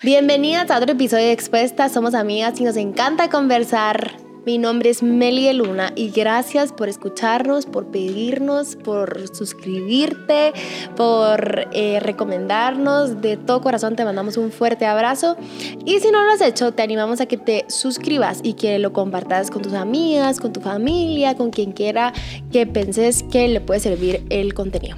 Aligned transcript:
Bienvenidas 0.00 0.70
a 0.70 0.78
otro 0.78 0.92
episodio 0.92 1.24
de 1.24 1.32
Expuestas. 1.32 1.90
Somos 1.90 2.14
amigas 2.14 2.60
y 2.60 2.64
nos 2.64 2.76
encanta 2.76 3.28
conversar. 3.28 4.12
Mi 4.46 4.56
nombre 4.56 4.90
es 4.90 5.02
Melie 5.02 5.52
Luna 5.54 5.92
y 5.96 6.10
gracias 6.10 6.72
por 6.72 6.88
escucharnos, 6.88 7.66
por 7.66 7.88
pedirnos, 7.88 8.76
por 8.76 9.26
suscribirte, 9.34 10.52
por 10.94 11.66
eh, 11.72 11.98
recomendarnos. 11.98 13.20
De 13.20 13.36
todo 13.36 13.60
corazón 13.60 13.96
te 13.96 14.04
mandamos 14.04 14.36
un 14.36 14.52
fuerte 14.52 14.86
abrazo. 14.86 15.36
Y 15.84 15.98
si 15.98 16.12
no 16.12 16.22
lo 16.22 16.30
has 16.30 16.42
hecho, 16.42 16.70
te 16.70 16.82
animamos 16.82 17.20
a 17.20 17.26
que 17.26 17.36
te 17.36 17.64
suscribas 17.66 18.38
y 18.44 18.52
que 18.52 18.78
lo 18.78 18.92
compartas 18.92 19.50
con 19.50 19.62
tus 19.62 19.74
amigas, 19.74 20.38
con 20.38 20.52
tu 20.52 20.60
familia, 20.60 21.34
con 21.36 21.50
quien 21.50 21.72
quiera 21.72 22.12
que 22.52 22.68
penses 22.68 23.24
que 23.24 23.48
le 23.48 23.60
puede 23.60 23.80
servir 23.80 24.24
el 24.30 24.54
contenido. 24.54 24.96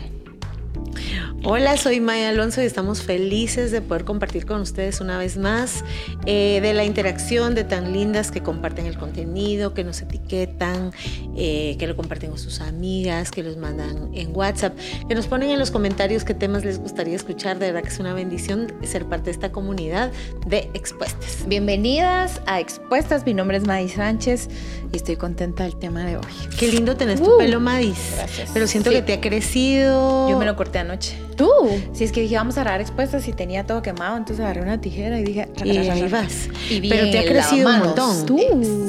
Hola, 1.43 1.79
soy 1.79 2.01
Maya 2.01 2.29
Alonso 2.29 2.61
y 2.61 2.67
estamos 2.67 3.01
felices 3.01 3.71
de 3.71 3.81
poder 3.81 4.05
compartir 4.05 4.45
con 4.45 4.61
ustedes 4.61 5.01
una 5.01 5.17
vez 5.17 5.39
más 5.39 5.85
eh, 6.27 6.61
de 6.61 6.75
la 6.75 6.85
interacción 6.85 7.55
de 7.55 7.65
tan 7.65 7.95
lindas 7.95 8.31
que 8.31 8.43
comparten 8.43 8.85
el 8.85 8.99
contenido, 8.99 9.73
que 9.73 9.83
nos 9.83 10.03
etiquetan, 10.03 10.93
eh, 11.39 11.77
que 11.79 11.87
lo 11.87 11.97
comparten 11.97 12.29
con 12.29 12.39
sus 12.39 12.61
amigas, 12.61 13.31
que 13.31 13.43
los 13.43 13.57
mandan 13.57 14.11
en 14.13 14.37
WhatsApp, 14.37 14.77
que 15.09 15.15
nos 15.15 15.29
ponen 15.29 15.49
en 15.49 15.59
los 15.59 15.71
comentarios 15.71 16.25
qué 16.25 16.35
temas 16.35 16.63
les 16.63 16.79
gustaría 16.79 17.17
escuchar. 17.17 17.59
De 17.59 17.73
verdad 17.73 17.85
que 17.85 17.95
es 17.95 18.01
una 18.01 18.13
bendición 18.13 18.71
ser 18.83 19.07
parte 19.07 19.27
de 19.27 19.31
esta 19.31 19.51
comunidad 19.51 20.13
de 20.47 20.69
Expuestas. 20.75 21.49
Bienvenidas 21.49 22.43
a 22.45 22.61
Expuestas. 22.61 23.25
Mi 23.25 23.33
nombre 23.33 23.57
es 23.57 23.67
Madis 23.67 23.93
Sánchez 23.93 24.51
y 24.93 24.97
estoy 24.97 25.17
contenta 25.17 25.65
del 25.65 25.79
tema 25.79 26.05
de 26.05 26.19
hoy. 26.19 26.33
Qué 26.59 26.69
lindo 26.69 26.99
tenés 26.99 27.23
tu 27.23 27.37
uh, 27.37 27.39
pelo, 27.39 27.61
Madis. 27.61 28.13
Gracias. 28.15 28.51
Pero 28.53 28.67
siento 28.67 28.91
que 28.91 29.01
te 29.01 29.15
ha 29.15 29.21
crecido. 29.23 30.29
Yo 30.29 30.39
me 30.39 30.45
lo 30.45 30.55
corté 30.55 30.81
anoche. 30.81 31.30
¿Tú? 31.41 31.51
Si 31.95 32.05
es 32.05 32.13
que 32.13 32.21
dije, 32.21 32.37
vamos 32.37 32.59
a 32.59 32.61
grabar 32.61 32.83
expuestas 32.83 33.27
y 33.27 33.33
tenía 33.33 33.65
todo 33.65 33.81
quemado, 33.81 34.19
entonces 34.19 34.45
agarré 34.45 34.61
una 34.61 34.79
tijera 34.79 35.19
y 35.19 35.25
dije, 35.25 35.49
y 35.65 35.71
ahí 35.71 36.07
vas. 36.09 36.51
Y 36.69 36.87
Pero 36.87 37.11
te 37.11 37.19
ha 37.19 37.25
crecido 37.25 37.71
un 37.71 37.79
montón. 37.79 38.27
Tú, 38.27 38.39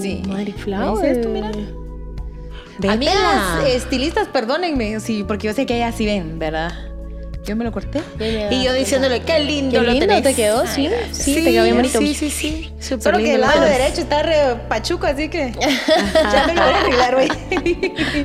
sí. 0.02 0.21
Mary 0.27 0.52
Flower. 0.52 1.05
¿Es 1.05 1.18
esto, 1.18 1.29
mira? 1.29 1.49
Amigas, 2.90 3.66
estilistas, 3.68 4.27
perdónenme, 4.27 4.99
sí, 4.99 5.24
porque 5.26 5.48
yo 5.48 5.54
sé 5.54 5.66
que 5.66 5.77
ellas 5.77 5.96
sí 5.96 6.05
ven, 6.05 6.40
¿verdad? 6.40 6.91
Yo 7.46 7.56
me 7.56 7.64
lo 7.64 7.72
corté. 7.72 8.02
Y 8.52 8.64
yo 8.64 8.74
diciéndole, 8.74 9.22
qué 9.22 9.40
lindo, 9.40 9.82
qué 9.82 9.92
lindo 9.92 10.14
lo 10.14 10.22
te 10.22 10.36
quedó, 10.36 10.68
sí. 10.68 10.90
sí, 11.12 11.36
te 11.44 11.52
quedó 11.52 11.64
bien 11.64 11.76
bonito. 11.76 12.00
Sí, 12.00 12.14
sí, 12.14 12.30
sí. 12.30 12.72
Super 12.80 13.14
Solo 13.14 13.18
que 13.18 13.36
el 13.36 13.42
lado 13.42 13.62
derecho 13.62 14.02
está 14.02 14.24
re 14.24 14.56
pachuco, 14.68 15.08
así 15.08 15.30
que 15.30 15.52
ya 16.32 16.48
me 16.48 16.56
lo 16.56 16.62
voy 16.62 16.74
a 16.74 16.80
arreglar, 16.80 17.16
güey. 17.16 17.28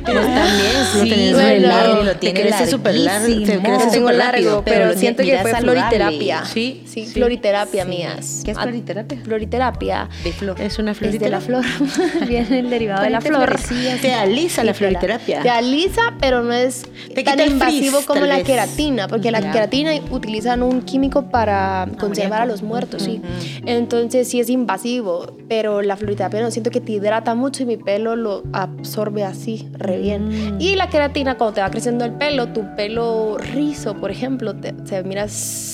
Pero 0.05 0.21
también, 0.21 0.71
sí, 0.91 0.99
lo 0.99 1.03
tenés 1.03 1.33
bueno, 1.33 1.67
largo, 1.67 2.03
lo 2.03 2.15
tiene 2.17 2.41
crece 2.41 2.67
súper 2.67 2.95
largo. 2.95 3.45
Te 3.45 3.59
crece 3.59 3.99
súper 3.99 4.15
largo, 4.15 4.61
pero, 4.63 4.93
siento 4.93 5.23
que 5.23 5.37
fue 5.39 5.55
floriterapia. 5.55 6.45
Sí, 6.45 6.83
sí, 6.87 7.05
floriterapia, 7.07 7.85
mías. 7.85 8.41
¿Qué 8.45 8.51
es 8.51 8.57
floriterapia? 8.57 9.19
Floriterapia. 9.23 10.09
De 10.23 10.31
flor. 10.31 10.61
Es 10.61 10.77
una 10.77 10.93
flor. 10.93 11.11
de 11.11 11.29
la 11.29 11.41
flor. 11.41 11.65
Viene 12.27 12.59
el 12.59 12.69
derivado 12.69 13.03
de 13.03 13.09
la 13.09 13.21
flor. 13.21 13.59
Te 14.01 14.13
alisa 14.13 14.63
la 14.63 14.73
floriterapia. 14.73 15.41
Te 15.41 15.49
alisa, 15.49 16.13
pero 16.19 16.43
no 16.43 16.53
es 16.53 16.83
tan 17.25 17.39
invasivo 17.39 18.01
como 18.05 18.25
la 18.25 18.43
queratina 18.43 19.06
porque 19.09 19.31
la 19.31 19.51
queratina 19.51 19.91
utilizan 20.11 20.63
un 20.63 20.81
químico 20.81 21.29
para 21.29 21.87
conservar 21.99 22.41
a 22.41 22.45
los 22.45 22.61
muertos, 22.61 23.03
sí. 23.03 23.21
Entonces 23.65 24.27
sí 24.27 24.39
es 24.39 24.49
invasivo, 24.49 25.33
pero 25.47 25.81
la 25.81 25.95
fluoroterapia 25.97 26.41
no 26.41 26.51
siento 26.51 26.71
que 26.71 26.81
te 26.81 26.93
hidrata 26.93 27.35
mucho 27.35 27.63
y 27.63 27.65
mi 27.65 27.77
pelo 27.77 28.15
lo 28.15 28.43
absorbe 28.53 29.23
así, 29.23 29.69
re 29.73 29.97
bien. 29.97 30.55
Mm. 30.55 30.61
Y 30.61 30.75
la 30.75 30.89
queratina, 30.89 31.37
cuando 31.37 31.55
te 31.55 31.61
va 31.61 31.69
creciendo 31.69 32.05
el 32.05 32.13
pelo, 32.13 32.47
tu 32.47 32.75
pelo 32.75 33.37
rizo, 33.37 33.95
por 33.95 34.11
ejemplo, 34.11 34.53
se 34.85 35.03
mira 35.03 35.27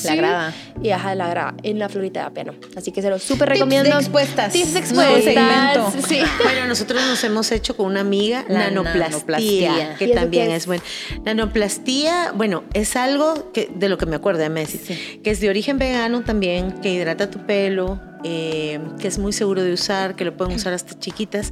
La 0.04 0.16
grada. 0.16 0.54
Y 0.82 0.90
ajá, 0.90 1.16
la 1.16 1.30
grada. 1.30 1.56
En 1.64 1.80
la 1.80 1.90
fluoroterapia 1.90 2.44
no. 2.44 2.54
Así 2.76 2.92
que 2.92 3.02
se 3.02 3.10
lo 3.10 3.20
súper 3.20 3.50
recomiendo. 3.50 3.90
Tips 3.90 4.02
expuestas. 4.02 4.54
Tips 4.54 4.76
expuestas. 4.76 5.94
Sí. 6.08 6.20
Bueno, 6.44 6.68
nosotros 6.68 7.02
nos 7.08 7.24
hemos 7.24 7.52
hecho 7.52 7.78
con 7.78 7.86
una 7.86 8.02
amiga 8.02 8.44
la 8.50 8.70
nanoplastía, 8.70 9.96
que 9.98 10.10
también 10.10 10.52
es, 10.52 10.64
es 10.64 10.68
bueno. 10.68 10.84
Nanoplastía, 11.24 12.32
bueno, 12.36 12.64
es 12.74 12.96
algo 12.96 13.23
que, 13.54 13.70
de 13.74 13.90
lo 13.90 13.98
que 13.98 14.06
me 14.06 14.16
acuerdo 14.16 14.42
de 14.42 14.50
Messi, 14.50 15.20
que 15.24 15.32
es 15.32 15.40
de 15.40 15.50
origen 15.50 15.78
vegano 15.78 16.22
también, 16.22 16.72
que 16.82 16.92
hidrata 16.92 17.30
tu 17.30 17.40
pelo, 17.40 18.00
eh, 18.24 18.80
que 19.00 19.08
es 19.08 19.18
muy 19.18 19.34
seguro 19.34 19.64
de 19.64 19.74
usar, 19.74 20.16
que 20.16 20.26
lo 20.26 20.36
pueden 20.36 20.56
usar 20.56 20.74
hasta 20.74 20.98
chiquitas 20.98 21.52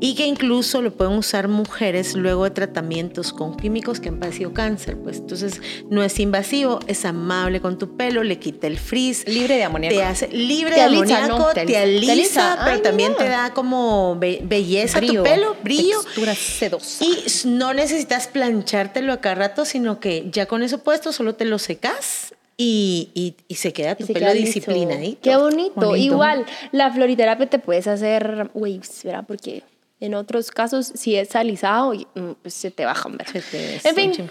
y 0.00 0.14
que 0.14 0.26
incluso 0.26 0.82
lo 0.82 0.92
pueden 0.92 1.14
usar 1.14 1.48
mujeres 1.48 2.14
luego 2.14 2.44
de 2.44 2.50
tratamientos 2.50 3.32
con 3.32 3.56
químicos 3.56 4.00
que 4.00 4.08
han 4.08 4.18
padecido 4.18 4.52
cáncer. 4.52 4.96
Pues 4.96 5.18
entonces 5.18 5.60
no 5.88 6.02
es 6.02 6.18
invasivo, 6.18 6.80
es 6.86 7.04
amable 7.04 7.60
con 7.60 7.78
tu 7.78 7.96
pelo, 7.96 8.22
le 8.22 8.38
quita 8.38 8.66
el 8.66 8.78
frizz. 8.78 9.26
Libre 9.26 9.56
de 9.56 9.64
amoníaco. 9.64 9.96
Te 9.96 10.04
hace 10.04 10.28
libre 10.28 10.74
de 10.74 10.82
amoníaco, 10.82 11.48
te, 11.54 11.76
alisa, 11.76 12.58
pero 12.64 12.82
también 12.82 13.14
te 13.16 13.28
da 13.28 13.52
como 13.54 14.16
belleza 14.18 14.98
a 14.98 15.00
tu 15.00 15.22
pelo, 15.22 15.56
brillo. 15.62 16.02
Textura 16.02 16.34
sedosa. 16.34 17.04
Y 17.04 17.24
no 17.46 17.74
necesitas 17.74 18.28
planchártelo 18.28 19.12
a 19.12 19.20
cada 19.20 19.34
rato, 19.36 19.64
sino 19.64 20.00
que 20.00 20.28
ya 20.30 20.46
con 20.46 20.62
eso 20.62 20.82
puesto 20.82 21.12
solo 21.12 21.34
te 21.34 21.44
lo 21.44 21.58
secas 21.58 22.34
y, 22.62 23.34
y, 23.48 23.54
se 23.54 23.72
queda 23.72 23.94
tu 23.94 24.06
pelo 24.06 24.34
disciplinadito. 24.34 25.22
Qué 25.22 25.34
bonito. 25.34 25.96
Igual, 25.96 26.44
la 26.72 26.92
floriterapia 26.92 27.46
te 27.46 27.58
puedes 27.58 27.86
hacer 27.86 28.50
waves, 28.52 29.00
¿verdad? 29.02 29.24
Porque 29.26 29.62
en 29.98 30.14
otros 30.14 30.50
casos, 30.50 30.92
si 30.94 31.16
es 31.16 31.34
alisado, 31.34 31.94
mm, 31.94 32.32
pues 32.42 32.52
se 32.52 32.70
te 32.70 32.84
bajan, 32.84 33.16
¿verdad? 33.16 33.42
en 33.82 33.94
fin. 33.94 34.30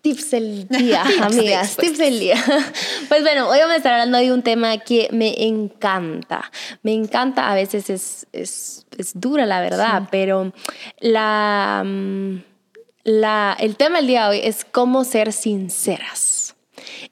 Tips 0.00 0.30
del 0.30 0.68
día, 0.68 1.02
amigas. 1.20 1.76
tips 1.76 1.98
del 1.98 2.20
día. 2.20 2.36
Pues 3.08 3.22
bueno, 3.22 3.48
hoy 3.48 3.58
vamos 3.58 3.74
a 3.74 3.78
estar 3.78 3.94
hablando 3.94 4.18
de 4.18 4.32
un 4.32 4.42
tema 4.42 4.78
que 4.78 5.08
me 5.10 5.44
encanta. 5.44 6.48
Me 6.84 6.92
encanta, 6.92 7.50
a 7.50 7.54
veces 7.56 7.90
es, 7.90 8.28
es, 8.32 8.86
es 8.96 9.18
dura, 9.18 9.44
la 9.44 9.60
verdad, 9.60 10.04
pero 10.12 10.52
la, 11.00 11.82
mm, 11.84 12.36
la, 13.02 13.56
el 13.58 13.74
tema 13.74 13.96
del 13.98 14.06
día 14.06 14.22
de 14.28 14.38
hoy 14.38 14.40
es 14.44 14.64
cómo 14.64 15.02
ser 15.02 15.32
sinceras. 15.32 16.37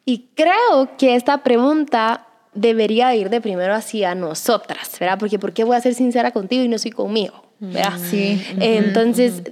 Y 0.05 0.29
creo 0.35 0.97
que 0.99 1.15
esta 1.15 1.43
pregunta 1.43 2.27
debería 2.55 3.15
ir 3.15 3.31
de 3.31 3.41
primero 3.41 3.75
hacia 3.75 4.15
nosotras, 4.15 4.99
¿verdad? 4.99 5.19
Porque 5.19 5.39
¿por 5.39 5.53
qué 5.53 5.65
voy 5.65 5.77
a 5.77 5.81
ser 5.81 5.95
sincera 5.95 6.31
contigo 6.33 6.65
y 6.65 6.69
no 6.69 6.79
soy 6.79 6.91
conmigo? 6.91 7.47
¿verdad? 7.59 7.99
Sí. 8.11 8.43
Entonces, 8.61 9.43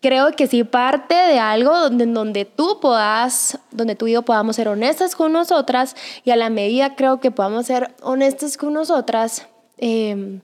creo 0.00 0.32
que 0.32 0.46
sí 0.46 0.64
parte 0.64 1.14
de 1.14 1.38
algo 1.38 1.78
donde, 1.78 2.06
donde 2.06 2.44
tú 2.44 2.78
puedas, 2.80 3.58
donde 3.70 3.94
tú 3.94 4.06
y 4.06 4.12
yo 4.12 4.22
podamos 4.22 4.56
ser 4.56 4.68
honestas 4.68 5.16
con 5.16 5.32
nosotras 5.32 5.96
y 6.24 6.30
a 6.30 6.36
la 6.36 6.50
medida 6.50 6.94
creo 6.94 7.20
que 7.20 7.30
podamos 7.30 7.66
ser 7.66 7.94
honestas 8.02 8.56
con 8.56 8.74
nosotras, 8.74 9.46
em, 9.78 10.40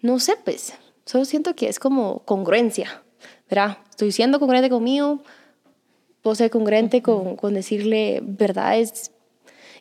no 0.00 0.18
sé, 0.18 0.36
pues, 0.44 0.74
solo 1.04 1.24
siento 1.24 1.54
que 1.54 1.68
es 1.68 1.78
como 1.78 2.20
congruencia, 2.20 3.02
¿verdad? 3.48 3.78
Estoy 3.90 4.12
siendo 4.12 4.40
congruente 4.40 4.70
conmigo, 4.70 5.22
puedo 6.26 6.34
ser 6.34 6.50
congruente 6.50 7.02
con, 7.02 7.36
con 7.36 7.54
decirle 7.54 8.18
verdades 8.20 9.12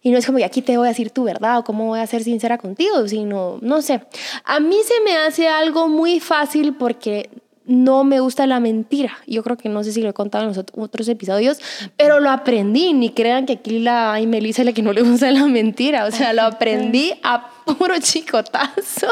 y 0.03 0.11
no 0.11 0.19
es 0.19 0.27
como 0.27 0.37
que 0.37 0.45
aquí 0.45 0.61
te 0.61 0.77
voy 0.77 0.85
a 0.85 0.89
decir 0.89 1.09
tu 1.09 1.23
verdad 1.23 1.57
o 1.57 1.63
cómo 1.63 1.87
voy 1.87 1.99
a 1.99 2.05
ser 2.05 2.23
sincera 2.23 2.59
contigo, 2.59 3.07
sino, 3.07 3.57
no 3.63 3.81
sé. 3.81 4.01
A 4.43 4.59
mí 4.59 4.75
se 4.85 5.01
me 5.03 5.17
hace 5.17 5.47
algo 5.47 5.87
muy 5.87 6.19
fácil 6.19 6.75
porque 6.75 7.31
no 7.65 8.03
me 8.03 8.19
gusta 8.19 8.45
la 8.45 8.59
mentira. 8.59 9.17
Yo 9.25 9.41
creo 9.41 9.57
que 9.57 9.67
no 9.67 9.83
sé 9.83 9.91
si 9.91 10.03
lo 10.03 10.09
he 10.09 10.13
contado 10.13 10.43
en 10.43 10.49
los 10.49 10.63
otros 10.77 11.07
episodios, 11.07 11.59
pero 11.97 12.19
lo 12.19 12.29
aprendí. 12.29 12.93
Ni 12.93 13.09
crean 13.09 13.47
que 13.47 13.53
aquí 13.53 13.79
la 13.79 14.19
y 14.21 14.27
Melissa 14.27 14.61
es 14.61 14.67
la 14.67 14.73
que 14.73 14.83
no 14.83 14.93
le 14.93 15.01
gusta 15.01 15.31
la 15.31 15.47
mentira. 15.47 16.05
O 16.05 16.11
sea, 16.11 16.33
lo 16.33 16.43
aprendí 16.43 17.11
a 17.23 17.49
puro 17.65 17.95
chicotazo, 17.99 19.07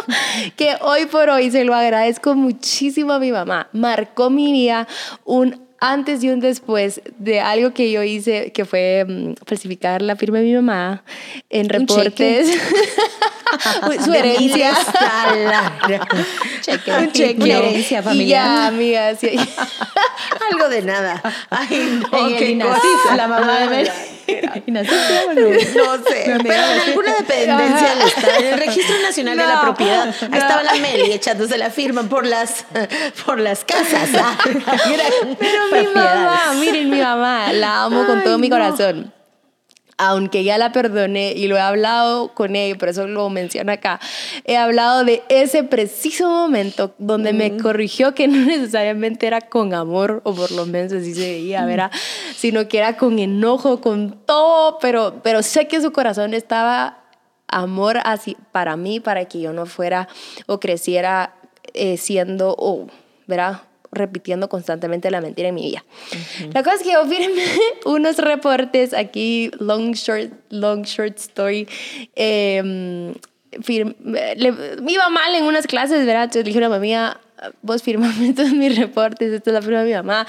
que 0.56 0.76
hoy 0.82 1.08
por 1.08 1.30
hoy 1.30 1.50
se 1.50 1.66
lo 1.66 1.74
agradezco 1.74 2.36
muchísimo 2.36 3.14
a 3.14 3.20
mi 3.20 3.32
mamá. 3.32 3.68
Marcó 3.74 4.30
mi 4.30 4.52
vida 4.52 4.88
un 5.26 5.63
antes 5.84 6.24
y 6.24 6.30
un 6.30 6.40
después 6.40 7.02
de 7.18 7.42
algo 7.42 7.74
que 7.74 7.92
yo 7.92 8.04
hice, 8.04 8.54
que 8.54 8.64
fue 8.64 9.06
mm, 9.06 9.34
falsificar 9.46 10.02
la 10.02 10.16
firma 10.16 10.38
de 10.38 10.46
mi 10.46 10.54
mamá 10.54 11.04
en 11.50 11.68
reportes. 11.68 12.58
Su 14.04 14.14
herencia. 14.14 14.74
cheque. 16.62 16.92
Un 16.92 17.12
cheque. 17.12 17.44
Una 17.44 17.58
herencia 17.58 18.02
familiar. 18.02 18.46
Ya, 18.46 18.68
amiga, 18.68 19.16
sí. 19.16 19.36
Algo 20.52 20.70
de 20.70 20.82
nada. 20.82 21.22
Ay, 21.50 22.02
no, 22.12 22.30
en 22.30 22.38
qué 22.38 22.66
La 23.16 23.28
mamá 23.28 23.60
de 23.60 23.68
Mel. 23.68 23.92
no? 24.68 24.84
sé. 24.84 26.38
pero 26.44 26.64
en 26.64 26.80
alguna 26.90 27.14
dependencia 27.16 27.96
del 27.96 28.08
Estado, 28.08 28.40
en 28.40 28.46
el 28.46 28.60
Registro 28.60 29.02
Nacional 29.02 29.38
de 29.38 29.46
la 29.46 29.62
Propiedad, 29.62 30.08
ahí 30.08 30.40
estaba 30.40 30.64
la 30.64 30.76
Meli 30.76 31.12
echándose 31.12 31.58
la 31.58 31.70
firma 31.70 32.04
por 32.04 32.26
las, 32.26 32.66
por 33.26 33.40
las 33.40 33.66
casas. 33.66 34.10
pero 35.40 35.73
mi 35.74 35.94
mamá, 35.94 36.54
miren 36.60 36.90
mi 36.90 37.00
mamá, 37.00 37.54
la 37.54 37.84
amo 37.84 38.06
con 38.06 38.24
todo 38.24 38.38
mi 38.38 38.50
corazón. 38.50 39.12
Aunque 39.98 40.44
ya 40.44 40.58
la 40.58 40.72
perdoné 40.72 41.34
y 41.34 41.48
lo 41.48 41.56
he 41.56 41.60
hablado 41.60 42.34
con 42.34 42.56
ella, 42.56 42.76
por 42.78 42.90
eso 42.90 43.08
lo 43.08 43.30
menciono 43.30 43.72
acá, 43.72 44.00
he 44.44 44.58
hablado 44.58 45.04
de 45.04 45.22
ese 45.30 45.64
preciso 45.64 46.30
momento 46.30 46.96
donde 46.98 47.32
me 47.32 47.58
corrigió 47.58 48.16
que 48.16 48.28
no 48.28 48.44
necesariamente 48.46 49.28
era 49.28 49.42
con 49.42 49.74
amor, 49.74 50.22
o 50.24 50.34
por 50.34 50.52
lo 50.52 50.66
menos 50.66 50.92
así 50.94 51.14
se 51.14 51.22
veía, 51.22 51.66
¿verdad? 51.66 51.92
Sino 52.36 52.68
que 52.68 52.80
era 52.80 52.98
con 52.98 53.20
enojo, 53.20 53.82
con 53.82 54.26
todo, 54.26 54.80
pero, 54.80 55.22
pero 55.24 55.44
sé 55.44 55.68
que 55.68 55.80
su 55.80 55.92
corazón 55.92 56.34
estaba 56.34 57.04
amor 57.48 58.00
así 58.04 58.36
para 58.52 58.76
mí, 58.76 59.00
para 59.00 59.26
que 59.26 59.42
yo 59.42 59.54
no 59.54 59.68
fuera 59.68 60.08
o 60.48 60.60
creciera 60.60 61.36
eh, 61.74 61.98
siendo, 61.98 62.56
o, 62.58 62.88
¿verdad? 63.28 63.62
Repitiendo 63.94 64.50
constantemente 64.50 65.10
la 65.12 65.22
mentira 65.22 65.50
en 65.50 65.56
mi 65.56 65.64
vida. 65.64 65.84
La 66.54 66.64
cosa 66.64 66.76
es 66.76 66.84
que 66.84 66.94
yo 66.94 67.06
firmé 67.06 67.44
unos 67.86 68.18
reportes 68.18 68.94
aquí, 68.94 69.52
long 69.60 69.94
short, 69.94 70.32
long 70.50 70.84
short 70.84 71.18
story. 71.18 71.68
Eh, 72.16 73.14
me 73.68 74.92
iba 74.92 75.10
mal 75.10 75.36
en 75.36 75.44
unas 75.44 75.68
clases, 75.68 76.06
¿verdad? 76.06 76.24
Entonces 76.24 76.46
le 76.46 76.52
dije 76.52 76.64
a 76.64 76.70
mi 76.70 76.92
mamá, 76.92 77.20
vos 77.62 77.84
firmame 77.84 78.34
todos 78.36 78.52
mis 78.52 78.78
reportes, 78.78 79.32
esta 79.32 79.50
es 79.50 79.54
la 79.54 79.62
firma 79.62 79.80
de 79.80 79.86
mi 79.86 79.94
mamá. 79.94 80.26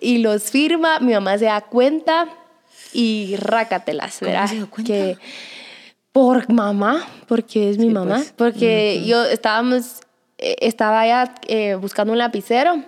Y 0.00 0.18
los 0.18 0.50
firma, 0.50 1.00
mi 1.00 1.12
mamá 1.12 1.38
se 1.38 1.46
da 1.46 1.60
cuenta 1.60 2.28
y 2.92 3.36
rácatelas, 3.36 4.20
¿verdad? 4.20 4.40
¿Cómo 4.40 4.48
se 4.48 4.54
dio 4.56 4.70
cuenta? 4.70 4.92
Que 4.92 5.18
por 6.12 6.52
mamá, 6.52 7.06
porque 7.26 7.70
es 7.70 7.78
mi 7.78 7.88
mamá, 7.88 8.16
pues. 8.16 8.34
porque 8.36 9.02
yo 9.06 9.24
estábamos, 9.24 10.00
eh, 10.36 10.56
estaba 10.60 11.06
ya 11.06 11.34
eh, 11.48 11.74
buscando 11.74 12.12
un 12.12 12.18
lapicero 12.18 12.84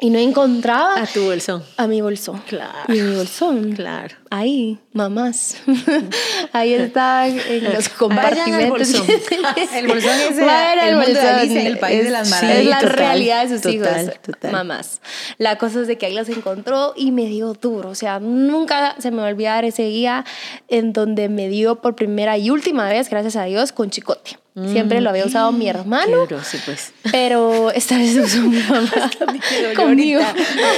y 0.00 0.10
no 0.10 0.18
encontraba 0.18 1.00
A 1.02 1.06
tu 1.06 1.24
bolsón. 1.24 1.62
a 1.76 1.86
mi 1.86 2.00
bolsón. 2.00 2.42
Claro. 2.48 2.72
Y 2.88 3.00
mi 3.00 3.14
bolsón. 3.16 3.72
Claro. 3.74 4.16
Ahí, 4.30 4.78
mamás. 4.92 5.56
Ahí 6.52 6.74
estaban 6.74 7.38
en 7.48 7.64
los 7.72 7.88
compartimentos. 7.88 8.88
El 9.74 9.86
bolsón 9.88 10.18
es 10.20 10.38
el- 10.38 10.88
el 10.88 10.96
bolsón. 10.96 11.56
El 11.56 11.78
país 11.78 11.98
de 12.00 12.06
Es- 12.06 12.10
las 12.12 12.28
Es 12.28 12.42
maravillas. 12.42 12.64
la 12.66 12.80
total, 12.80 12.96
realidad 12.96 13.42
de 13.44 13.48
sus 13.48 13.62
total, 13.62 14.04
hijos, 14.04 14.22
total. 14.22 14.52
mamás. 14.52 15.00
La 15.38 15.58
cosa 15.58 15.80
es 15.82 15.86
de 15.86 15.98
que 15.98 16.06
ahí 16.06 16.14
los 16.14 16.28
encontró 16.28 16.92
y 16.96 17.12
me 17.12 17.26
dio 17.26 17.52
duro. 17.54 17.90
O 17.90 17.94
sea, 17.94 18.18
nunca 18.20 18.96
se 18.98 19.10
me 19.10 19.18
va 19.18 19.26
a 19.28 19.30
olvidar 19.30 19.64
ese 19.64 19.84
día 19.84 20.24
en 20.68 20.92
donde 20.92 21.28
me 21.28 21.48
dio 21.48 21.80
por 21.80 21.94
primera 21.94 22.38
y 22.38 22.50
última 22.50 22.88
vez, 22.88 23.08
gracias 23.10 23.36
a 23.36 23.44
Dios, 23.44 23.72
con 23.72 23.90
chicote. 23.90 24.38
Siempre 24.66 25.00
lo 25.00 25.10
había 25.10 25.24
usado 25.24 25.52
mi 25.52 25.68
hermano. 25.68 26.26
Qué 26.26 26.34
duro, 26.34 26.44
sí, 26.44 26.58
pues. 26.64 26.92
Pero 27.12 27.70
esta 27.70 27.96
vez 27.96 28.14
lo 28.16 28.24
usó 28.24 28.42
mi 28.42 28.58
mamá 28.68 29.10
conmigo. 29.76 30.20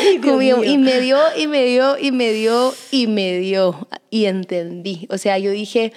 Ay, 0.02 0.18
conmigo. 0.18 0.62
Y 0.62 0.78
me 0.78 1.00
dio, 1.00 1.18
y 1.36 1.46
me 1.46 1.64
dio, 1.64 1.98
y 1.98 2.12
me 2.12 2.32
dio, 2.32 2.74
y 2.90 3.06
me 3.06 3.38
dio. 3.38 3.88
Y 4.10 4.26
entendí. 4.26 5.08
O 5.10 5.16
sea, 5.16 5.38
yo 5.38 5.50
dije, 5.50 5.92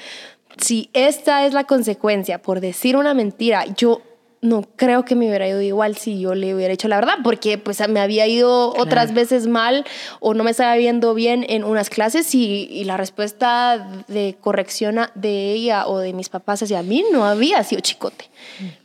si 0.57 0.89
esta 0.93 1.45
es 1.45 1.53
la 1.53 1.65
consecuencia 1.65 2.41
por 2.41 2.61
decir 2.61 2.95
una 2.95 3.13
mentira, 3.13 3.65
yo 3.75 4.01
no 4.45 4.63
creo 4.75 5.03
que 5.05 5.15
me 5.15 5.27
hubiera 5.27 5.47
ido 5.47 5.61
igual 5.61 5.95
si 5.97 6.19
yo 6.19 6.35
le 6.35 6.53
hubiera 6.55 6.73
hecho 6.73 6.87
la 6.87 6.97
verdad, 6.97 7.15
porque 7.23 7.57
pues 7.57 7.85
me 7.89 7.99
había 7.99 8.27
ido 8.27 8.73
otras 8.77 9.13
veces 9.13 9.47
mal 9.47 9.85
o 10.19 10.33
no 10.33 10.43
me 10.43 10.51
estaba 10.51 10.75
viendo 10.75 11.13
bien 11.13 11.45
en 11.49 11.63
unas 11.63 11.89
clases 11.89 12.33
y, 12.35 12.67
y 12.69 12.83
la 12.83 12.97
respuesta 12.97 14.03
de 14.07 14.37
corrección 14.39 14.99
de 15.15 15.51
ella 15.51 15.87
o 15.87 15.99
de 15.99 16.13
mis 16.13 16.29
papás 16.29 16.63
hacia 16.63 16.81
mí 16.83 17.03
no 17.11 17.25
había 17.25 17.63
sido 17.63 17.81
chicote. 17.81 18.25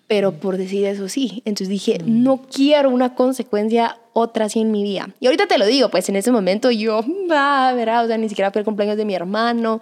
Pero 0.07 0.33
por 0.33 0.57
decir 0.57 0.87
eso 0.87 1.09
sí. 1.09 1.43
Entonces 1.45 1.69
dije, 1.69 1.99
no 2.05 2.43
quiero 2.53 2.91
una 2.91 3.15
consecuencia 3.15 3.99
otra 4.12 4.47
así 4.47 4.61
en 4.61 4.73
mi 4.73 4.83
vida. 4.83 5.11
Y 5.21 5.27
ahorita 5.27 5.47
te 5.47 5.57
lo 5.57 5.67
digo, 5.67 5.89
pues 5.89 6.09
en 6.09 6.17
ese 6.17 6.33
momento 6.33 6.71
yo, 6.71 7.05
va, 7.31 7.73
verá, 7.75 8.03
o 8.03 8.07
sea, 8.07 8.19
ni 8.19 8.29
siquiera 8.29 8.51
fue 8.51 8.61
el 8.61 8.65
cumpleaños 8.65 8.97
de 8.97 9.05
mi 9.05 9.15
hermano. 9.15 9.81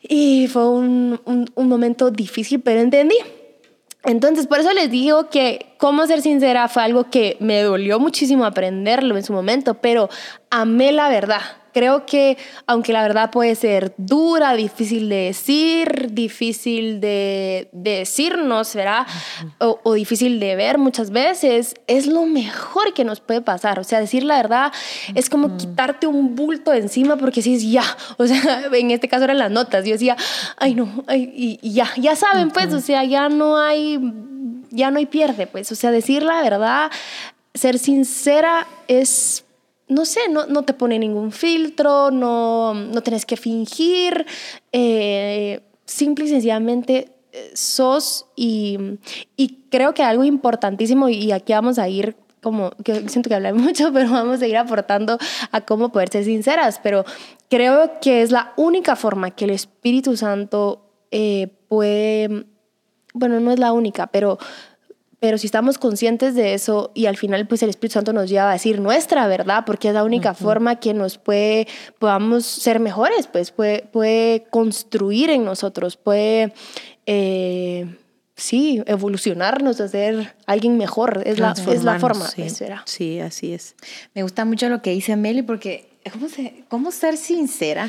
Y 0.00 0.46
fue 0.46 0.68
un, 0.68 1.20
un, 1.24 1.50
un 1.54 1.68
momento 1.68 2.10
difícil, 2.12 2.60
pero 2.60 2.80
entendí. 2.80 3.16
Entonces, 4.06 4.46
por 4.46 4.60
eso 4.60 4.72
les 4.72 4.88
digo 4.88 5.30
que 5.30 5.74
cómo 5.78 6.06
ser 6.06 6.22
sincera 6.22 6.68
fue 6.68 6.84
algo 6.84 7.10
que 7.10 7.36
me 7.40 7.60
dolió 7.62 7.98
muchísimo 7.98 8.44
aprenderlo 8.44 9.16
en 9.16 9.24
su 9.24 9.32
momento, 9.32 9.74
pero 9.74 10.08
amé 10.48 10.92
la 10.92 11.08
verdad. 11.08 11.40
Creo 11.76 12.06
que 12.06 12.38
aunque 12.66 12.94
la 12.94 13.02
verdad 13.02 13.30
puede 13.30 13.54
ser 13.54 13.92
dura, 13.98 14.54
difícil 14.54 15.10
de 15.10 15.16
decir, 15.16 16.08
difícil 16.10 17.02
de, 17.02 17.68
de 17.70 17.98
decirnos, 17.98 18.74
¿verdad? 18.74 19.06
O, 19.58 19.78
o 19.82 19.92
difícil 19.92 20.40
de 20.40 20.56
ver 20.56 20.78
muchas 20.78 21.10
veces, 21.10 21.74
es 21.86 22.06
lo 22.06 22.24
mejor 22.24 22.94
que 22.94 23.04
nos 23.04 23.20
puede 23.20 23.42
pasar. 23.42 23.78
O 23.78 23.84
sea, 23.84 24.00
decir 24.00 24.24
la 24.24 24.36
verdad 24.36 24.72
es 25.14 25.28
como 25.28 25.58
quitarte 25.58 26.06
un 26.06 26.34
bulto 26.34 26.70
de 26.70 26.78
encima 26.78 27.18
porque 27.18 27.42
si 27.42 27.56
es 27.56 27.70
ya. 27.70 27.84
O 28.16 28.26
sea, 28.26 28.62
en 28.72 28.90
este 28.90 29.06
caso 29.06 29.24
eran 29.24 29.36
las 29.36 29.50
notas. 29.50 29.84
Yo 29.84 29.92
decía, 29.92 30.16
ay 30.56 30.74
no, 30.74 31.04
ay, 31.06 31.30
y, 31.36 31.58
y 31.60 31.74
ya, 31.74 31.90
ya 31.98 32.16
saben, 32.16 32.52
pues, 32.52 32.72
o 32.72 32.80
sea, 32.80 33.04
ya 33.04 33.28
no 33.28 33.58
hay, 33.58 34.00
ya 34.70 34.90
no 34.90 34.96
hay 34.96 35.04
pierde, 35.04 35.46
pues. 35.46 35.70
O 35.72 35.74
sea, 35.74 35.90
decir 35.90 36.22
la 36.22 36.40
verdad, 36.40 36.90
ser 37.52 37.78
sincera 37.78 38.66
es 38.88 39.45
no 39.88 40.04
sé, 40.04 40.20
no, 40.30 40.46
no 40.46 40.62
te 40.62 40.74
pone 40.74 40.98
ningún 40.98 41.32
filtro, 41.32 42.10
no, 42.10 42.74
no 42.74 43.02
tienes 43.02 43.24
que 43.24 43.36
fingir, 43.36 44.26
eh, 44.72 45.60
simple 45.84 46.24
y 46.24 46.28
sencillamente 46.28 47.12
eh, 47.32 47.50
sos 47.54 48.26
y, 48.34 48.78
y 49.36 49.60
creo 49.70 49.94
que 49.94 50.02
algo 50.02 50.24
importantísimo 50.24 51.08
y 51.08 51.32
aquí 51.32 51.52
vamos 51.52 51.78
a 51.78 51.88
ir 51.88 52.16
como 52.46 52.70
que 52.84 53.08
siento 53.08 53.28
que 53.28 53.34
hablé 53.34 53.52
mucho, 53.54 53.92
pero 53.92 54.10
vamos 54.10 54.40
a 54.40 54.46
ir 54.46 54.56
aportando 54.56 55.18
a 55.50 55.60
cómo 55.62 55.90
poder 55.90 56.10
ser 56.10 56.24
sinceras, 56.24 56.80
pero 56.82 57.04
creo 57.48 57.98
que 58.00 58.22
es 58.22 58.30
la 58.30 58.52
única 58.56 58.96
forma 58.96 59.32
que 59.32 59.46
el 59.46 59.50
Espíritu 59.50 60.16
Santo 60.16 60.82
eh, 61.10 61.48
puede, 61.68 62.46
bueno, 63.14 63.40
no 63.40 63.50
es 63.50 63.58
la 63.58 63.72
única, 63.72 64.06
pero 64.08 64.38
pero 65.20 65.38
si 65.38 65.46
estamos 65.46 65.78
conscientes 65.78 66.34
de 66.34 66.54
eso 66.54 66.90
y 66.94 67.06
al 67.06 67.16
final 67.16 67.46
pues 67.46 67.62
el 67.62 67.70
Espíritu 67.70 67.94
Santo 67.94 68.12
nos 68.12 68.28
lleva 68.28 68.50
a 68.50 68.52
decir 68.52 68.80
nuestra 68.80 69.26
verdad, 69.26 69.64
porque 69.64 69.88
es 69.88 69.94
la 69.94 70.04
única 70.04 70.34
forma 70.34 70.76
que 70.76 70.94
nos 70.94 71.18
puede, 71.18 71.66
podamos 71.98 72.44
ser 72.44 72.80
mejores, 72.80 73.26
pues 73.26 73.50
puede, 73.50 73.82
puede 73.92 74.44
construir 74.50 75.30
en 75.30 75.44
nosotros, 75.44 75.96
puede, 75.96 76.52
eh, 77.06 77.86
sí, 78.36 78.82
evolucionarnos 78.86 79.80
a 79.80 79.88
ser 79.88 80.34
alguien 80.46 80.76
mejor, 80.76 81.22
es 81.24 81.38
la, 81.38 81.52
es 81.52 81.82
la 81.82 81.98
forma, 81.98 82.26
sí. 82.26 82.42
pues. 82.42 82.82
Sí, 82.84 83.18
así 83.20 83.54
es. 83.54 83.74
Me 84.14 84.22
gusta 84.22 84.44
mucho 84.44 84.68
lo 84.68 84.82
que 84.82 84.90
dice 84.90 85.16
Meli 85.16 85.42
porque 85.42 85.95
¿cómo, 86.12 86.28
se- 86.28 86.64
cómo 86.68 86.90
ser 86.90 87.16
sincera 87.16 87.88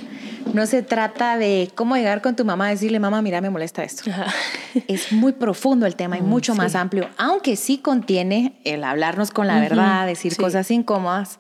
no 0.54 0.66
se 0.66 0.82
trata 0.84 1.38
de 1.38 1.70
cómo 1.76 1.96
llegar 1.96 2.22
con 2.22 2.36
tu 2.36 2.46
mamá 2.46 2.68
a 2.68 2.70
decirle, 2.72 3.00
mamá, 3.00 3.22
mira, 3.22 3.42
me 3.42 3.50
molesta 3.50 3.84
esto. 3.84 4.10
Ajá. 4.10 4.28
Es 4.88 5.12
muy 5.12 5.32
profundo 5.34 5.86
el 5.86 5.96
tema 5.96 6.18
y 6.18 6.22
mucho 6.22 6.54
más 6.56 6.76
amplio, 6.76 7.10
aunque 7.18 7.56
sí 7.56 7.80
contiene 7.80 8.60
el 8.64 8.84
hablarnos 8.84 9.32
con 9.32 9.48
la 9.48 9.60
verdad, 9.60 10.06
decir 10.06 10.34
sí. 10.34 10.38
cosas 10.42 10.70
incómodas. 10.72 11.40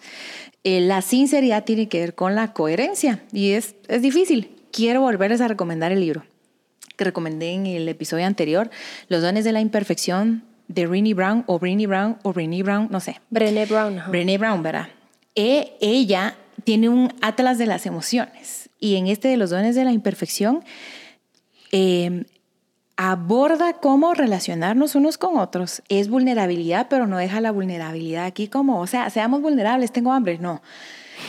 Eh, 0.63 0.81
la 0.81 1.01
sinceridad 1.01 1.63
tiene 1.63 1.88
que 1.88 2.00
ver 2.00 2.15
con 2.15 2.33
la 2.35 2.51
coherencia 2.53 3.21
y 3.31 3.51
es, 3.51 3.75
es 3.88 4.01
difícil. 4.01 4.56
Quiero 4.71 5.01
volverles 5.01 5.39
a 5.41 5.47
recomendar 5.47 5.91
el 5.91 6.00
libro 6.01 6.23
que 6.97 7.03
recomendé 7.03 7.51
en 7.51 7.68
el 7.68 7.88
episodio 7.88 8.25
anterior, 8.25 8.71
Los 9.07 9.21
dones 9.21 9.44
de 9.45 9.51
la 9.51 9.61
imperfección 9.61 10.44
de 10.68 10.87
Rini 10.87 11.13
Brown 11.13 11.44
o 11.45 11.59
Rini 11.59 11.85
Brown 11.85 12.18
o 12.23 12.33
Rini 12.33 12.63
Brown, 12.63 12.87
no 12.90 12.99
sé. 12.99 13.21
Brené 13.30 13.68
Brown. 13.68 14.01
Brené 14.09 14.37
Brown, 14.40 14.63
¿verdad? 14.63 14.87
E- 15.35 15.78
ella 15.80 16.35
tiene 16.68 16.90
un 16.90 17.14
atlas 17.21 17.57
de 17.57 17.66
las 17.66 17.86
emociones 17.86 18.69
y 18.78 18.97
en 18.97 19.07
este 19.07 19.30
de 19.30 19.38
los 19.38 19.52
dones 19.52 19.74
de 19.74 19.86
la 19.86 19.94
imperfección 19.94 20.66
eh, 21.71 22.26
aborda 22.97 23.71
cómo 23.71 24.14
relacionarnos 24.14 24.94
unos 24.95 25.18
con 25.18 25.38
otros. 25.38 25.81
Es 25.88 26.09
vulnerabilidad, 26.09 26.88
pero 26.90 27.07
no 27.07 27.19
deja 27.19 27.40
la 27.40 27.52
vulnerabilidad 27.52 28.26
aquí 28.26 28.50
como, 28.50 28.81
o 28.81 28.86
sea, 28.86 29.09
seamos 29.09 29.42
vulnerables, 29.42 29.94
tengo 29.94 30.12
hambre, 30.12 30.40
no. 30.40 30.62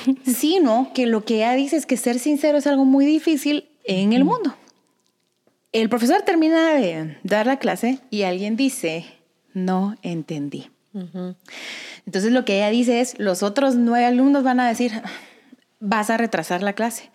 Sino 0.26 0.90
que 0.92 1.07
lo 1.07 1.25
que 1.25 1.37
ella 1.37 1.52
dice 1.52 1.76
es 1.76 1.87
que 1.87 1.97
ser 1.97 2.18
sincero 2.18 2.59
es 2.59 2.66
algo 2.66 2.85
muy 2.85 3.07
difícil 3.07 3.68
en 3.85 4.14
el 4.14 4.25
mundo. 4.25 4.57
El 5.71 5.88
profesor 5.88 6.23
termina 6.23 6.75
de 6.75 7.16
dar 7.23 7.47
la 7.47 7.61
clase 7.61 8.00
y 8.11 8.23
alguien 8.23 8.57
dice, 8.57 9.04
no 9.54 9.95
entendí. 10.02 10.68
Entonces 12.07 12.33
lo 12.33 12.45
que 12.45 12.57
ella 12.57 12.71
dice 12.71 13.00
es, 13.00 13.16
los 13.21 13.45
otros 13.45 13.76
nueve 13.76 14.04
alumnos 14.04 14.42
van 14.42 14.59
a 14.59 14.66
decir, 14.66 14.90
vas 15.80 16.11
a 16.11 16.16
retrasar 16.16 16.62
la 16.62 16.73
clase. 16.73 17.11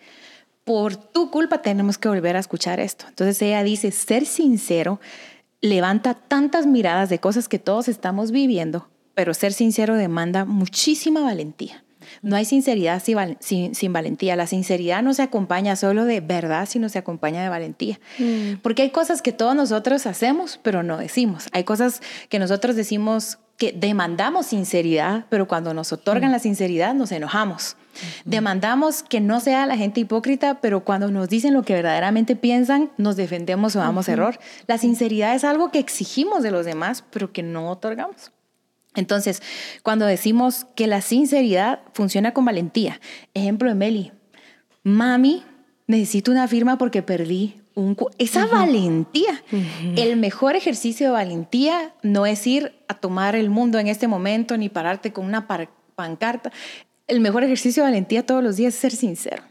Por 0.63 0.95
tu 0.95 1.29
culpa 1.29 1.61
tenemos 1.61 1.97
que 1.97 2.07
volver 2.07 2.35
a 2.35 2.39
escuchar 2.39 2.79
esto. 2.79 3.05
Entonces 3.09 3.41
ella 3.41 3.63
dice, 3.63 3.91
ser 3.91 4.25
sincero 4.25 4.99
levanta 5.61 6.13
tantas 6.13 6.65
miradas 6.65 7.09
de 7.09 7.19
cosas 7.19 7.47
que 7.49 7.59
todos 7.59 7.87
estamos 7.87 8.31
viviendo, 8.31 8.89
pero 9.13 9.33
ser 9.33 9.53
sincero 9.53 9.95
demanda 9.95 10.45
muchísima 10.45 11.21
valentía. 11.21 11.83
No 12.21 12.35
hay 12.35 12.43
sinceridad 12.43 13.01
sin, 13.01 13.15
val- 13.15 13.37
sin- 13.39 13.75
sin 13.75 13.93
valentía. 13.93 14.35
La 14.35 14.45
sinceridad 14.47 15.01
no 15.03 15.13
se 15.13 15.21
acompaña 15.21 15.75
solo 15.77 16.03
de 16.03 16.19
verdad, 16.19 16.67
sino 16.69 16.89
se 16.89 16.99
acompaña 16.99 17.41
de 17.41 17.47
valentía. 17.49 17.99
Porque 18.61 18.81
hay 18.81 18.89
cosas 18.89 19.21
que 19.21 19.31
todos 19.31 19.55
nosotros 19.55 20.05
hacemos, 20.05 20.59
pero 20.61 20.83
no 20.83 20.97
decimos. 20.97 21.45
Hay 21.53 21.63
cosas 21.63 22.01
que 22.27 22.39
nosotros 22.39 22.75
decimos 22.75 23.39
que 23.57 23.71
demandamos 23.71 24.47
sinceridad, 24.47 25.25
pero 25.29 25.47
cuando 25.47 25.73
nos 25.73 25.93
otorgan 25.93 26.31
la 26.33 26.39
sinceridad 26.39 26.93
nos 26.93 27.11
enojamos. 27.13 27.77
Demandamos 28.25 29.03
que 29.03 29.19
no 29.19 29.39
sea 29.39 29.65
la 29.65 29.77
gente 29.77 29.99
hipócrita, 29.99 30.61
pero 30.61 30.83
cuando 30.83 31.11
nos 31.11 31.29
dicen 31.29 31.53
lo 31.53 31.63
que 31.63 31.73
verdaderamente 31.73 32.35
piensan, 32.35 32.91
nos 32.97 33.15
defendemos 33.15 33.75
o 33.75 33.79
damos 33.79 34.09
error. 34.09 34.39
La 34.67 34.77
sinceridad 34.77 35.35
es 35.35 35.43
algo 35.43 35.71
que 35.71 35.79
exigimos 35.79 36.43
de 36.43 36.51
los 36.51 36.65
demás, 36.65 37.03
pero 37.11 37.31
que 37.31 37.43
no 37.43 37.69
otorgamos. 37.69 38.31
Entonces, 38.95 39.41
cuando 39.81 40.05
decimos 40.05 40.65
que 40.75 40.87
la 40.87 41.01
sinceridad 41.01 41.79
funciona 41.93 42.33
con 42.33 42.45
valentía, 42.45 42.99
ejemplo 43.33 43.69
de 43.69 43.75
Meli, 43.75 44.11
mami, 44.83 45.43
necesito 45.87 46.31
una 46.31 46.47
firma 46.47 46.77
porque 46.77 47.01
perdí 47.01 47.59
esa 48.19 48.45
valentía. 48.45 49.41
El 49.95 50.17
mejor 50.17 50.55
ejercicio 50.55 51.07
de 51.07 51.13
valentía 51.13 51.93
no 52.03 52.25
es 52.25 52.45
ir 52.45 52.75
a 52.87 52.93
tomar 52.93 53.35
el 53.35 53.49
mundo 53.49 53.79
en 53.79 53.87
este 53.87 54.07
momento 54.07 54.57
ni 54.57 54.69
pararte 54.69 55.11
con 55.11 55.25
una 55.25 55.47
pancarta. 55.95 56.51
El 57.07 57.19
mejor 57.19 57.43
ejercicio 57.43 57.83
de 57.83 57.89
valentía 57.89 58.25
todos 58.25 58.43
los 58.43 58.55
días 58.55 58.73
es 58.73 58.79
ser 58.79 58.91
sincero. 58.91 59.43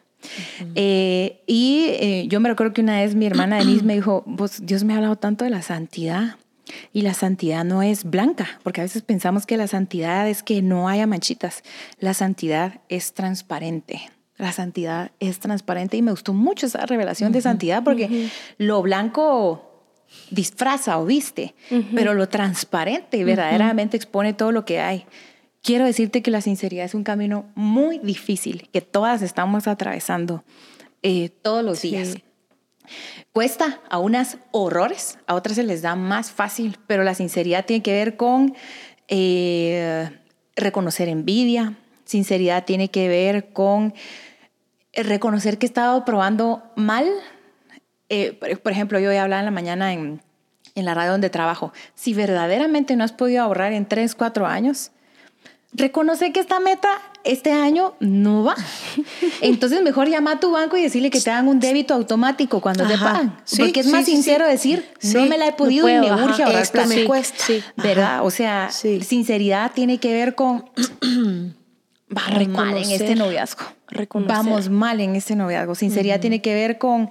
Eh, 0.74 1.42
y 1.46 1.86
eh, 1.90 2.26
yo 2.28 2.40
me 2.40 2.48
recuerdo 2.48 2.72
que 2.72 2.80
una 2.80 3.00
vez 3.00 3.14
mi 3.14 3.26
hermana 3.26 3.58
Denise 3.58 3.84
me 3.84 3.94
dijo, 3.94 4.24
Dios 4.60 4.84
me 4.84 4.92
ha 4.92 4.96
hablado 4.96 5.16
tanto 5.16 5.44
de 5.44 5.50
la 5.50 5.62
santidad. 5.62 6.36
Y 6.92 7.02
la 7.02 7.12
santidad 7.12 7.64
no 7.64 7.82
es 7.82 8.04
blanca, 8.04 8.60
porque 8.62 8.80
a 8.80 8.84
veces 8.84 9.02
pensamos 9.02 9.46
que 9.46 9.56
la 9.56 9.66
santidad 9.66 10.28
es 10.28 10.42
que 10.42 10.62
no 10.62 10.88
haya 10.88 11.06
manchitas. 11.06 11.62
La 11.98 12.14
santidad 12.14 12.80
es 12.88 13.12
transparente. 13.12 14.10
La 14.38 14.52
santidad 14.52 15.10
es 15.20 15.38
transparente 15.38 15.96
y 15.96 16.02
me 16.02 16.12
gustó 16.12 16.32
mucho 16.32 16.66
esa 16.66 16.86
revelación 16.86 17.32
de 17.32 17.42
santidad 17.42 17.84
porque 17.84 18.30
lo 18.58 18.80
blanco 18.80 19.86
disfraza 20.30 20.98
o 20.98 21.04
viste, 21.04 21.54
pero 21.94 22.14
lo 22.14 22.28
transparente 22.28 23.24
verdaderamente 23.24 23.96
expone 23.96 24.32
todo 24.32 24.50
lo 24.50 24.64
que 24.64 24.80
hay. 24.80 25.04
Quiero 25.62 25.84
decirte 25.84 26.22
que 26.22 26.32
la 26.32 26.40
sinceridad 26.40 26.84
es 26.84 26.94
un 26.94 27.04
camino 27.04 27.46
muy 27.54 27.98
difícil 28.00 28.68
que 28.72 28.80
todas 28.80 29.22
estamos 29.22 29.68
atravesando 29.68 30.42
eh, 31.02 31.28
todos 31.28 31.64
los 31.64 31.82
días. 31.82 32.16
Cuesta 33.32 33.80
a 33.88 33.98
unas 33.98 34.38
horrores, 34.50 35.20
a 35.28 35.34
otras 35.34 35.54
se 35.54 35.62
les 35.62 35.80
da 35.80 35.94
más 35.94 36.32
fácil, 36.32 36.78
pero 36.88 37.04
la 37.04 37.14
sinceridad 37.14 37.64
tiene 37.64 37.80
que 37.80 37.92
ver 37.92 38.16
con 38.16 38.56
eh, 39.06 40.10
reconocer 40.56 41.08
envidia, 41.08 41.78
sinceridad 42.04 42.64
tiene 42.64 42.88
que 42.88 43.06
ver 43.06 43.52
con 43.52 43.94
reconocer 44.92 45.58
que 45.58 45.66
he 45.66 45.68
estado 45.68 46.04
probando 46.04 46.64
mal. 46.74 47.08
Eh, 48.08 48.32
por 48.60 48.72
ejemplo, 48.72 48.98
yo 48.98 49.10
voy 49.10 49.16
a 49.16 49.22
hablar 49.22 49.38
en 49.38 49.44
la 49.44 49.52
mañana 49.52 49.92
en, 49.92 50.22
en 50.74 50.84
la 50.84 50.94
radio 50.94 51.12
donde 51.12 51.30
trabajo. 51.30 51.72
Si 51.94 52.14
verdaderamente 52.14 52.96
no 52.96 53.04
has 53.04 53.12
podido 53.12 53.44
ahorrar 53.44 53.72
en 53.72 53.86
3, 53.86 54.16
4 54.16 54.46
años, 54.46 54.90
reconoce 55.72 56.32
que 56.32 56.40
esta 56.40 56.60
meta 56.60 56.88
este 57.24 57.52
año 57.52 57.94
no 58.00 58.44
va. 58.44 58.56
Entonces 59.40 59.82
mejor 59.82 60.08
llama 60.08 60.32
a 60.32 60.40
tu 60.40 60.50
banco 60.50 60.76
y 60.76 60.82
decirle 60.82 61.10
que 61.10 61.20
te 61.20 61.30
hagan 61.30 61.48
un 61.48 61.60
débito 61.60 61.94
automático 61.94 62.60
cuando 62.60 62.86
te 62.86 62.98
pagan. 62.98 63.36
porque 63.58 63.80
es 63.80 63.86
más 63.86 64.06
sincero 64.06 64.46
decir, 64.46 64.86
no 65.14 65.26
me 65.26 65.38
la 65.38 65.48
he 65.48 65.52
podido 65.52 65.88
y 65.88 65.98
me 65.98 66.12
urge 66.12 66.42
ahorrar 66.42 66.62
Esto 66.62 66.86
me 66.86 67.04
cuesta. 67.04 67.44
¿Verdad? 67.76 68.24
O 68.24 68.30
sea, 68.30 68.70
sinceridad 68.70 69.72
tiene 69.72 69.98
que 69.98 70.12
ver 70.12 70.34
con... 70.34 70.64
Vamos 72.08 72.48
mal 72.48 72.76
en 72.76 72.90
este 72.90 73.14
noviazgo. 73.14 73.64
Vamos 74.14 74.68
mal 74.68 75.00
en 75.00 75.16
este 75.16 75.34
noviazgo. 75.34 75.74
Sinceridad 75.74 76.20
tiene 76.20 76.42
que 76.42 76.54
ver 76.54 76.78
con 76.78 77.08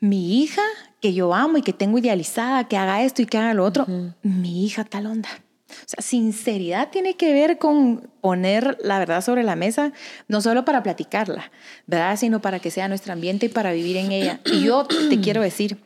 mi 0.00 0.42
hija 0.42 0.62
que 1.00 1.12
yo 1.12 1.34
amo 1.34 1.58
y 1.58 1.62
que 1.62 1.72
tengo 1.72 1.98
idealizada, 1.98 2.68
que 2.68 2.76
haga 2.76 3.02
esto 3.02 3.20
y 3.20 3.26
que 3.26 3.36
haga 3.36 3.52
lo 3.52 3.64
otro. 3.64 3.86
Mi 4.22 4.64
hija 4.64 4.84
tal 4.84 5.06
onda 5.06 5.28
o 5.70 5.88
sea, 5.88 6.02
sinceridad 6.02 6.90
tiene 6.90 7.16
que 7.16 7.32
ver 7.32 7.58
con 7.58 8.10
poner 8.20 8.78
la 8.82 8.98
verdad 8.98 9.22
sobre 9.22 9.42
la 9.42 9.56
mesa, 9.56 9.92
no 10.28 10.40
solo 10.40 10.64
para 10.64 10.82
platicarla, 10.82 11.50
¿verdad? 11.86 12.16
Sino 12.16 12.40
para 12.40 12.58
que 12.58 12.70
sea 12.70 12.88
nuestro 12.88 13.12
ambiente 13.12 13.46
y 13.46 13.48
para 13.48 13.72
vivir 13.72 13.96
en 13.96 14.12
ella. 14.12 14.40
Y 14.44 14.62
yo 14.62 14.86
te 14.86 15.20
quiero 15.20 15.42
decir, 15.42 15.78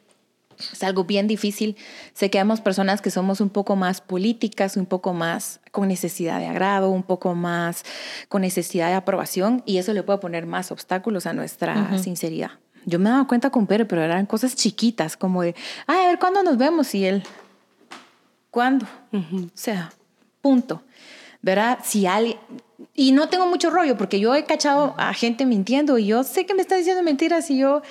es 0.73 0.83
algo 0.83 1.05
bien 1.05 1.27
difícil. 1.27 1.77
Sé 2.13 2.31
que 2.31 2.39
hay 2.39 2.45
personas 2.63 3.01
que 3.01 3.11
somos 3.11 3.41
un 3.41 3.51
poco 3.51 3.77
más 3.77 4.01
políticas, 4.01 4.77
un 4.77 4.87
poco 4.87 5.13
más 5.13 5.61
con 5.71 5.89
necesidad 5.89 6.39
de 6.39 6.47
agrado, 6.47 6.91
un 6.91 7.03
poco 7.03 7.35
más 7.35 7.85
con 8.29 8.43
necesidad 8.43 8.89
de 8.89 8.95
aprobación 8.95 9.63
y 9.67 9.79
eso 9.79 9.93
le 9.93 10.03
puede 10.03 10.19
poner 10.19 10.47
más 10.47 10.71
obstáculos 10.71 11.27
a 11.27 11.33
nuestra 11.33 11.99
sinceridad. 11.99 12.53
Yo 12.87 12.99
me 12.99 13.09
daba 13.09 13.27
cuenta 13.27 13.51
con 13.51 13.67
Pedro, 13.67 13.89
pero 13.89 14.03
eran 14.03 14.27
cosas 14.27 14.55
chiquitas, 14.57 15.17
como 15.17 15.43
de, 15.43 15.55
Ay, 15.87 16.05
a 16.05 16.09
ver, 16.09 16.19
¿cuándo 16.19 16.43
nos 16.43 16.59
vemos? 16.59 16.95
Y 16.95 17.07
él, 17.07 17.23
¿Cuándo? 18.55 18.87
O 19.13 19.51
sea, 19.55 19.91
punto. 20.41 20.83
¿Verdad? 21.43 21.81
Si 21.83 22.07
alguien... 22.07 22.39
Y 22.95 23.11
no 23.11 23.29
tengo 23.29 23.49
mucho 23.49 23.69
rollo 23.69 23.97
porque 23.97 24.21
yo 24.21 24.33
he 24.37 24.45
cachado 24.45 24.95
a 24.97 25.13
gente 25.13 25.45
mintiendo 25.45 25.99
y 25.99 26.07
yo 26.07 26.23
sé 26.23 26.47
que 26.47 26.55
me 26.55 26.63
está 26.63 26.77
diciendo 26.77 27.03
mentiras 27.03 27.51
y 27.51 27.59
yo... 27.59 27.83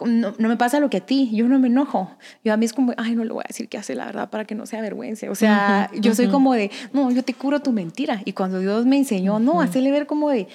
No, 0.00 0.32
me 0.38 0.56
pasa 0.56 0.80
lo 0.80 0.88
que 0.88 0.96
a 0.98 1.00
ti, 1.00 1.30
yo 1.34 1.48
no 1.48 1.58
me 1.58 1.68
enojo. 1.68 2.16
Yo 2.42 2.54
a 2.54 2.56
mí 2.56 2.64
es 2.64 2.72
como, 2.72 2.94
ay, 2.96 3.14
no 3.14 3.24
le 3.24 3.32
voy 3.32 3.42
a 3.44 3.48
decir 3.48 3.68
qué 3.68 3.76
hace 3.76 3.94
la 3.94 4.06
verdad 4.06 4.30
para 4.30 4.46
que 4.46 4.54
no 4.54 4.64
sea 4.64 4.80
vergüenza. 4.80 5.30
O 5.30 5.34
sea, 5.34 5.90
yo 5.92 6.14
soy 6.14 6.28
como 6.28 6.54
de, 6.54 6.70
no, 6.94 7.10
yo 7.10 7.22
te 7.22 7.34
curo 7.34 7.60
tu 7.60 7.72
mentira. 7.72 8.22
Y 8.24 8.32
cuando 8.32 8.58
Dios 8.58 8.86
me 8.86 8.96
enseñó, 8.96 9.38
no, 9.38 9.60
hacerle 9.60 9.90
ver 9.90 10.06
como 10.06 10.30
de, 10.30 10.48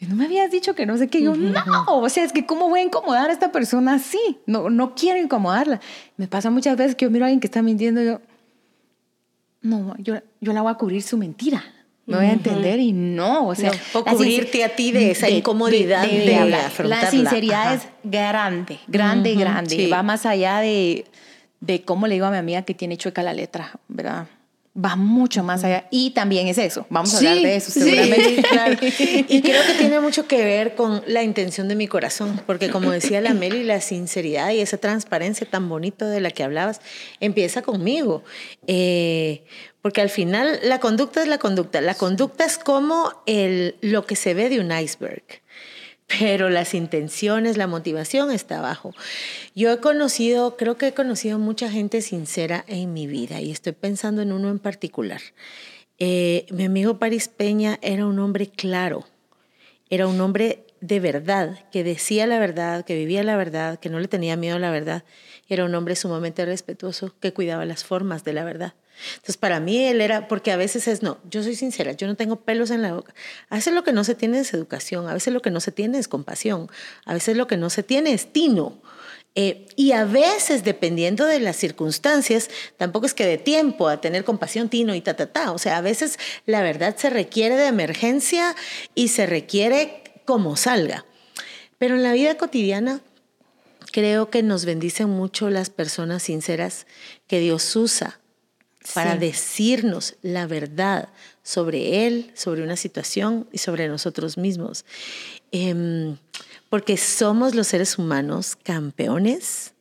no 0.00 0.16
me 0.16 0.24
habías 0.24 0.50
dicho 0.50 0.74
que 0.74 0.86
no 0.86 0.96
sé 0.96 1.08
qué. 1.08 1.22
Yo, 1.22 1.34
no, 1.34 1.84
o 1.86 2.08
sea, 2.08 2.24
es 2.24 2.32
que 2.32 2.46
cómo 2.46 2.70
voy 2.70 2.80
a 2.80 2.82
incomodar 2.84 3.28
a 3.28 3.32
esta 3.32 3.52
persona 3.52 3.94
así. 3.94 4.38
No, 4.46 4.70
no 4.70 4.94
quiero 4.94 5.20
incomodarla. 5.20 5.80
Me 6.16 6.28
pasa 6.28 6.50
muchas 6.50 6.76
veces 6.76 6.94
que 6.94 7.04
yo 7.04 7.10
miro 7.10 7.24
a 7.24 7.28
alguien 7.28 7.40
que 7.40 7.46
está 7.46 7.62
mintiendo 7.62 8.02
y 8.02 8.06
yo, 8.06 8.20
no, 9.62 9.94
yo, 9.98 10.16
yo 10.40 10.52
la 10.52 10.62
voy 10.62 10.72
a 10.72 10.74
cubrir 10.74 11.02
su 11.02 11.16
mentira. 11.16 11.64
Me 12.04 12.16
voy 12.16 12.26
a 12.26 12.32
entender 12.32 12.80
y 12.80 12.92
no, 12.92 13.46
o 13.46 13.54
sea, 13.54 13.70
o 13.94 14.04
cubrirte 14.04 14.64
a 14.64 14.74
ti 14.74 14.90
de 14.90 15.12
esa 15.12 15.30
incomodidad 15.30 16.04
de, 16.04 16.34
hablar. 16.34 16.72
La 16.84 17.08
sinceridad 17.08 17.74
es 17.74 17.88
grande, 18.02 18.80
grande, 18.88 19.36
grande. 19.36 19.88
Va 19.88 20.02
más 20.02 20.26
allá 20.26 20.58
de, 20.58 21.04
de 21.60 21.82
cómo 21.82 22.08
le 22.08 22.14
digo 22.14 22.26
a 22.26 22.32
mi 22.32 22.38
amiga 22.38 22.62
que 22.62 22.74
tiene 22.74 22.96
chueca 22.96 23.22
la 23.22 23.32
letra, 23.32 23.78
¿verdad? 23.86 24.26
Va 24.74 24.96
mucho 24.96 25.42
más 25.42 25.64
allá. 25.64 25.86
Y 25.90 26.10
también 26.10 26.48
es 26.48 26.58
eso, 26.58 26.86
vamos 26.88 27.14
a 27.14 27.18
hablar 27.18 27.36
de 27.36 27.56
eso 27.56 27.70
seguramente. 27.70 28.42
claro. 28.50 28.76
Y 28.80 29.42
creo 29.42 29.62
que 29.66 29.74
tiene 29.74 30.00
mucho 30.00 30.26
que 30.26 30.44
ver 30.44 30.74
con 30.74 31.02
la 31.06 31.22
intención 31.22 31.68
de 31.68 31.74
mi 31.74 31.88
corazón, 31.88 32.40
porque 32.46 32.70
como 32.70 32.90
decía 32.90 33.20
la 33.20 33.34
Meli, 33.34 33.64
la 33.64 33.80
sinceridad 33.80 34.50
y 34.50 34.60
esa 34.60 34.78
transparencia 34.78 35.46
tan 35.48 35.68
bonita 35.68 36.06
de 36.06 36.20
la 36.20 36.30
que 36.30 36.42
hablabas 36.42 36.80
empieza 37.20 37.62
conmigo. 37.62 38.22
Eh, 38.66 39.44
porque 39.82 40.00
al 40.00 40.10
final 40.10 40.60
la 40.62 40.78
conducta 40.78 41.22
es 41.22 41.28
la 41.28 41.38
conducta. 41.38 41.80
La 41.80 41.94
conducta 41.94 42.44
es 42.44 42.56
como 42.56 43.12
el, 43.26 43.74
lo 43.80 44.06
que 44.06 44.14
se 44.14 44.32
ve 44.32 44.48
de 44.48 44.60
un 44.60 44.70
iceberg 44.70 45.24
pero 46.18 46.50
las 46.50 46.74
intenciones, 46.74 47.56
la 47.56 47.66
motivación 47.66 48.30
está 48.30 48.58
abajo. 48.58 48.94
Yo 49.54 49.72
he 49.72 49.78
conocido, 49.78 50.56
creo 50.56 50.76
que 50.76 50.88
he 50.88 50.94
conocido 50.94 51.38
mucha 51.38 51.70
gente 51.70 52.02
sincera 52.02 52.64
en 52.66 52.92
mi 52.92 53.06
vida 53.06 53.40
y 53.40 53.50
estoy 53.50 53.72
pensando 53.72 54.22
en 54.22 54.32
uno 54.32 54.50
en 54.50 54.58
particular. 54.58 55.20
Eh, 55.98 56.46
mi 56.50 56.64
amigo 56.64 56.98
Paris 56.98 57.28
Peña 57.28 57.78
era 57.82 58.06
un 58.06 58.18
hombre 58.18 58.48
claro, 58.48 59.04
era 59.88 60.06
un 60.06 60.20
hombre 60.20 60.64
de 60.80 60.98
verdad, 60.98 61.68
que 61.70 61.84
decía 61.84 62.26
la 62.26 62.40
verdad, 62.40 62.84
que 62.84 62.96
vivía 62.96 63.22
la 63.22 63.36
verdad, 63.36 63.78
que 63.78 63.88
no 63.88 64.00
le 64.00 64.08
tenía 64.08 64.36
miedo 64.36 64.56
a 64.56 64.58
la 64.58 64.70
verdad. 64.70 65.04
Era 65.52 65.66
un 65.66 65.74
hombre 65.74 65.96
sumamente 65.96 66.46
respetuoso, 66.46 67.14
que 67.20 67.34
cuidaba 67.34 67.66
las 67.66 67.84
formas 67.84 68.24
de 68.24 68.32
la 68.32 68.42
verdad. 68.42 68.72
Entonces, 69.16 69.36
para 69.36 69.60
mí 69.60 69.84
él 69.84 70.00
era, 70.00 70.26
porque 70.26 70.50
a 70.50 70.56
veces 70.56 70.88
es, 70.88 71.02
no, 71.02 71.18
yo 71.28 71.42
soy 71.42 71.56
sincera, 71.56 71.92
yo 71.92 72.06
no 72.06 72.16
tengo 72.16 72.36
pelos 72.36 72.70
en 72.70 72.80
la 72.80 72.94
boca. 72.94 73.12
A 73.50 73.56
veces 73.56 73.74
lo 73.74 73.84
que 73.84 73.92
no 73.92 74.02
se 74.02 74.14
tiene 74.14 74.38
es 74.38 74.54
educación, 74.54 75.08
a 75.08 75.12
veces 75.12 75.34
lo 75.34 75.42
que 75.42 75.50
no 75.50 75.60
se 75.60 75.70
tiene 75.70 75.98
es 75.98 76.08
compasión, 76.08 76.70
a 77.04 77.12
veces 77.12 77.36
lo 77.36 77.46
que 77.46 77.58
no 77.58 77.68
se 77.68 77.82
tiene 77.82 78.14
es 78.14 78.32
tino. 78.32 78.80
Eh, 79.34 79.66
y 79.76 79.92
a 79.92 80.06
veces, 80.06 80.64
dependiendo 80.64 81.26
de 81.26 81.40
las 81.40 81.56
circunstancias, 81.56 82.48
tampoco 82.78 83.04
es 83.04 83.12
que 83.12 83.26
de 83.26 83.36
tiempo 83.36 83.88
a 83.88 84.00
tener 84.00 84.24
compasión, 84.24 84.70
tino 84.70 84.94
y 84.94 85.02
ta, 85.02 85.16
ta, 85.16 85.26
ta. 85.26 85.52
O 85.52 85.58
sea, 85.58 85.76
a 85.76 85.82
veces 85.82 86.18
la 86.46 86.62
verdad 86.62 86.96
se 86.96 87.10
requiere 87.10 87.56
de 87.56 87.66
emergencia 87.66 88.56
y 88.94 89.08
se 89.08 89.26
requiere 89.26 90.02
como 90.24 90.56
salga. 90.56 91.04
Pero 91.76 91.96
en 91.96 92.02
la 92.02 92.12
vida 92.12 92.36
cotidiana 92.36 93.02
creo 93.92 94.30
que 94.30 94.42
nos 94.42 94.64
bendicen 94.64 95.10
mucho 95.10 95.50
las 95.50 95.70
personas 95.70 96.24
sinceras 96.24 96.86
que 97.28 97.38
Dios 97.38 97.76
usa 97.76 98.18
para 98.94 99.16
decirnos 99.16 100.16
la 100.22 100.46
verdad 100.46 101.08
sobre 101.42 102.06
Él, 102.06 102.32
sobre 102.34 102.62
una 102.62 102.76
situación 102.76 103.48
y 103.52 103.58
sobre 103.58 103.88
nosotros 103.88 104.36
mismos. 104.36 104.84
Em, 105.52 106.16
porque 106.68 106.96
somos 106.96 107.54
los 107.54 107.68
seres 107.68 107.98
humanos 107.98 108.56
campeones 108.56 109.72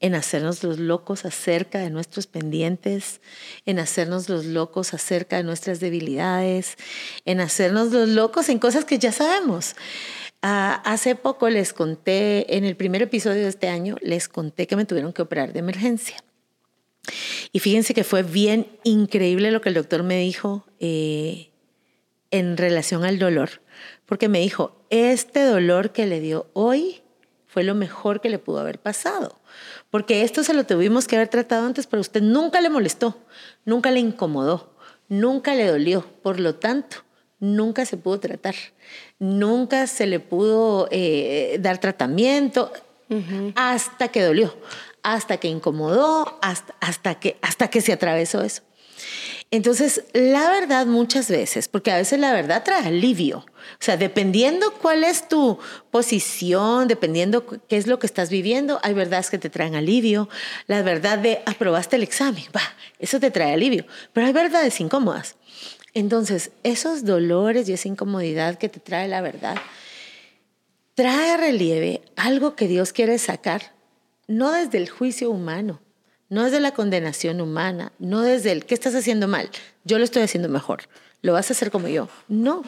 en 0.00 0.14
hacernos 0.14 0.62
los 0.62 0.78
locos 0.78 1.24
acerca 1.24 1.78
de 1.78 1.90
nuestros 1.90 2.26
pendientes, 2.26 3.20
en 3.64 3.78
hacernos 3.78 4.28
los 4.28 4.44
locos 4.44 4.92
acerca 4.92 5.38
de 5.38 5.42
nuestras 5.42 5.80
debilidades, 5.80 6.76
en 7.24 7.40
hacernos 7.40 7.92
los 7.92 8.08
locos 8.08 8.48
en 8.50 8.58
cosas 8.58 8.84
que 8.84 8.98
ya 8.98 9.12
sabemos. 9.12 9.74
Ah, 10.48 10.80
hace 10.84 11.16
poco 11.16 11.48
les 11.48 11.72
conté, 11.72 12.56
en 12.56 12.62
el 12.62 12.76
primer 12.76 13.02
episodio 13.02 13.42
de 13.42 13.48
este 13.48 13.66
año, 13.66 13.96
les 14.00 14.28
conté 14.28 14.68
que 14.68 14.76
me 14.76 14.84
tuvieron 14.84 15.12
que 15.12 15.22
operar 15.22 15.52
de 15.52 15.58
emergencia. 15.58 16.18
Y 17.50 17.58
fíjense 17.58 17.94
que 17.94 18.04
fue 18.04 18.22
bien 18.22 18.68
increíble 18.84 19.50
lo 19.50 19.60
que 19.60 19.70
el 19.70 19.74
doctor 19.74 20.04
me 20.04 20.20
dijo 20.20 20.64
eh, 20.78 21.50
en 22.30 22.56
relación 22.56 23.04
al 23.04 23.18
dolor, 23.18 23.60
porque 24.04 24.28
me 24.28 24.38
dijo, 24.38 24.86
este 24.88 25.42
dolor 25.42 25.90
que 25.90 26.06
le 26.06 26.20
dio 26.20 26.48
hoy 26.52 27.02
fue 27.48 27.64
lo 27.64 27.74
mejor 27.74 28.20
que 28.20 28.30
le 28.30 28.38
pudo 28.38 28.60
haber 28.60 28.78
pasado, 28.78 29.40
porque 29.90 30.22
esto 30.22 30.44
se 30.44 30.54
lo 30.54 30.64
tuvimos 30.64 31.08
que 31.08 31.16
haber 31.16 31.26
tratado 31.26 31.66
antes, 31.66 31.88
pero 31.88 32.00
usted 32.00 32.22
nunca 32.22 32.60
le 32.60 32.70
molestó, 32.70 33.18
nunca 33.64 33.90
le 33.90 33.98
incomodó, 33.98 34.76
nunca 35.08 35.56
le 35.56 35.66
dolió, 35.66 36.06
por 36.22 36.38
lo 36.38 36.54
tanto, 36.54 36.98
nunca 37.40 37.84
se 37.84 37.96
pudo 37.96 38.20
tratar, 38.20 38.54
nunca 39.18 39.86
se 39.86 40.06
le 40.06 40.20
pudo 40.20 40.88
eh, 40.90 41.56
dar 41.60 41.78
tratamiento, 41.78 42.72
hasta 43.54 44.08
que 44.08 44.22
dolió, 44.22 44.56
hasta 45.02 45.36
que 45.36 45.46
incomodó, 45.46 46.38
hasta, 46.42 46.74
hasta, 46.80 47.14
que, 47.14 47.36
hasta 47.40 47.68
que 47.68 47.80
se 47.80 47.92
atravesó 47.92 48.42
eso. 48.42 48.62
Entonces, 49.52 50.02
la 50.12 50.50
verdad 50.50 50.86
muchas 50.86 51.30
veces, 51.30 51.68
porque 51.68 51.92
a 51.92 51.96
veces 51.96 52.18
la 52.18 52.32
verdad 52.32 52.64
trae 52.64 52.84
alivio, 52.84 53.38
o 53.38 53.78
sea, 53.78 53.96
dependiendo 53.96 54.72
cuál 54.72 55.04
es 55.04 55.28
tu 55.28 55.60
posición, 55.92 56.88
dependiendo 56.88 57.46
qué 57.46 57.76
es 57.76 57.86
lo 57.86 58.00
que 58.00 58.08
estás 58.08 58.28
viviendo, 58.28 58.80
hay 58.82 58.92
verdades 58.94 59.30
que 59.30 59.38
te 59.38 59.48
traen 59.48 59.76
alivio, 59.76 60.28
la 60.66 60.82
verdad 60.82 61.18
de 61.18 61.42
aprobaste 61.46 61.94
el 61.94 62.02
examen, 62.02 62.44
va, 62.54 62.62
eso 62.98 63.20
te 63.20 63.30
trae 63.30 63.52
alivio, 63.52 63.86
pero 64.12 64.26
hay 64.26 64.32
verdades 64.32 64.80
incómodas. 64.80 65.36
Entonces, 65.96 66.50
esos 66.62 67.06
dolores 67.06 67.66
y 67.70 67.72
esa 67.72 67.88
incomodidad 67.88 68.58
que 68.58 68.68
te 68.68 68.80
trae 68.80 69.08
la 69.08 69.22
verdad, 69.22 69.56
trae 70.94 71.30
a 71.30 71.36
relieve 71.38 72.02
algo 72.16 72.54
que 72.54 72.68
Dios 72.68 72.92
quiere 72.92 73.16
sacar, 73.16 73.72
no 74.26 74.52
desde 74.52 74.76
el 74.76 74.90
juicio 74.90 75.30
humano, 75.30 75.80
no 76.28 76.44
desde 76.44 76.60
la 76.60 76.72
condenación 76.72 77.40
humana, 77.40 77.92
no 77.98 78.20
desde 78.20 78.52
el, 78.52 78.66
¿qué 78.66 78.74
estás 78.74 78.94
haciendo 78.94 79.26
mal? 79.26 79.48
Yo 79.84 79.96
lo 79.96 80.04
estoy 80.04 80.20
haciendo 80.20 80.50
mejor, 80.50 80.82
lo 81.22 81.32
vas 81.32 81.48
a 81.48 81.54
hacer 81.54 81.70
como 81.70 81.88
yo. 81.88 82.10
No, 82.28 82.62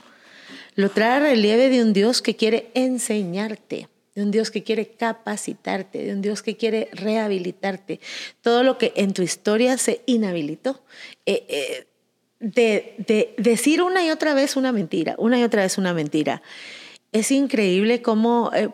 lo 0.74 0.88
trae 0.88 1.18
a 1.18 1.20
relieve 1.20 1.68
de 1.68 1.82
un 1.82 1.92
Dios 1.92 2.22
que 2.22 2.34
quiere 2.34 2.70
enseñarte, 2.72 3.90
de 4.14 4.22
un 4.22 4.30
Dios 4.30 4.50
que 4.50 4.62
quiere 4.62 4.88
capacitarte, 4.88 6.02
de 6.02 6.14
un 6.14 6.22
Dios 6.22 6.40
que 6.40 6.56
quiere 6.56 6.88
rehabilitarte. 6.92 8.00
Todo 8.40 8.62
lo 8.62 8.78
que 8.78 8.94
en 8.96 9.12
tu 9.12 9.20
historia 9.20 9.76
se 9.76 10.00
inhabilitó. 10.06 10.82
Eh, 11.26 11.44
eh, 11.50 11.87
de, 12.40 13.34
decir 13.38 13.82
una 13.82 14.04
y 14.04 14.10
otra 14.10 14.34
vez 14.34 14.56
una 14.56 14.72
mentira, 14.72 15.14
una 15.18 15.38
y 15.38 15.42
otra 15.42 15.62
vez 15.62 15.78
una 15.78 15.94
mentira. 15.94 16.42
Es 17.12 17.30
increíble 17.30 18.02
cómo 18.02 18.50
eh, 18.54 18.70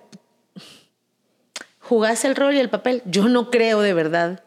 jugás 1.78 2.24
el 2.24 2.36
rol 2.36 2.54
y 2.54 2.58
el 2.58 2.70
papel. 2.70 3.02
Yo 3.06 3.28
no 3.28 3.50
creo 3.50 3.80
de 3.80 3.94
verdad 3.94 4.44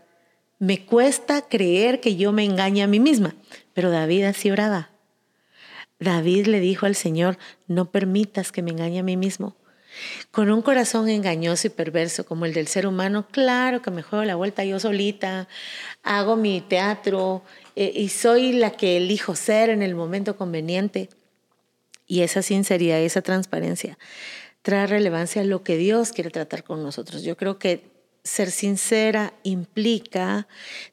me 0.59 0.85
cuesta 0.85 1.43
creer 1.43 1.99
que 1.99 2.15
yo 2.15 2.31
me 2.31 2.43
engañe 2.43 2.81
a 2.83 2.87
mí 2.87 2.99
misma, 2.99 3.35
pero 3.73 3.91
David 3.91 4.23
así 4.23 4.49
oraba. 4.49 4.89
David 5.99 6.47
le 6.47 6.59
dijo 6.59 6.85
al 6.85 6.95
Señor, 6.95 7.37
no 7.67 7.91
permitas 7.91 8.51
que 8.51 8.61
me 8.61 8.71
engañe 8.71 8.99
a 8.99 9.03
mí 9.03 9.17
mismo. 9.17 9.55
Con 10.31 10.51
un 10.51 10.61
corazón 10.61 11.09
engañoso 11.09 11.67
y 11.67 11.69
perverso 11.69 12.25
como 12.25 12.45
el 12.45 12.53
del 12.53 12.67
ser 12.67 12.87
humano, 12.87 13.27
claro 13.31 13.81
que 13.81 13.91
me 13.91 14.01
juego 14.01 14.25
la 14.25 14.35
vuelta 14.35 14.63
yo 14.65 14.79
solita, 14.79 15.47
hago 16.03 16.35
mi 16.35 16.61
teatro 16.61 17.43
eh, 17.75 17.91
y 17.95 18.09
soy 18.09 18.53
la 18.53 18.71
que 18.71 18.97
elijo 18.97 19.35
ser 19.35 19.69
en 19.69 19.81
el 19.81 19.95
momento 19.95 20.37
conveniente. 20.37 21.09
Y 22.05 22.21
esa 22.21 22.41
sinceridad, 22.41 22.99
esa 22.99 23.21
transparencia 23.21 23.97
trae 24.61 24.85
relevancia 24.85 25.41
a 25.41 25.45
lo 25.45 25.63
que 25.63 25.77
Dios 25.77 26.11
quiere 26.11 26.29
tratar 26.29 26.63
con 26.63 26.83
nosotros. 26.83 27.23
Yo 27.23 27.37
creo 27.37 27.57
que 27.57 27.89
ser 28.23 28.51
sincera 28.51 29.33
implica 29.43 30.47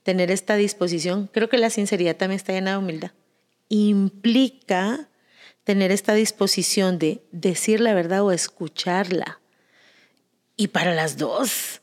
tener 0.04 0.30
esta 0.30 0.54
disposición. 0.54 1.28
Creo 1.32 1.48
que 1.48 1.58
la 1.58 1.70
sinceridad 1.70 2.16
también 2.16 2.36
está 2.36 2.52
llena 2.52 2.72
de 2.72 2.76
humildad. 2.78 3.10
Implica 3.68 5.08
tener 5.64 5.90
esta 5.90 6.14
disposición 6.14 6.98
de 6.98 7.22
decir 7.32 7.80
la 7.80 7.94
verdad 7.94 8.22
o 8.22 8.32
escucharla. 8.32 9.40
Y 10.56 10.68
para 10.68 10.94
las 10.94 11.16
dos. 11.16 11.80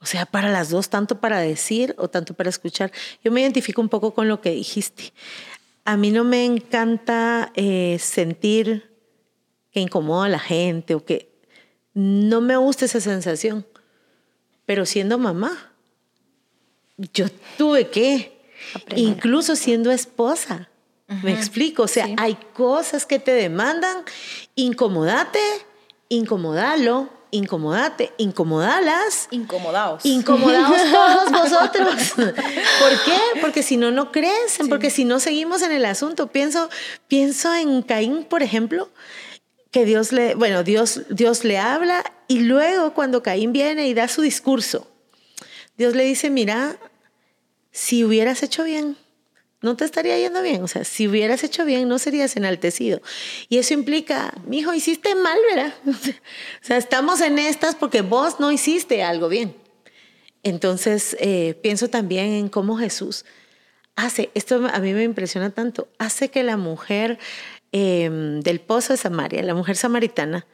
O 0.00 0.06
sea, 0.06 0.26
para 0.26 0.50
las 0.50 0.70
dos, 0.70 0.90
tanto 0.90 1.20
para 1.20 1.40
decir 1.40 1.94
o 1.98 2.08
tanto 2.08 2.34
para 2.34 2.50
escuchar. 2.50 2.92
Yo 3.24 3.32
me 3.32 3.40
identifico 3.40 3.80
un 3.80 3.88
poco 3.88 4.14
con 4.14 4.28
lo 4.28 4.40
que 4.40 4.50
dijiste. 4.50 5.12
A 5.84 5.96
mí 5.96 6.10
no 6.10 6.22
me 6.22 6.44
encanta 6.44 7.50
eh, 7.54 7.98
sentir 7.98 8.94
que 9.72 9.80
incomoda 9.80 10.26
a 10.26 10.28
la 10.28 10.38
gente 10.38 10.94
o 10.94 11.04
que 11.04 11.32
no 11.94 12.40
me 12.40 12.56
gusta 12.56 12.84
esa 12.84 13.00
sensación. 13.00 13.66
Pero 14.66 14.84
siendo 14.84 15.18
mamá, 15.18 15.72
yo 17.12 17.26
tuve 17.56 17.88
que, 17.88 18.38
incluso 18.94 19.56
siendo 19.56 19.90
esposa, 19.90 20.68
me 21.22 21.32
explico, 21.32 21.84
o 21.84 21.88
sea, 21.88 22.08
hay 22.16 22.36
cosas 22.52 23.06
que 23.06 23.18
te 23.18 23.32
demandan, 23.32 24.04
incomodate, 24.56 25.40
incomodalo, 26.08 27.08
incomodate, 27.30 28.12
incomodalas. 28.16 29.28
Incomodaos. 29.30 30.04
Incomodaos 30.04 30.80
todos 30.92 31.30
vosotros. 31.30 31.94
¿Por 32.16 33.04
qué? 33.04 33.18
Porque 33.40 33.62
si 33.62 33.76
no, 33.76 33.90
no 33.90 34.10
crecen, 34.10 34.68
porque 34.68 34.90
si 34.90 35.04
no 35.04 35.20
seguimos 35.20 35.62
en 35.62 35.72
el 35.72 35.84
asunto. 35.84 36.28
Pienso, 36.28 36.68
pienso 37.08 37.54
en 37.54 37.82
Caín, 37.82 38.24
por 38.24 38.42
ejemplo, 38.42 38.90
que 39.70 39.84
Dios 39.84 40.12
le, 40.12 40.34
bueno, 40.34 40.64
Dios, 40.64 41.02
Dios 41.10 41.44
le 41.44 41.58
habla 41.58 42.02
y 42.28 42.40
luego 42.40 42.94
cuando 42.94 43.22
Caín 43.22 43.52
viene 43.52 43.86
y 43.86 43.94
da 43.94 44.08
su 44.08 44.22
discurso, 44.22 44.90
Dios 45.76 45.94
le 45.94 46.04
dice, 46.04 46.30
mira, 46.30 46.78
si 47.70 48.02
hubieras 48.02 48.42
hecho 48.42 48.64
bien, 48.64 48.96
no 49.62 49.76
te 49.76 49.84
estaría 49.84 50.18
yendo 50.18 50.42
bien. 50.42 50.62
O 50.62 50.68
sea, 50.68 50.84
si 50.84 51.08
hubieras 51.08 51.42
hecho 51.44 51.64
bien, 51.64 51.88
no 51.88 51.98
serías 51.98 52.36
enaltecido. 52.36 53.00
Y 53.48 53.58
eso 53.58 53.74
implica, 53.74 54.32
mi 54.46 54.58
hijo, 54.58 54.74
hiciste 54.74 55.14
mal, 55.14 55.38
¿verdad? 55.54 55.74
O 56.62 56.66
sea, 56.66 56.76
estamos 56.76 57.20
en 57.20 57.38
estas 57.38 57.74
porque 57.74 58.02
vos 58.02 58.40
no 58.40 58.52
hiciste 58.52 59.02
algo 59.02 59.28
bien. 59.28 59.56
Entonces, 60.42 61.16
eh, 61.20 61.58
pienso 61.62 61.88
también 61.88 62.26
en 62.32 62.48
cómo 62.48 62.76
Jesús 62.76 63.24
hace, 63.96 64.30
esto 64.34 64.68
a 64.70 64.78
mí 64.78 64.92
me 64.92 65.04
impresiona 65.04 65.50
tanto, 65.50 65.88
hace 65.98 66.28
que 66.28 66.42
la 66.42 66.58
mujer 66.58 67.18
Em, 67.78 68.40
del 68.40 68.60
pozo 68.60 68.94
de 68.94 68.96
Samaria, 68.96 69.42
la 69.42 69.54
mujer 69.54 69.76
samaritana, 69.76 70.46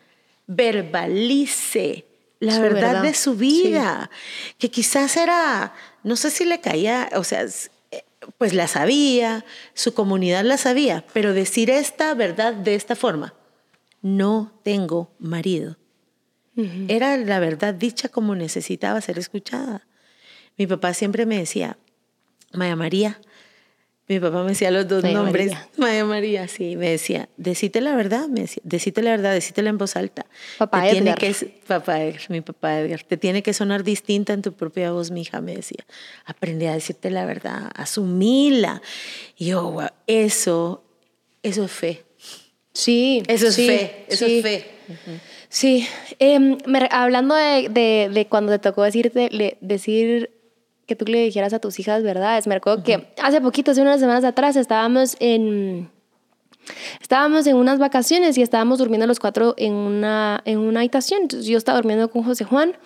verbalice 0.49 2.05
la 2.41 2.59
verdad, 2.59 3.03
de 3.03 3.15
su 3.15 3.37
vida, 3.37 4.11
que 4.59 4.73
quizás 4.73 5.17
era, 5.17 5.73
no 6.03 6.17
sé 6.17 6.31
si 6.31 6.45
le 6.45 6.61
caía, 6.61 7.11
o 7.15 7.23
sea, 7.23 7.47
pues 8.39 8.55
la 8.55 8.69
sabía, 8.69 9.45
su 9.75 9.95
comunidad 9.95 10.45
la 10.45 10.57
sabía, 10.57 11.05
pero 11.13 11.35
decir 11.35 11.71
esta 11.71 12.15
verdad 12.15 12.55
de 12.55 12.75
esta 12.75 12.97
forma, 12.97 13.35
no 14.01 14.53
tengo 14.63 15.13
marido. 15.19 15.77
Era 16.89 17.17
la 17.17 17.41
verdad 17.41 17.73
dicha 17.73 18.11
como 18.11 18.35
necesitaba 18.35 19.01
ser 19.01 19.19
escuchada. 19.19 19.87
Mi 20.59 20.67
papá 20.67 20.93
siempre 20.93 21.25
me 21.25 21.39
decía, 21.39 21.79
Maya 22.53 22.77
María, 22.77 23.21
mi 24.13 24.21
papá 24.21 24.43
me 24.43 24.51
decía 24.51 24.71
los 24.71 24.87
dos 24.87 25.03
nombres. 25.05 25.53
María. 25.77 26.05
María, 26.05 26.49
sí, 26.49 26.77
me 26.77 26.91
decía, 26.91 27.29
decite 27.37 27.81
la 27.81 27.95
verdad, 27.97 28.29
me 28.29 28.43
decía, 28.43 28.63
decite 28.65 29.03
la 29.03 29.11
verdad, 29.11 29.33
decítela 29.33 29.71
en 29.71 29.79
voz 29.79 29.97
alta. 29.97 30.27
Papá 30.59 30.89
Edgar. 30.89 31.17
Tiene 31.19 31.35
que, 31.35 31.61
papá 31.67 31.99
mi 32.29 32.41
papá 32.41 32.81
Edgar, 32.81 33.03
te 33.03 33.17
tiene 33.17 33.43
que 33.43 33.55
sonar 33.55 33.85
distinta 33.85 34.33
en 34.33 34.43
tu 34.43 34.53
propia 34.53 34.93
voz, 34.93 35.11
mi 35.11 35.23
hija, 35.23 35.41
me 35.41 35.57
decía. 35.57 35.85
Aprende 36.25 36.69
a 36.69 36.75
decirte 36.75 37.11
la 37.11 37.25
verdad, 37.25 37.71
asumila. 37.75 38.83
Y 39.37 39.47
yo, 39.47 39.79
eso, 40.07 40.85
eso 41.43 41.65
es 41.65 41.71
fe. 41.71 42.05
Sí. 42.75 43.23
Eso 43.29 43.49
es 43.49 43.57
fe, 43.57 44.05
eso 44.09 44.27
es 44.27 44.43
fe. 44.43 44.67
Sí, 45.49 45.87
em, 46.19 46.57
hablando 46.91 47.35
de, 47.35 47.69
de, 47.69 48.11
de, 48.13 48.27
cuando 48.27 48.53
te 48.53 48.59
tocó 48.59 48.83
decirte, 48.83 49.59
decir 49.61 50.31
que 50.87 50.97
tú 50.97 51.05
le 51.05 51.23
dijeras 51.25 51.53
a 51.53 51.59
tus 51.59 51.79
hijas 51.79 52.03
verdades. 52.03 52.47
Me 52.47 52.55
recuerdo 52.55 52.83
que 52.83 53.13
hace 53.23 53.41
poquito, 53.41 53.71
hace 53.71 53.83
unas 53.83 54.01
semanas 54.01 54.25
atrás, 54.25 54.57
estábamos 54.57 55.17
en, 55.21 55.91
estábamos 57.01 57.47
en 57.47 57.57
unas 57.57 57.79
vacaciones 57.79 58.37
y 58.39 58.43
estábamos 58.43 58.79
durmiendo 58.79 59.07
los 59.07 59.21
cuatro 59.21 59.55
en 59.57 59.73
una, 59.73 60.43
en 60.45 60.59
una 60.59 60.81
habitación. 60.81 61.23
Entonces, 61.23 61.49
yo 61.49 61.59
estaba 61.59 61.79
durmiendo 61.79 62.11
con 62.11 62.25
José 62.25 62.45
Juan 62.45 62.77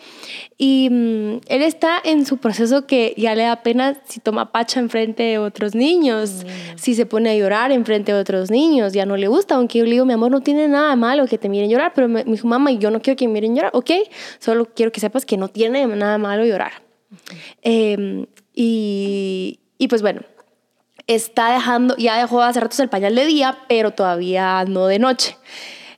y 0.59 0.89
mm, 0.91 1.41
él 1.47 1.63
está 1.63 1.99
en 2.05 2.27
su 2.27 2.39
proceso 2.39 2.87
que 2.87 3.15
ya 3.17 3.35
le 3.35 3.45
da 3.45 3.63
pena 3.63 4.01
si 4.07 4.21
toma 4.21 4.53
pacha 4.53 4.81
enfrente 4.81 5.23
de 5.23 5.39
otros 5.39 5.75
niños, 5.75 6.45
mm. 6.45 6.79
si 6.79 6.95
se 6.95 7.07
pone 7.07 7.31
a 7.31 7.37
llorar 7.37 7.73
enfrente 7.73 8.13
de 8.13 8.19
otros 8.19 8.51
niños, 8.51 8.93
ya 8.93 9.07
no 9.07 9.17
le 9.17 9.29
gusta, 9.29 9.57
aunque 9.57 9.79
yo 9.79 9.85
le 9.85 9.93
digo, 9.93 10.05
mi 10.05 10.13
amor, 10.13 10.31
no 10.31 10.41
tiene 10.41 10.69
nada 10.69 10.95
malo 10.97 11.27
que 11.27 11.39
te 11.39 11.49
miren 11.49 11.71
llorar, 11.71 11.93
pero 11.95 12.09
me, 12.09 12.25
dijo, 12.25 12.47
mamá, 12.47 12.71
yo 12.73 12.91
no 12.91 13.01
quiero 13.01 13.17
que 13.17 13.27
me 13.27 13.35
miren 13.35 13.55
llorar, 13.55 13.71
ok, 13.75 13.91
solo 14.39 14.67
quiero 14.67 14.93
que 14.93 15.01
sepas 15.01 15.25
que 15.25 15.37
no 15.37 15.49
tiene 15.49 15.87
nada 15.87 16.19
malo 16.19 16.45
llorar. 16.45 16.86
Em, 17.63 18.27
y, 18.55 19.61
y 19.79 19.89
pues 19.89 20.03
bueno, 20.03 20.23
está 21.07 21.53
dejando, 21.53 21.97
ya 21.97 22.19
dejó 22.19 22.43
hace 22.43 22.61
ratos 22.61 22.81
el 22.81 22.89
pañal 22.89 23.15
de 23.15 23.27
día, 23.27 23.59
pero 23.69 23.93
todavía 23.93 24.65
no 24.67 24.87
de 24.87 24.99
noche. 24.99 25.37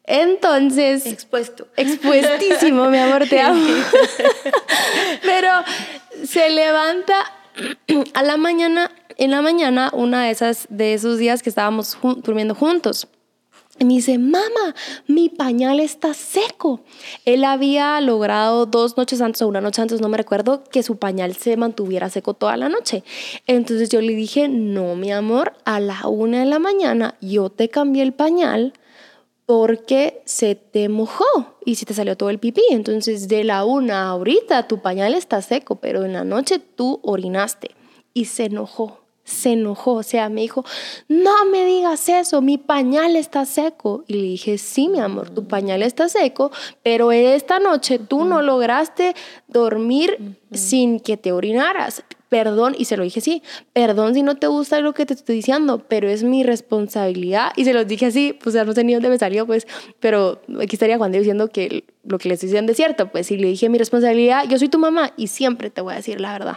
Entonces. 0.09 1.05
Expuesto. 1.05 1.69
Expuestísimo, 1.77 2.89
mi 2.89 2.97
amor, 2.97 3.29
te 3.29 3.41
amo. 3.41 3.61
Pero 5.23 5.51
se 6.25 6.49
levanta 6.49 7.15
a 8.15 8.23
la 8.23 8.39
mañana, 8.39 8.91
en 9.19 9.31
la 9.33 9.43
mañana, 9.43 9.91
una 9.93 10.25
de 10.25 10.31
esas, 10.31 10.67
de 10.71 10.95
esos 10.95 11.19
días 11.19 11.43
que 11.43 11.51
estábamos 11.51 11.99
durmiendo 12.23 12.55
juntos. 12.55 13.07
Y 13.79 13.85
me 13.85 13.95
dice, 13.95 14.19
mamá, 14.19 14.75
mi 15.07 15.29
pañal 15.29 15.81
está 15.81 16.15
seco. 16.15 16.81
Él 17.25 17.45
había 17.45 18.01
logrado 18.01 18.67
dos 18.67 18.97
noches 18.97 19.21
antes 19.21 19.43
o 19.43 19.49
una 19.49 19.61
noche 19.61 19.83
antes, 19.83 20.01
no 20.01 20.09
me 20.09 20.17
recuerdo, 20.17 20.65
que 20.65 20.83
su 20.83 20.97
pañal 20.97 21.37
se 21.37 21.57
mantuviera 21.57 22.11
seco 22.11 22.35
toda 22.35 22.57
la 22.57 22.69
noche. 22.69 23.05
Entonces 23.47 23.89
yo 23.89 24.01
le 24.01 24.15
dije, 24.15 24.49
no, 24.49 24.97
mi 24.97 25.13
amor, 25.13 25.53
a 25.65 25.81
la 25.81 26.09
una 26.09 26.41
de 26.41 26.47
la 26.47 26.59
mañana 26.59 27.15
yo 27.21 27.51
te 27.51 27.69
cambié 27.69 28.03
el 28.03 28.13
pañal 28.13 28.73
porque 29.49 30.21
se 30.27 30.57
te 30.57 30.91
mojó 30.91 31.25
y 31.65 31.77
se 31.77 31.87
te 31.87 31.95
salió 31.95 32.17
todo 32.17 32.29
el 32.29 32.39
pipí. 32.39 32.63
Entonces, 32.71 33.29
de 33.29 33.45
la 33.45 33.65
una 33.65 34.09
ahorita 34.09 34.69
tu 34.69 34.83
pañal 34.83 35.15
está 35.15 35.41
seco, 35.41 35.77
pero 35.77 36.05
en 36.05 36.13
la 36.13 36.23
noche 36.23 36.59
tú 36.59 37.01
orinaste 37.03 37.71
y 38.13 38.27
se 38.27 38.45
enojó. 38.45 39.08
Se 39.29 39.53
enojó, 39.53 39.95
o 39.95 40.03
sea, 40.03 40.29
me 40.29 40.41
dijo, 40.41 40.65
no 41.09 41.45
me 41.45 41.65
digas 41.65 42.09
eso, 42.09 42.41
mi 42.41 42.57
pañal 42.57 43.15
está 43.15 43.45
seco. 43.45 44.05
Y 44.07 44.15
le 44.15 44.23
dije, 44.23 44.59
sí, 44.59 44.89
mi 44.89 45.01
amor, 45.01 45.31
tu 45.31 45.47
pañal 45.47 45.83
está 45.83 46.09
seco, 46.09 46.51
pero 46.83 47.13
esta 47.13 47.59
noche 47.61 47.99
tú 47.99 48.25
no 48.25 48.41
lograste 48.41 49.15
dormir 49.49 50.37
sin 50.53 50.99
que 51.01 51.17
te 51.17 51.33
orinaras 51.33 52.03
perdón, 52.29 52.75
y 52.79 52.85
se 52.85 52.97
lo 52.97 53.05
dije 53.05 53.21
así, 53.21 53.43
perdón 53.73 54.15
si 54.15 54.23
no 54.23 54.37
te 54.37 54.47
gusta 54.47 54.81
lo 54.81 54.93
que 54.93 55.07
te 55.07 55.15
estoy 55.15 55.37
diciendo, 55.37 55.83
pero 55.89 56.09
es 56.09 56.23
mi 56.23 56.43
responsabilidad. 56.43 57.53
Y 57.57 57.65
se 57.65 57.73
lo 57.73 57.85
dije 57.85 58.07
así, 58.07 58.39
pues 58.43 58.55
ya 58.55 58.65
no 58.65 58.73
sé 58.73 58.85
ni 58.85 58.93
dónde 58.93 59.09
me 59.09 59.19
salió, 59.19 59.47
pues, 59.47 59.67
pero 60.01 60.41
aquí 60.61 60.77
estaría 60.77 60.99
Juan 60.99 61.11
Diego 61.11 61.23
diciendo 61.23 61.49
que 61.49 61.85
lo 62.05 62.19
que 62.19 62.29
le 62.29 62.35
estoy 62.35 62.49
diciendo 62.49 62.73
es 62.73 62.77
cierto, 62.77 63.11
pues, 63.11 63.31
y 63.31 63.39
le 63.39 63.49
dije 63.49 63.69
mi 63.69 63.79
responsabilidad, 63.79 64.45
yo 64.49 64.59
soy 64.59 64.69
tu 64.69 64.79
mamá 64.79 65.13
y 65.17 65.29
siempre 65.29 65.71
te 65.71 65.81
voy 65.81 65.95
a 65.95 65.97
decir 65.97 66.21
la 66.21 66.33
verdad. 66.33 66.57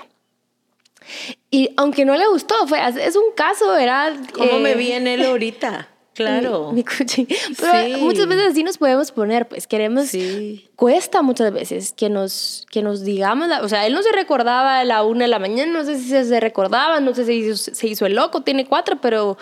Y 1.50 1.70
aunque 1.78 2.06
no 2.06 2.16
le 2.16 2.28
gustó, 2.28 2.56
fue, 2.68 2.80
es 2.88 3.16
un 3.16 3.34
caso, 3.36 3.72
¿verdad? 3.72 4.14
¿Cómo 4.34 4.60
me 4.60 4.76
vi 4.76 4.92
en 4.92 5.08
él 5.08 5.24
ahorita? 5.26 5.88
Claro. 6.14 6.72
Mi, 6.74 6.84
Pero 6.84 8.00
muchas 8.00 8.28
veces 8.28 8.52
así 8.52 8.64
nos 8.64 8.78
podemos 8.78 9.12
poner, 9.14 9.48
pues 9.48 9.66
queremos, 9.66 10.08
sí. 10.08 10.70
cuesta 10.76 11.22
muchas 11.22 11.54
veces 11.54 11.94
que 11.94 12.10
nos, 12.10 12.66
que 12.70 12.82
nos 12.82 13.04
digamos, 13.04 13.48
o 13.62 13.70
sea, 13.70 13.88
él 13.88 13.94
no 13.94 14.04
se 14.04 14.12
recordaba 14.12 14.80
a 14.80 14.84
la 14.84 15.04
una 15.04 15.24
de 15.24 15.30
la 15.30 15.40
mañana, 15.40 15.72
no 15.72 15.86
sé 15.86 15.98
si 15.98 16.10
se 16.10 16.40
recordaba, 16.42 17.00
no 17.00 17.16
sé 17.16 17.26
si 17.26 17.56
se 17.56 17.88
hizo, 17.88 18.06
el 18.06 18.16
loco, 18.16 18.42
tiene 18.42 18.66
cuatro, 18.66 19.00
pero 19.00 19.38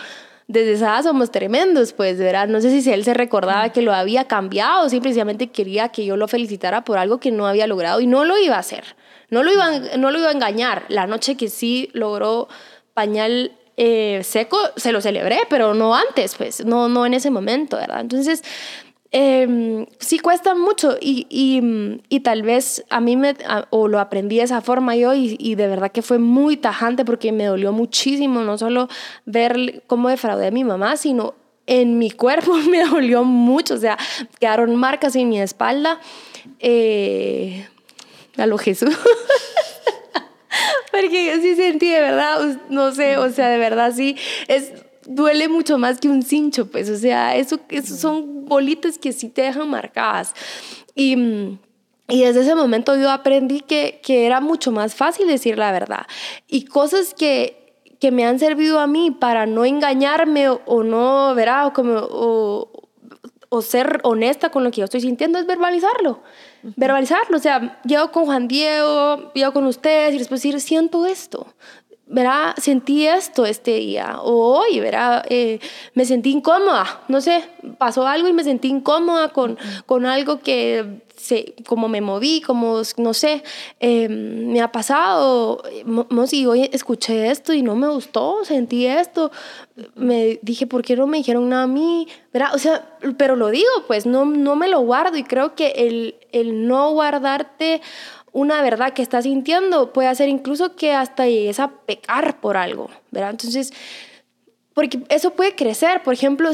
desde 0.46 0.74
esa 0.74 1.02
somos 1.02 1.32
tremendos, 1.32 1.92
pues, 1.92 2.18
¿verdad? 2.18 2.46
No 2.46 2.60
sé 2.60 2.80
si 2.80 2.90
él 2.92 3.04
se 3.04 3.14
recordaba 3.14 3.70
que 3.70 3.82
lo 3.82 3.92
había 3.92 4.24
cambiado, 4.28 4.88
simplemente 4.88 5.48
quería 5.48 5.88
que 5.88 6.04
yo 6.04 6.16
lo 6.16 6.28
felicitara 6.28 6.84
por 6.84 6.98
algo 6.98 7.18
que 7.18 7.32
no 7.32 7.48
había 7.48 7.66
logrado 7.66 8.00
y 8.00 8.06
no 8.06 8.24
lo 8.24 8.38
iba 8.38 8.54
a 8.54 8.60
hacer, 8.60 8.84
no 9.30 9.42
lo 9.42 9.52
iba, 9.52 9.78
no 9.96 10.10
lo 10.10 10.18
iba 10.18 10.28
a 10.28 10.32
engañar. 10.32 10.84
La 10.88 11.06
noche 11.06 11.36
que 11.36 11.48
sí 11.48 11.90
logró 11.92 12.48
pañal 12.94 13.52
eh, 13.76 14.20
seco 14.24 14.58
se 14.76 14.92
lo 14.92 15.00
celebré, 15.00 15.38
pero 15.48 15.72
no 15.74 15.94
antes, 15.94 16.34
pues, 16.34 16.64
no, 16.64 16.88
no 16.88 17.06
en 17.06 17.14
ese 17.14 17.30
momento, 17.30 17.76
¿verdad? 17.78 18.00
Entonces, 18.00 18.42
em, 19.10 19.86
sí 19.98 20.18
cuesta 20.18 20.54
mucho 20.54 20.96
y, 21.00 21.26
y, 21.30 22.20
tal 22.20 22.42
vez 22.42 22.84
a 22.90 23.00
mí 23.00 23.16
me, 23.16 23.34
o 23.70 23.88
lo 23.88 23.98
aprendí 23.98 24.36
de 24.36 24.42
esa 24.42 24.60
forma 24.60 24.96
yo 24.96 25.14
y, 25.14 25.36
y, 25.38 25.54
de 25.54 25.66
verdad 25.66 25.92
que 25.92 26.02
fue 26.02 26.18
muy 26.18 26.58
tajante 26.58 27.04
porque 27.04 27.32
me 27.32 27.46
dolió 27.46 27.72
muchísimo 27.72 28.42
no 28.42 28.58
solo 28.58 28.88
ver 29.24 29.82
cómo 29.86 30.10
defraudé 30.10 30.48
a 30.48 30.50
mi 30.50 30.62
mamá, 30.62 30.96
sino 30.96 31.34
en 31.66 31.98
mi 31.98 32.10
cuerpo 32.10 32.54
me 32.70 32.84
dolió 32.84 33.24
mucho, 33.24 33.74
o 33.74 33.78
sea, 33.78 33.96
quedaron 34.38 34.76
marcas 34.76 35.16
en 35.16 35.28
mi 35.28 35.40
espalda. 35.40 36.00
Eh, 36.58 37.66
a 38.40 38.46
lo 38.46 38.58
Jesús. 38.58 38.96
Porque 40.90 41.26
yo 41.26 41.40
sí 41.40 41.54
sentí 41.54 41.90
de 41.90 42.00
verdad, 42.00 42.58
no 42.68 42.92
sé, 42.92 43.16
o 43.16 43.30
sea, 43.30 43.48
de 43.48 43.58
verdad 43.58 43.92
sí, 43.94 44.16
es, 44.48 44.72
duele 45.06 45.48
mucho 45.48 45.78
más 45.78 45.98
que 45.98 46.08
un 46.08 46.22
cincho, 46.22 46.66
pues, 46.66 46.90
o 46.90 46.96
sea, 46.96 47.36
eso, 47.36 47.60
eso 47.68 47.96
son 47.96 48.44
bolitas 48.46 48.98
que 48.98 49.12
sí 49.12 49.28
te 49.28 49.42
dejan 49.42 49.68
marcadas. 49.68 50.34
Y, 50.94 51.58
y 52.08 52.24
desde 52.24 52.40
ese 52.42 52.54
momento 52.54 52.96
yo 52.96 53.10
aprendí 53.10 53.60
que, 53.60 54.00
que 54.02 54.26
era 54.26 54.40
mucho 54.40 54.72
más 54.72 54.94
fácil 54.94 55.28
decir 55.28 55.56
la 55.56 55.72
verdad. 55.72 56.06
Y 56.48 56.64
cosas 56.64 57.14
que, 57.14 57.60
que 58.00 58.10
me 58.10 58.24
han 58.24 58.38
servido 58.38 58.80
a 58.80 58.86
mí 58.86 59.10
para 59.10 59.46
no 59.46 59.64
engañarme 59.64 60.48
o, 60.48 60.82
no, 60.82 61.34
verá, 61.34 61.66
o, 61.66 61.72
como, 61.72 61.94
o, 61.94 62.79
o 63.50 63.62
ser 63.62 64.00
honesta 64.04 64.50
con 64.50 64.64
lo 64.64 64.70
que 64.70 64.78
yo 64.78 64.84
estoy 64.84 65.00
sintiendo 65.00 65.38
es 65.38 65.46
verbalizarlo. 65.46 66.22
Verbalizarlo. 66.62 67.36
O 67.36 67.40
sea, 67.40 67.80
llego 67.84 68.10
con 68.12 68.24
Juan 68.24 68.46
Diego, 68.48 69.32
llego 69.34 69.52
con 69.52 69.66
ustedes 69.66 70.14
y 70.14 70.18
después 70.18 70.40
decir, 70.40 70.60
siento 70.60 71.04
esto. 71.04 71.48
Verá, 72.06 72.54
sentí 72.58 73.06
esto 73.06 73.44
este 73.44 73.72
día. 73.74 74.18
O 74.20 74.58
hoy, 74.58 74.78
verá, 74.78 75.24
eh, 75.28 75.58
me 75.94 76.04
sentí 76.04 76.30
incómoda. 76.30 77.02
No 77.08 77.20
sé, 77.20 77.42
pasó 77.76 78.06
algo 78.06 78.28
y 78.28 78.32
me 78.32 78.44
sentí 78.44 78.68
incómoda 78.68 79.30
con, 79.30 79.58
con 79.84 80.06
algo 80.06 80.38
que 80.38 81.02
como 81.66 81.88
me 81.88 82.00
moví, 82.00 82.40
como, 82.40 82.82
no 82.96 83.14
sé, 83.14 83.42
em, 83.78 84.52
me 84.52 84.60
ha 84.60 84.72
pasado, 84.72 85.62
y 86.32 86.46
hoy 86.46 86.68
escuché 86.72 87.30
esto 87.30 87.52
y 87.52 87.62
no 87.62 87.74
me 87.76 87.88
gustó, 87.88 88.44
sentí 88.44 88.86
esto, 88.86 89.30
me 89.94 90.38
dije, 90.42 90.66
¿por 90.66 90.82
qué 90.82 90.96
no 90.96 91.06
me 91.06 91.18
dijeron 91.18 91.48
nada 91.48 91.64
a 91.64 91.66
mí? 91.66 92.08
¿Verdad? 92.32 92.54
O 92.54 92.58
sea, 92.58 92.98
pero 93.16 93.36
lo 93.36 93.48
digo, 93.48 93.70
pues 93.86 94.06
no, 94.06 94.24
no 94.24 94.56
me 94.56 94.68
lo 94.68 94.80
guardo 94.80 95.16
y 95.16 95.24
creo 95.24 95.54
que 95.54 95.68
el, 95.76 96.16
el 96.32 96.66
no 96.66 96.90
guardarte 96.92 97.80
una 98.32 98.62
verdad 98.62 98.92
que 98.92 99.02
estás 99.02 99.24
sintiendo 99.24 99.92
puede 99.92 100.08
hacer 100.08 100.28
incluso 100.28 100.76
que 100.76 100.92
hasta 100.92 101.26
llegues 101.26 101.58
a 101.60 101.68
pecar 101.86 102.40
por 102.40 102.56
algo, 102.56 102.90
¿verdad? 103.10 103.30
Entonces, 103.30 103.72
porque 104.74 105.02
eso 105.08 105.32
puede 105.32 105.54
crecer, 105.54 106.02
por 106.02 106.14
ejemplo, 106.14 106.50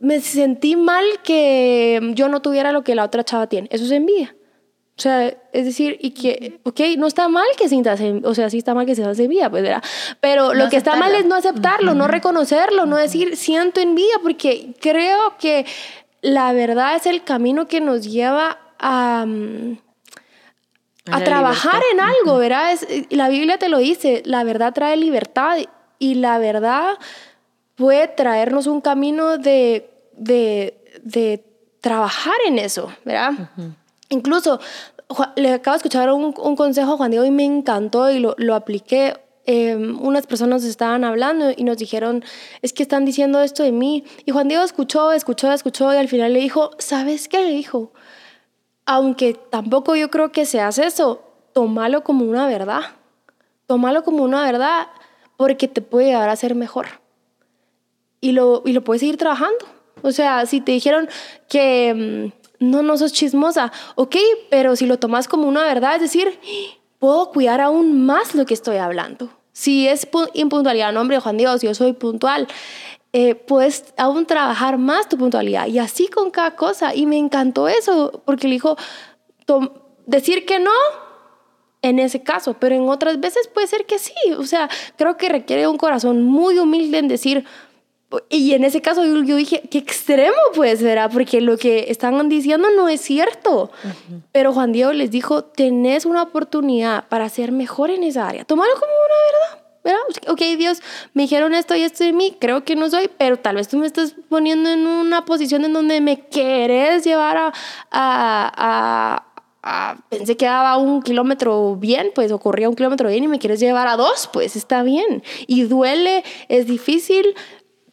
me 0.00 0.20
sentí 0.20 0.76
mal 0.76 1.04
que 1.22 2.12
yo 2.14 2.28
no 2.28 2.42
tuviera 2.42 2.72
lo 2.72 2.84
que 2.84 2.94
la 2.94 3.04
otra 3.04 3.24
chava 3.24 3.46
tiene. 3.46 3.68
Eso 3.70 3.84
es 3.84 3.90
envidia. 3.90 4.34
O 4.96 5.02
sea, 5.02 5.26
es 5.52 5.64
decir, 5.64 5.98
y 6.00 6.10
que, 6.10 6.60
ok, 6.62 6.80
no 6.98 7.08
está 7.08 7.28
mal 7.28 7.46
que 7.58 7.68
sientas, 7.68 8.00
o 8.22 8.32
sea, 8.32 8.48
sí 8.48 8.58
está 8.58 8.74
mal 8.74 8.86
que 8.86 8.94
seas 8.94 9.18
envidia, 9.18 9.50
pues, 9.50 9.64
¿verdad? 9.64 9.82
Pero 10.20 10.54
lo 10.54 10.68
que 10.68 10.76
está 10.76 10.94
mal 10.94 11.12
es 11.16 11.26
no 11.26 11.34
aceptarlo, 11.34 11.94
no 11.94 12.06
reconocerlo, 12.06 12.86
no 12.86 12.96
decir, 12.96 13.36
siento 13.36 13.80
envidia, 13.80 14.20
porque 14.22 14.72
creo 14.80 15.36
que 15.40 15.66
la 16.22 16.52
verdad 16.52 16.94
es 16.94 17.06
el 17.06 17.24
camino 17.24 17.66
que 17.66 17.80
nos 17.80 18.04
lleva 18.08 18.58
a, 18.78 19.24
mm, 19.26 19.78
a, 21.10 21.24
trabajar 21.24 21.82
en 21.92 21.98
algo, 21.98 22.38
¿verdad? 22.38 22.72
Es, 22.72 22.86
la 23.10 23.28
Biblia 23.28 23.58
te 23.58 23.68
lo 23.68 23.78
dice, 23.78 24.22
la 24.24 24.44
verdad 24.44 24.72
trae 24.72 24.96
libertad 24.96 25.58
y 25.98 26.14
la 26.14 26.38
verdad 26.38 26.98
puede 27.74 28.08
traernos 28.08 28.66
un 28.66 28.80
camino 28.80 29.38
de 29.38 29.90
de, 30.16 30.78
de 31.02 31.44
trabajar 31.80 32.34
en 32.46 32.58
eso, 32.58 32.92
¿verdad? 33.04 33.32
Incluso 34.08 34.60
le 35.36 35.52
acabo 35.52 35.74
de 35.74 35.78
escuchar 35.78 36.12
un, 36.12 36.34
un, 36.36 36.56
consejo 36.56 36.92
a 36.92 36.96
Juan 36.96 37.10
Diego 37.10 37.26
y 37.26 37.30
me 37.30 37.44
encantó 37.44 38.10
y 38.10 38.18
lo, 38.18 38.34
lo 38.38 38.54
apliqué. 38.54 39.14
Em, 39.46 40.00
unas 40.00 40.26
personas 40.26 40.64
estaban 40.64 41.04
hablando 41.04 41.52
y 41.54 41.64
nos 41.64 41.76
dijeron, 41.76 42.24
es 42.62 42.72
que 42.72 42.82
están 42.82 43.04
diciendo 43.04 43.40
esto 43.40 43.62
de 43.62 43.72
mí. 43.72 44.04
Y 44.24 44.32
Juan 44.32 44.48
Diego 44.48 44.64
escuchó, 44.64 45.12
escuchó, 45.12 45.52
escuchó 45.52 45.92
y 45.92 45.96
al 45.96 46.08
final 46.08 46.32
le 46.32 46.40
dijo, 46.40 46.70
¿sabes 46.78 47.28
qué 47.28 47.40
le 47.44 47.50
dijo? 47.50 47.92
Aunque 48.86 49.34
tampoco 49.34 49.96
yo 49.96 50.10
creo 50.10 50.32
que 50.32 50.46
seas 50.46 50.78
eso, 50.78 51.22
tómalo 51.52 52.04
como 52.04 52.24
una 52.24 52.46
verdad. 52.46 52.80
Tómalo 53.66 54.02
como 54.04 54.24
una 54.24 54.42
verdad 54.44 54.88
porque 55.36 55.68
te 55.68 55.82
puede 55.82 56.08
llevar 56.08 56.30
a 56.30 56.36
ser 56.36 56.54
mejor. 56.54 57.03
Y 58.24 58.32
lo, 58.32 58.62
y 58.64 58.72
lo 58.72 58.82
puedes 58.82 59.00
seguir 59.00 59.18
trabajando. 59.18 59.66
O 60.00 60.10
sea, 60.10 60.46
si 60.46 60.62
te 60.62 60.72
dijeron 60.72 61.10
que 61.46 62.32
mm, 62.58 62.70
no, 62.70 62.82
no 62.82 62.96
sos 62.96 63.12
chismosa, 63.12 63.70
ok, 63.96 64.16
pero 64.48 64.76
si 64.76 64.86
lo 64.86 64.98
tomas 64.98 65.28
como 65.28 65.46
una 65.46 65.62
verdad, 65.64 65.96
es 65.96 66.00
decir, 66.00 66.40
puedo 66.98 67.30
cuidar 67.32 67.60
aún 67.60 68.06
más 68.06 68.34
lo 68.34 68.46
que 68.46 68.54
estoy 68.54 68.78
hablando. 68.78 69.28
Si 69.52 69.86
es 69.86 70.08
impuntualidad, 70.32 70.90
nombre 70.92 71.20
Juan 71.20 71.36
Dios, 71.36 71.60
yo 71.60 71.74
soy 71.74 71.92
puntual, 71.92 72.48
eh, 73.12 73.34
puedes 73.34 73.92
aún 73.98 74.24
trabajar 74.24 74.78
más 74.78 75.06
tu 75.06 75.18
puntualidad. 75.18 75.66
Y 75.66 75.78
así 75.78 76.08
con 76.08 76.30
cada 76.30 76.56
cosa. 76.56 76.94
Y 76.94 77.04
me 77.04 77.18
encantó 77.18 77.68
eso, 77.68 78.22
porque 78.24 78.48
le 78.48 78.54
dijo, 78.54 78.78
decir 80.06 80.46
que 80.46 80.60
no, 80.60 80.72
en 81.82 81.98
ese 81.98 82.22
caso, 82.22 82.56
pero 82.58 82.74
en 82.74 82.88
otras 82.88 83.20
veces 83.20 83.48
puede 83.48 83.66
ser 83.66 83.84
que 83.84 83.98
sí. 83.98 84.14
O 84.38 84.44
sea, 84.44 84.70
creo 84.96 85.18
que 85.18 85.28
requiere 85.28 85.68
un 85.68 85.76
corazón 85.76 86.22
muy 86.22 86.58
humilde 86.58 86.98
en 86.98 87.08
decir, 87.08 87.44
y 88.28 88.52
en 88.52 88.64
ese 88.64 88.80
caso 88.80 89.04
yo, 89.04 89.36
dije, 89.36 89.62
qué 89.70 89.78
extremo 89.78 90.36
pues, 90.54 90.82
¿verdad? 90.82 91.10
Porque 91.12 91.40
lo 91.40 91.56
que 91.56 91.86
están 91.88 92.28
diciendo 92.28 92.68
no 92.76 92.88
es 92.88 93.00
cierto. 93.00 93.70
Pero 94.32 94.52
Juan 94.52 94.72
Diego 94.72 94.92
les 94.92 95.10
dijo, 95.10 95.44
tenés 95.44 96.06
una 96.06 96.22
oportunidad 96.22 97.08
para 97.08 97.28
ser 97.28 97.52
mejor 97.52 97.90
en 97.90 98.04
esa 98.04 98.28
área. 98.28 98.44
Tómalo 98.44 98.72
como 98.74 98.92
una 98.92 99.14
verdad. 99.26 99.64
¿verdad? 99.84 100.32
Ok, 100.32 100.40
Dios, 100.56 100.80
me 101.12 101.22
dijeron 101.22 101.54
esto 101.54 101.76
y 101.76 101.82
esto 101.82 102.04
de 102.04 102.14
mí, 102.14 102.34
creo 102.40 102.64
que 102.64 102.74
no 102.74 102.88
soy, 102.88 103.10
pero 103.18 103.36
tal 103.36 103.56
vez 103.56 103.68
tú 103.68 103.76
me 103.76 103.86
estás 103.86 104.14
poniendo 104.30 104.70
en 104.70 104.86
una 104.86 105.26
posición 105.26 105.64
en 105.64 105.74
donde 105.74 106.00
me 106.00 106.20
querés 106.20 107.04
llevar 107.04 107.36
a, 107.36 107.52
a, 107.90 109.26
a, 109.62 109.96
pensé 110.08 110.38
que 110.38 110.46
daba 110.46 110.78
un 110.78 111.02
kilómetro 111.02 111.76
bien, 111.76 112.12
pues 112.14 112.32
ocurría 112.32 112.70
un 112.70 112.76
kilómetro 112.76 113.10
bien 113.10 113.24
y 113.24 113.28
me 113.28 113.38
quieres 113.38 113.60
llevar 113.60 113.86
a 113.86 113.96
dos, 113.96 114.30
pues 114.32 114.56
está 114.56 114.82
bien. 114.82 115.22
Y 115.46 115.64
duele, 115.64 116.24
es 116.48 116.66
difícil, 116.66 117.34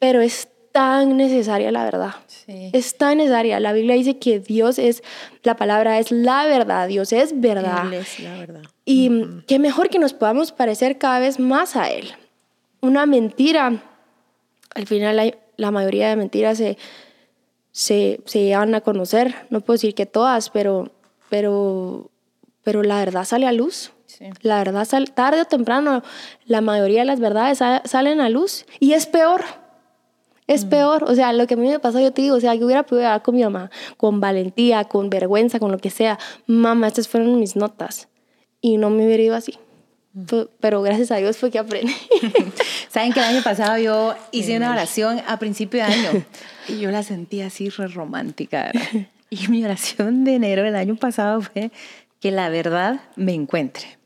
pero 0.02 0.20
es 0.20 0.50
tan 0.72 1.16
necesaria 1.16 1.72
la 1.72 1.84
verdad. 1.84 2.16
Es 2.48 2.98
tan 2.98 3.20
necesaria. 3.20 3.60
La 3.60 3.72
Biblia 3.72 3.94
dice 3.94 4.18
que 4.18 4.40
Dios 4.40 4.80
es, 4.80 5.04
la 5.44 5.56
palabra 5.56 6.00
es 6.00 6.12
la 6.12 6.48
verdad, 6.48 6.88
Dios 6.88 7.14
es 7.14 7.40
verdad. 7.40 7.94
es 7.94 8.20
la 8.20 8.36
verdad. 8.40 8.62
Y 8.84 9.12
qué 9.46 9.60
mejor 9.60 9.90
que 9.90 10.00
nos 10.00 10.14
podamos 10.14 10.52
parecer 10.52 10.98
cada 10.98 11.20
vez 11.20 11.40
más 11.40 11.76
a 11.76 11.92
Él. 11.92 12.12
Una 12.82 13.06
mentira, 13.06 13.84
al 14.74 14.88
final 14.88 15.38
la 15.56 15.70
mayoría 15.70 16.10
de 16.10 16.16
mentiras 16.16 16.58
se, 16.58 16.80
se, 17.72 18.22
se 18.26 18.40
llegan 18.40 18.74
a 18.74 18.82
conocer. 18.82 19.36
No 19.52 19.62
puedo 19.62 19.76
decir 19.76 19.94
que 19.94 20.08
todas, 20.08 20.50
pero, 20.50 20.90
pero, 21.30 22.10
pero 22.64 22.82
la 22.82 22.98
verdad 22.98 23.24
sale 23.24 23.46
a 23.46 23.52
luz. 23.52 23.92
La 24.42 24.58
verdad, 24.58 24.86
sale, 24.86 25.06
tarde 25.08 25.42
o 25.42 25.46
temprano, 25.46 26.02
la 26.46 26.62
mayoría 26.62 27.02
de 27.02 27.06
las 27.06 27.20
verdades 27.20 27.60
salen 27.86 28.20
a 28.20 28.30
luz 28.30 28.66
y 28.80 28.94
es 28.94 29.06
peor. 29.06 29.61
Es 30.52 30.66
mm. 30.66 30.70
peor, 30.70 31.04
o 31.06 31.16
sea, 31.16 31.32
lo 31.32 31.48
que 31.48 31.54
a 31.54 31.58
mí 31.58 31.70
me 31.70 31.80
pasó, 31.80 32.02
yo 32.02 32.12
te 32.12 32.24
digo, 32.24 32.36
o 32.36 32.40
sea, 32.42 32.54
yo 32.56 32.66
hubiera 32.66 32.84
podido 32.84 33.08
hablar 33.08 33.22
con 33.22 33.36
mi 33.36 33.44
mamá, 33.44 33.72
con 33.96 34.20
valentía, 34.20 34.84
con 34.84 35.10
vergüenza, 35.10 35.60
con 35.60 35.72
lo 35.72 35.78
que 35.78 35.90
sea. 35.90 36.20
Mamá, 36.46 36.88
estas 36.88 37.08
fueron 37.08 37.40
mis 37.40 37.56
notas. 37.56 38.10
Y 38.60 38.76
no 38.76 38.90
me 38.90 39.06
hubiera 39.06 39.24
ido 39.24 39.36
así. 39.36 39.58
Mm. 40.12 40.24
Pero 40.60 40.82
gracias 40.82 41.10
a 41.12 41.16
Dios 41.16 41.38
fue 41.38 41.52
que 41.52 41.60
aprendí. 41.60 41.96
Saben 42.90 43.14
que 43.14 43.22
el 43.22 43.28
año 43.28 43.42
pasado 43.44 43.78
yo 43.78 44.14
hice 44.34 44.58
una 44.58 44.72
oración 44.72 45.22
a 45.26 45.40
principio 45.40 45.80
de 45.80 45.94
año 45.94 46.26
y 46.68 46.80
yo 46.80 46.92
la 46.92 47.04
sentí 47.04 47.40
así 47.40 47.70
re 47.70 47.88
romántica. 47.88 48.74
Y 49.30 49.48
mi 49.48 49.64
oración 49.64 50.26
de 50.26 50.36
enero 50.36 50.64
del 50.64 50.76
año 50.76 50.98
pasado 50.98 51.42
fue 51.42 51.72
que 52.20 52.32
la 52.32 52.50
verdad 52.50 53.00
me 53.16 53.34
encuentre 53.34 54.01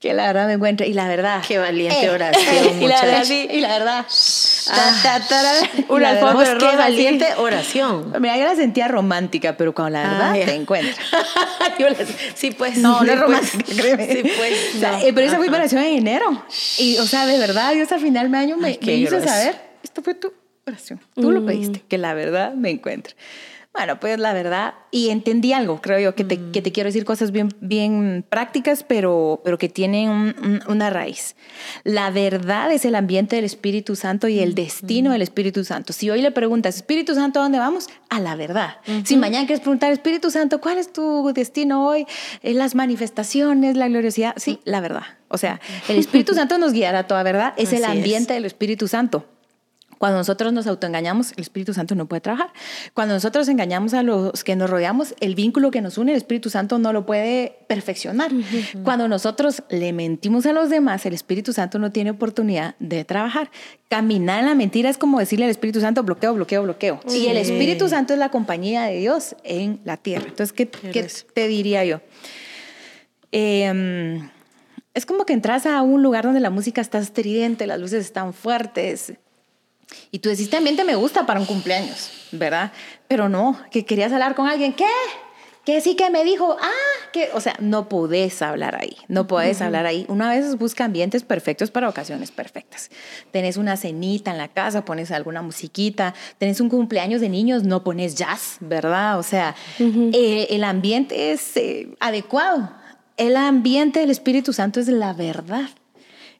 que 0.00 0.14
la 0.14 0.28
verdad 0.28 0.46
me 0.46 0.52
encuentre 0.52 0.86
y 0.86 0.92
la 0.92 1.08
verdad 1.08 1.42
qué 1.46 1.58
valiente 1.58 2.04
eh, 2.04 2.10
oración 2.10 2.82
y 2.82 2.86
la 2.86 3.02
verdad 3.02 3.24
sí, 3.24 3.48
y 3.50 3.60
la 3.60 3.78
verdad 3.78 4.06
una 5.88 6.58
qué 6.58 6.76
valiente 6.76 7.26
oración. 7.36 8.12
Mira 8.20 8.36
yo 8.36 8.44
la 8.44 8.54
sentía 8.54 8.86
romántica 8.86 9.56
pero 9.56 9.74
con 9.74 9.92
la 9.92 10.02
verdad 10.02 10.32
te 10.34 10.54
encuentras 10.54 10.96
sí 12.34 12.52
pues 12.52 12.78
no 12.78 13.02
no 13.02 13.12
es 13.12 13.18
romántica 13.18 13.64
créeme. 13.76 14.06
Sí 14.06 14.22
pues 14.22 15.02
eh, 15.02 15.12
pero 15.12 15.26
esa 15.26 15.36
fue 15.36 15.48
mi 15.48 15.56
oración 15.56 15.82
en 15.82 15.98
enero. 15.98 16.44
Y 16.78 16.98
o 16.98 17.06
sea 17.06 17.26
de 17.26 17.38
verdad 17.38 17.72
Dios 17.72 17.90
al 17.90 18.00
final 18.00 18.30
de 18.30 18.38
año 18.38 18.56
me, 18.56 18.78
me 18.80 18.94
hizo 18.94 19.20
saber 19.20 19.56
esto 19.82 20.02
fue 20.02 20.14
tu 20.14 20.32
oración 20.66 21.00
tú 21.14 21.32
lo 21.32 21.40
mm. 21.40 21.46
pediste 21.46 21.82
que 21.88 21.98
la 21.98 22.14
verdad 22.14 22.52
me 22.52 22.70
encuentre 22.70 23.16
bueno, 23.78 24.00
pues 24.00 24.18
la 24.18 24.32
verdad, 24.32 24.74
y 24.90 25.10
entendí 25.10 25.52
algo, 25.52 25.80
creo 25.80 26.00
yo, 26.00 26.16
que 26.16 26.24
te, 26.24 26.50
que 26.50 26.62
te 26.62 26.72
quiero 26.72 26.88
decir 26.88 27.04
cosas 27.04 27.30
bien, 27.30 27.54
bien 27.60 28.24
prácticas, 28.28 28.82
pero, 28.82 29.40
pero 29.44 29.56
que 29.56 29.68
tienen 29.68 30.34
una 30.66 30.90
raíz. 30.90 31.36
La 31.84 32.10
verdad 32.10 32.72
es 32.72 32.84
el 32.84 32.96
ambiente 32.96 33.36
del 33.36 33.44
Espíritu 33.44 33.94
Santo 33.94 34.26
y 34.26 34.40
el 34.40 34.56
destino 34.56 35.12
del 35.12 35.22
Espíritu 35.22 35.62
Santo. 35.62 35.92
Si 35.92 36.10
hoy 36.10 36.22
le 36.22 36.32
preguntas, 36.32 36.74
Espíritu 36.74 37.14
Santo, 37.14 37.38
¿a 37.38 37.44
dónde 37.44 37.60
vamos? 37.60 37.86
A 38.10 38.18
la 38.18 38.34
verdad. 38.34 38.78
Si 39.04 39.16
mañana 39.16 39.46
quieres 39.46 39.60
preguntar, 39.60 39.92
Espíritu 39.92 40.32
Santo, 40.32 40.60
¿cuál 40.60 40.78
es 40.78 40.92
tu 40.92 41.32
destino 41.32 41.86
hoy? 41.86 42.04
Eh, 42.42 42.54
las 42.54 42.74
manifestaciones, 42.74 43.76
la 43.76 43.86
gloriosidad. 43.86 44.34
Sí, 44.38 44.58
la 44.64 44.80
verdad. 44.80 45.04
O 45.28 45.38
sea, 45.38 45.60
el 45.88 45.98
Espíritu 45.98 46.34
Santo 46.34 46.58
nos 46.58 46.72
guiará 46.72 46.98
a 46.98 47.06
toda 47.06 47.22
verdad. 47.22 47.54
Es 47.56 47.72
el 47.72 47.84
ambiente 47.84 48.34
del 48.34 48.44
Espíritu 48.44 48.88
Santo. 48.88 49.24
Cuando 49.98 50.18
nosotros 50.18 50.52
nos 50.52 50.66
autoengañamos, 50.66 51.32
el 51.32 51.40
Espíritu 51.40 51.74
Santo 51.74 51.94
no 51.94 52.06
puede 52.06 52.20
trabajar. 52.20 52.52
Cuando 52.94 53.14
nosotros 53.14 53.48
engañamos 53.48 53.94
a 53.94 54.02
los 54.02 54.44
que 54.44 54.56
nos 54.56 54.70
rodeamos, 54.70 55.14
el 55.20 55.34
vínculo 55.34 55.70
que 55.70 55.80
nos 55.80 55.98
une, 55.98 56.12
el 56.12 56.18
Espíritu 56.18 56.50
Santo 56.50 56.78
no 56.78 56.92
lo 56.92 57.04
puede 57.04 57.58
perfeccionar. 57.66 58.30
Cuando 58.84 59.08
nosotros 59.08 59.62
le 59.70 59.92
mentimos 59.92 60.46
a 60.46 60.52
los 60.52 60.70
demás, 60.70 61.04
el 61.06 61.14
Espíritu 61.14 61.52
Santo 61.52 61.78
no 61.78 61.90
tiene 61.90 62.10
oportunidad 62.10 62.76
de 62.78 63.04
trabajar. 63.04 63.50
Caminar 63.88 64.40
en 64.40 64.46
la 64.46 64.54
mentira 64.54 64.88
es 64.88 64.98
como 64.98 65.18
decirle 65.18 65.46
al 65.46 65.50
Espíritu 65.50 65.80
Santo 65.80 66.02
bloqueo, 66.02 66.34
bloqueo, 66.34 66.62
bloqueo. 66.62 67.00
Y 67.10 67.26
el 67.26 67.36
Espíritu 67.36 67.88
Santo 67.88 68.12
es 68.12 68.18
la 68.18 68.30
compañía 68.30 68.84
de 68.84 68.98
Dios 68.98 69.34
en 69.44 69.80
la 69.84 69.96
tierra. 69.96 70.26
Entonces, 70.28 70.52
¿qué, 70.52 70.66
te 70.66 71.48
diría 71.48 71.84
yo? 71.84 72.00
Em, 73.32 74.30
es 74.94 75.06
como 75.06 75.24
que 75.24 75.32
entras 75.32 75.66
a 75.66 75.82
un 75.82 76.02
lugar 76.02 76.24
donde 76.24 76.40
la 76.40 76.50
música 76.50 76.80
está 76.80 76.98
estridente, 76.98 77.66
las 77.66 77.80
luces 77.80 78.04
están 78.04 78.32
fuertes, 78.32 79.14
y 80.10 80.18
tú 80.18 80.28
decís, 80.28 80.44
este 80.44 80.56
ambiente 80.56 80.84
me 80.84 80.94
gusta 80.94 81.26
para 81.26 81.40
un 81.40 81.46
cumpleaños, 81.46 82.10
¿verdad? 82.32 82.72
Pero 83.08 83.28
no, 83.28 83.58
que 83.70 83.84
querías 83.84 84.12
hablar 84.12 84.34
con 84.34 84.48
alguien, 84.48 84.72
¿qué? 84.72 84.86
Que 85.64 85.82
sí 85.82 85.96
que 85.96 86.08
me 86.08 86.24
dijo, 86.24 86.56
ah, 86.58 87.10
que, 87.12 87.28
o 87.34 87.40
sea, 87.40 87.54
no 87.60 87.90
podés 87.90 88.40
hablar 88.40 88.74
ahí, 88.74 88.96
no 89.08 89.26
podés 89.26 89.60
hablar 89.60 89.84
ahí. 89.84 90.06
Una 90.08 90.30
vez 90.30 90.56
busca 90.56 90.86
ambientes 90.86 91.24
perfectos 91.24 91.70
para 91.70 91.90
ocasiones 91.90 92.30
perfectas. 92.30 92.90
Tenés 93.32 93.58
una 93.58 93.76
cenita 93.76 94.30
en 94.30 94.38
la 94.38 94.48
casa, 94.48 94.86
pones 94.86 95.10
alguna 95.10 95.42
musiquita, 95.42 96.14
tenés 96.38 96.62
un 96.62 96.70
cumpleaños 96.70 97.20
de 97.20 97.28
niños, 97.28 97.64
no 97.64 97.84
pones 97.84 98.14
jazz, 98.14 98.56
¿verdad? 98.60 99.18
O 99.18 99.22
sea, 99.22 99.54
eh, 99.78 100.46
el 100.48 100.64
ambiente 100.64 101.32
es 101.32 101.54
eh, 101.58 101.94
adecuado. 102.00 102.72
El 103.18 103.36
ambiente 103.36 104.00
del 104.00 104.10
Espíritu 104.10 104.54
Santo 104.54 104.80
es 104.80 104.88
la 104.88 105.12
verdad. 105.12 105.68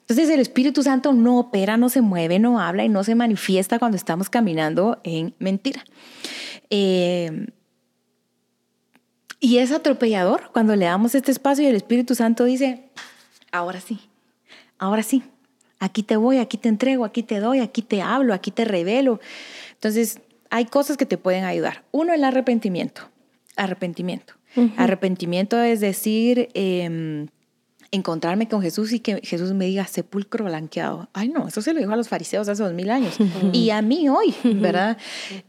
Entonces 0.08 0.30
el 0.30 0.40
Espíritu 0.40 0.82
Santo 0.82 1.12
no 1.12 1.38
opera, 1.38 1.76
no 1.76 1.90
se 1.90 2.00
mueve, 2.00 2.38
no 2.38 2.60
habla 2.60 2.82
y 2.82 2.88
no 2.88 3.04
se 3.04 3.14
manifiesta 3.14 3.78
cuando 3.78 3.98
estamos 3.98 4.30
caminando 4.30 5.00
en 5.04 5.34
mentira. 5.38 5.84
Eh, 6.70 7.46
y 9.38 9.58
es 9.58 9.70
atropellador 9.70 10.50
cuando 10.52 10.74
le 10.76 10.86
damos 10.86 11.14
este 11.14 11.30
espacio 11.30 11.64
y 11.64 11.68
el 11.68 11.76
Espíritu 11.76 12.14
Santo 12.14 12.44
dice, 12.44 12.88
ahora 13.52 13.80
sí, 13.82 14.00
ahora 14.78 15.02
sí, 15.02 15.22
aquí 15.78 16.02
te 16.02 16.16
voy, 16.16 16.38
aquí 16.38 16.56
te 16.56 16.70
entrego, 16.70 17.04
aquí 17.04 17.22
te 17.22 17.38
doy, 17.38 17.60
aquí 17.60 17.82
te 17.82 18.00
hablo, 18.00 18.32
aquí 18.32 18.50
te 18.50 18.64
revelo. 18.64 19.20
Entonces 19.74 20.20
hay 20.48 20.64
cosas 20.64 20.96
que 20.96 21.04
te 21.04 21.18
pueden 21.18 21.44
ayudar. 21.44 21.84
Uno, 21.92 22.14
el 22.14 22.24
arrepentimiento. 22.24 23.02
Arrepentimiento. 23.56 24.34
Arrepentimiento 24.76 25.60
es 25.60 25.80
decir, 25.80 26.48
em, 26.54 27.28
encontrarme 27.90 28.48
con 28.48 28.62
Jesús 28.62 28.92
y 28.92 29.00
que 29.00 29.20
Jesús 29.22 29.52
me 29.54 29.66
diga 29.66 29.86
sepulcro 29.86 30.44
blanqueado. 30.44 31.08
Ay, 31.12 31.28
no, 31.28 31.48
eso 31.48 31.62
se 31.62 31.72
lo 31.72 31.80
dijo 31.80 31.92
a 31.92 31.96
los 31.96 32.08
fariseos 32.08 32.48
hace 32.48 32.62
dos 32.62 32.72
mil 32.72 32.90
años. 32.90 33.16
Y 33.52 33.70
a 33.70 33.82
mí 33.82 34.08
hoy, 34.08 34.34
¿verdad? 34.42 34.98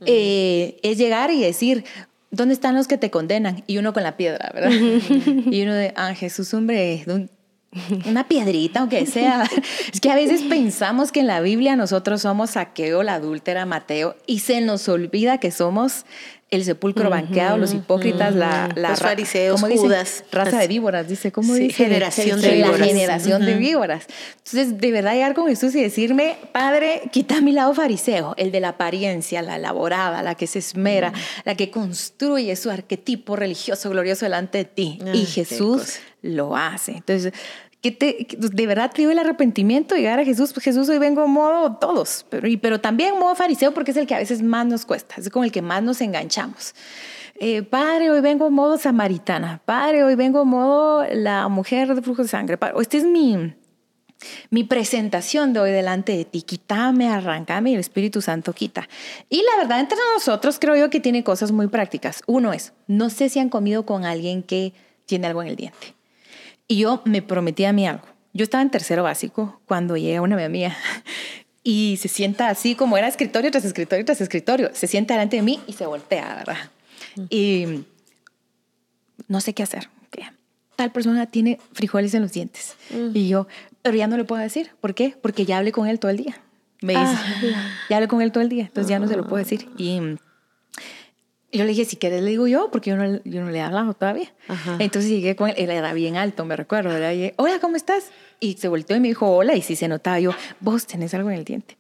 Eh, 0.06 0.80
es 0.84 0.98
llegar 0.98 1.32
y 1.32 1.42
decir, 1.42 1.84
¿dónde 2.32 2.54
están 2.54 2.76
los 2.76 2.88
que 2.88 2.98
te 2.98 3.12
condenan? 3.12 3.64
Y 3.68 3.78
uno 3.78 3.94
con 3.94 4.04
la 4.04 4.18
piedra, 4.18 4.52
¿verdad? 4.54 4.72
y 4.72 5.62
uno 5.64 5.74
de, 5.74 5.94
ah, 5.96 6.14
Jesús, 6.14 6.54
hombre, 6.54 7.04
una 8.06 8.28
piedrita, 8.28 8.80
aunque 8.80 9.06
sea. 9.06 9.48
Es 9.94 10.02
que 10.02 10.12
a 10.12 10.16
veces 10.16 10.44
pensamos 10.44 11.12
que 11.12 11.20
en 11.22 11.28
la 11.28 11.42
Biblia 11.42 11.76
nosotros 11.76 12.22
somos 12.22 12.52
Saqueo, 12.52 13.04
la 13.04 13.16
adúltera, 13.16 13.66
Mateo, 13.66 14.16
y 14.26 14.40
se 14.40 14.62
nos 14.62 14.88
olvida 14.88 15.40
que 15.40 15.52
somos 15.52 16.06
el 16.52 16.64
sepulcro 16.64 17.12
banqueado, 17.12 17.58
los 17.58 17.74
hipócritas, 17.74 18.34
la, 18.34 18.70
la 18.76 18.90
los 18.90 19.00
fariseos, 19.00 19.62
Judas, 19.62 20.24
raza 20.32 20.60
de 20.60 20.68
víboras, 20.68 21.08
dice, 21.08 21.32
¿cómo 21.32 21.54
dice? 21.54 21.76
Generación 21.76 22.42
de 22.42 22.52
víboras. 22.54 22.80
La 22.80 22.86
generación 22.86 23.46
de 23.46 23.54
víboras. 23.56 24.08
Entonces, 24.38 24.80
de 24.80 24.92
verdad 24.92 25.14
llegar 25.14 25.36
con 25.36 25.48
Jesús 25.48 25.76
y 25.76 25.82
decirme, 25.82 26.38
Padre, 26.52 27.04
quita 27.12 27.40
mi 27.42 27.52
lado 27.52 27.74
fariseo, 27.76 28.34
el 28.38 28.52
de 28.52 28.62
la 28.62 28.70
apariencia, 28.70 29.44
la 29.44 29.58
elaborada, 29.58 30.24
la 30.24 30.34
que 30.34 30.48
se 30.48 30.58
esmera, 30.58 31.14
la 31.46 31.54
que 31.54 31.70
construye 31.70 32.56
su 32.56 32.72
arquetipo 32.72 33.36
religioso 33.36 33.92
glorioso 33.92 34.26
delante 34.26 34.60
de 34.60 34.66
ti. 34.66 35.00
y 35.14 35.26
Jesús 35.26 36.00
lo 36.22 36.56
hace. 36.56 36.94
Entonces, 36.94 37.34
te, 37.82 38.28
de 38.38 38.68
verdad 38.68 38.92
te 38.94 39.04
el 39.04 39.20
arrepentimiento, 39.20 39.96
llegar 39.96 40.20
a 40.20 40.26
Jesús, 40.26 40.52
pues 40.54 40.66
Jesús 40.66 40.90
hoy 40.90 40.98
vengo 40.98 41.24
en 41.24 41.32
modo 41.32 41.78
todos, 41.78 42.26
pero, 42.30 42.48
pero 42.62 42.82
también 42.82 43.18
modo 43.18 43.36
fariseo 43.36 43.74
porque 43.74 43.92
es 43.92 43.98
el 43.98 44.06
que 44.06 44.16
a 44.16 44.20
veces 44.20 44.42
más 44.42 44.66
nos 44.66 44.86
cuesta, 44.86 45.16
es 45.18 45.30
con 45.30 45.44
el 45.44 45.52
que 45.52 45.62
más 45.62 45.82
nos 45.82 46.02
enganchamos. 46.02 46.76
Eh, 47.36 47.64
padre, 47.64 48.12
hoy 48.12 48.20
vengo 48.20 48.48
en 48.48 48.54
modo 48.54 48.78
samaritana, 48.78 49.62
Padre, 49.64 50.04
hoy 50.04 50.16
vengo 50.16 50.42
en 50.42 50.48
modo 50.50 51.06
la 51.10 51.48
mujer 51.48 51.96
de 51.96 52.02
flujo 52.02 52.24
de 52.24 52.28
sangre, 52.28 52.58
padre, 52.58 52.76
esta 52.82 52.98
es 52.98 53.06
mi, 53.06 53.54
mi 54.50 54.66
presentación 54.66 55.54
de 55.54 55.62
hoy 55.62 55.72
delante 55.72 56.18
de 56.18 56.26
ti, 56.26 56.42
quítame, 56.42 57.08
arrancame 57.08 57.72
y 57.72 57.74
el 57.76 57.80
Espíritu 57.80 58.22
Santo 58.22 58.52
quita. 58.52 58.90
Y 59.30 59.38
la 59.38 59.56
verdad, 59.58 59.80
entre 59.80 59.98
nosotros 60.16 60.60
creo 60.60 60.76
yo 60.76 60.90
que 60.90 61.00
tiene 61.00 61.24
cosas 61.24 61.54
muy 61.54 61.68
prácticas. 61.68 62.24
Uno 62.28 62.52
es, 62.52 62.74
no 62.88 63.10
sé 63.10 63.30
si 63.30 63.40
han 63.40 63.48
comido 63.48 63.86
con 63.86 64.04
alguien 64.04 64.44
que 64.44 64.74
tiene 65.06 65.28
algo 65.28 65.42
en 65.42 65.48
el 65.48 65.56
diente. 65.56 65.99
Y 66.70 66.78
yo 66.78 67.02
me 67.04 67.22
prometí 67.22 67.66
a 67.66 67.74
mí 67.74 67.86
algo. 67.86 68.06
Yo 68.32 68.44
estaba 68.44 68.62
en 68.62 68.70
tercero 68.70 69.04
básico 69.04 69.60
cuando 69.66 69.98
llega 69.98 70.22
una 70.22 70.36
amiga 70.36 70.50
mía 70.50 70.78
y 71.64 71.98
se 72.00 72.08
sienta 72.08 72.48
así 72.50 72.76
como 72.76 72.96
era 72.96 73.08
escritorio 73.08 73.52
tras 73.52 73.66
escritorio 73.66 74.06
tras 74.06 74.22
escritorio. 74.22 74.70
Se 74.74 74.88
sienta 74.88 75.16
delante 75.16 75.36
de 75.36 75.42
mí 75.42 75.60
y 75.68 75.74
se 75.74 75.86
voltea, 75.88 76.36
¿verdad? 76.36 76.70
Y 77.30 77.84
no 79.28 79.42
sé 79.42 79.54
qué 79.54 79.64
hacer. 79.64 79.90
Tal 80.80 80.94
persona 80.94 81.26
tiene 81.26 81.60
frijoles 81.74 82.14
en 82.14 82.22
los 82.22 82.32
dientes. 82.32 82.78
Y 83.14 83.28
yo, 83.28 83.48
pero 83.82 83.98
ya 83.98 84.08
no 84.08 84.16
le 84.16 84.24
puedo 84.24 84.42
decir. 84.42 84.72
¿Por 84.80 84.96
qué? 84.96 85.14
Porque 85.22 85.44
ya 85.44 85.58
hablé 85.58 85.74
con 85.74 85.90
él 85.90 86.00
todo 86.00 86.10
el 86.10 86.16
día. 86.16 86.38
Me 86.82 86.94
dice, 86.94 87.54
ah. 87.54 87.74
ya 87.90 87.98
hablé 87.98 88.08
con 88.08 88.22
él 88.22 88.32
todo 88.32 88.42
el 88.44 88.48
día, 88.48 88.64
entonces 88.64 88.90
ya 88.90 88.98
no 88.98 89.10
se 89.10 89.18
lo 89.18 89.28
puedo 89.28 89.44
decir. 89.44 89.68
Y 89.78 90.00
yo 91.52 91.64
le 91.64 91.70
dije, 91.70 91.86
si 91.86 91.98
quieres 91.98 92.22
le 92.22 92.30
digo 92.30 92.48
yo, 92.48 92.70
porque 92.72 92.92
yo 92.92 92.98
no, 92.98 93.20
yo 93.24 93.44
no 93.44 93.50
le 93.50 93.58
he 93.58 93.62
hablado 93.62 93.94
todavía. 93.94 94.32
Entonces 94.80 95.10
llegué 95.10 95.36
con 95.36 95.50
él, 95.50 95.56
él 95.58 95.70
era 95.72 95.94
bien 95.94 96.16
alto, 96.16 96.46
me 96.46 96.56
recuerdo. 96.56 96.98
Le 96.98 97.10
dije, 97.10 97.34
hola, 97.38 97.60
¿cómo 97.60 97.76
estás? 97.76 98.12
Y 98.40 98.54
se 98.54 98.68
volteó 98.68 98.96
y 98.96 99.00
me 99.00 99.08
dijo, 99.08 99.28
hola, 99.28 99.56
y 99.56 99.62
si 99.62 99.76
se 99.76 99.88
notaba 99.88 100.20
yo, 100.20 100.32
vos 100.60 100.86
tenés 100.86 101.14
algo 101.14 101.30
en 101.32 101.38
el 101.38 101.46
diente. 101.46 101.78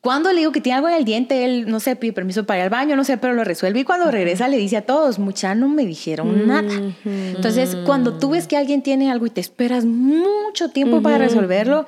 Cuando 0.00 0.32
le 0.32 0.40
digo 0.40 0.50
que 0.50 0.60
tiene 0.60 0.76
algo 0.76 0.88
en 0.88 0.94
el 0.94 1.04
diente, 1.04 1.44
él, 1.44 1.70
no 1.70 1.78
sé, 1.78 1.94
pide 1.94 2.12
permiso 2.12 2.44
para 2.44 2.58
ir 2.58 2.64
al 2.64 2.70
baño, 2.70 2.96
no 2.96 3.04
sé, 3.04 3.18
pero 3.18 3.34
lo 3.34 3.44
resuelve. 3.44 3.80
Y 3.80 3.84
cuando 3.84 4.10
regresa 4.10 4.48
le 4.48 4.56
dice 4.56 4.78
a 4.78 4.82
todos, 4.82 5.20
mucha 5.20 5.54
no 5.54 5.68
me 5.68 5.86
dijeron 5.86 6.48
nada. 6.48 6.72
Entonces, 7.04 7.76
cuando 7.86 8.18
tú 8.18 8.30
ves 8.30 8.48
que 8.48 8.56
alguien 8.56 8.82
tiene 8.82 9.12
algo 9.12 9.26
y 9.26 9.30
te 9.30 9.40
esperas 9.40 9.84
mucho 9.84 10.70
tiempo 10.70 11.02
para 11.02 11.18
resolverlo, 11.18 11.86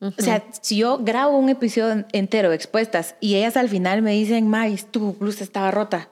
O 0.00 0.12
sea, 0.16 0.44
si 0.60 0.76
yo 0.76 0.98
grabo 0.98 1.36
un 1.36 1.48
episodio 1.48 2.04
entero 2.12 2.50
de 2.50 2.54
expuestas 2.54 3.16
y 3.20 3.34
ellas 3.34 3.56
al 3.56 3.68
final 3.68 4.00
me 4.00 4.12
dicen, 4.12 4.46
Mais, 4.46 4.86
tu 4.86 5.14
blusa 5.14 5.42
estaba 5.42 5.72
rota. 5.72 6.08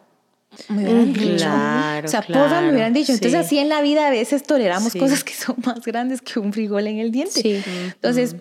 Me 0.69 0.83
hubieran 0.85 1.13
dicho. 1.13 1.37
Claro, 1.37 2.07
o 2.07 2.11
sea, 2.11 2.23
claro, 2.23 2.43
porfa, 2.45 2.61
me 2.63 2.71
hubieran 2.73 2.93
dicho. 2.93 3.13
Entonces, 3.13 3.41
sí. 3.41 3.47
así 3.47 3.59
en 3.59 3.69
la 3.69 3.81
vida 3.83 4.07
a 4.07 4.11
veces 4.11 4.43
toleramos 4.43 4.93
Sí. 4.93 4.99
cosas 4.99 5.23
que 5.25 5.33
son 5.35 5.57
más 5.65 5.81
grandes 5.85 6.21
que 6.23 6.39
un 6.39 6.53
frijol 6.53 6.87
en 6.87 6.99
el 6.99 7.11
diente. 7.11 7.41
Sí. 7.43 7.63
Entonces, 7.95 8.37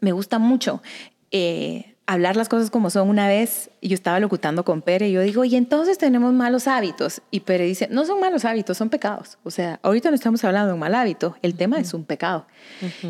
me 0.00 0.12
gusta 0.12 0.38
mucho 0.38 0.82
eh, 1.30 1.94
hablar 2.06 2.34
las 2.36 2.48
cosas 2.48 2.70
como 2.70 2.90
son. 2.90 3.08
Una 3.08 3.28
vez 3.28 3.70
yo 3.82 3.94
estaba 3.94 4.18
locutando 4.18 4.64
con 4.64 4.82
Pere 4.82 5.08
y 5.08 5.12
yo 5.12 5.20
digo, 5.22 5.44
y 5.44 5.54
entonces 5.56 5.96
tenemos 5.98 6.32
malos 6.32 6.66
hábitos. 6.66 7.22
Y 7.30 7.40
Pere 7.40 7.64
dice, 7.64 7.86
no 7.90 8.04
son 8.04 8.18
malos 8.20 8.44
hábitos, 8.44 8.76
son 8.76 8.88
pecados. 8.88 9.38
O 9.44 9.50
sea, 9.50 9.78
ahorita 9.82 10.08
no 10.10 10.16
estamos 10.16 10.42
hablando 10.44 10.68
de 10.68 10.72
un 10.74 10.80
mal 10.80 10.94
hábito, 10.94 11.36
el 11.42 11.54
tema 11.54 11.78
es 11.78 11.94
un 11.94 12.04
pecado. 12.04 12.46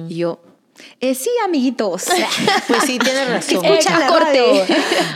Y 0.08 0.16
yo, 0.16 0.42
eh, 1.00 1.14
sí, 1.14 1.30
amiguitos. 1.44 2.06
Pues 2.68 2.84
sí, 2.84 2.98
tiene 2.98 3.24
razón. 3.28 3.64
Escucha 3.64 3.98
la 3.98 4.06
corte. 4.06 4.40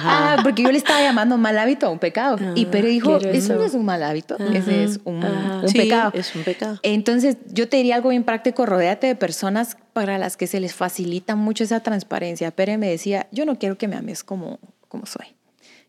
Ah, 0.04 0.38
porque 0.42 0.62
yo 0.62 0.70
le 0.72 0.78
estaba 0.78 1.00
llamando 1.02 1.36
mal 1.36 1.56
hábito 1.58 1.86
a 1.86 1.90
un 1.90 1.98
pecado. 1.98 2.36
y 2.54 2.66
Pere 2.66 2.88
dijo, 2.88 3.18
quiero 3.18 3.34
eso 3.36 3.54
no 3.54 3.64
es 3.64 3.74
un 3.74 3.84
mal 3.84 4.02
hábito, 4.02 4.36
ese 4.52 4.84
es 4.84 5.00
un, 5.04 5.22
Ajá. 5.24 5.60
un 5.62 5.68
Sí, 5.68 5.78
pecado. 5.78 6.12
es 6.14 6.34
un 6.34 6.42
pecado. 6.44 6.78
Entonces, 6.82 7.36
yo 7.52 7.68
te 7.68 7.76
diría 7.76 7.96
algo 7.96 8.08
bien 8.10 8.24
práctico, 8.24 8.66
rodéate 8.66 9.06
de 9.06 9.14
personas 9.16 9.76
para 9.92 10.18
las 10.18 10.36
que 10.36 10.46
se 10.46 10.60
les 10.60 10.74
facilita 10.74 11.36
mucho 11.36 11.64
esa 11.64 11.80
transparencia. 11.80 12.50
Pere 12.50 12.78
me 12.78 12.88
decía, 12.88 13.26
yo 13.30 13.44
no 13.46 13.58
quiero 13.58 13.78
que 13.78 13.88
me 13.88 13.96
ames 13.96 14.24
como, 14.24 14.58
como 14.88 15.06
soy. 15.06 15.26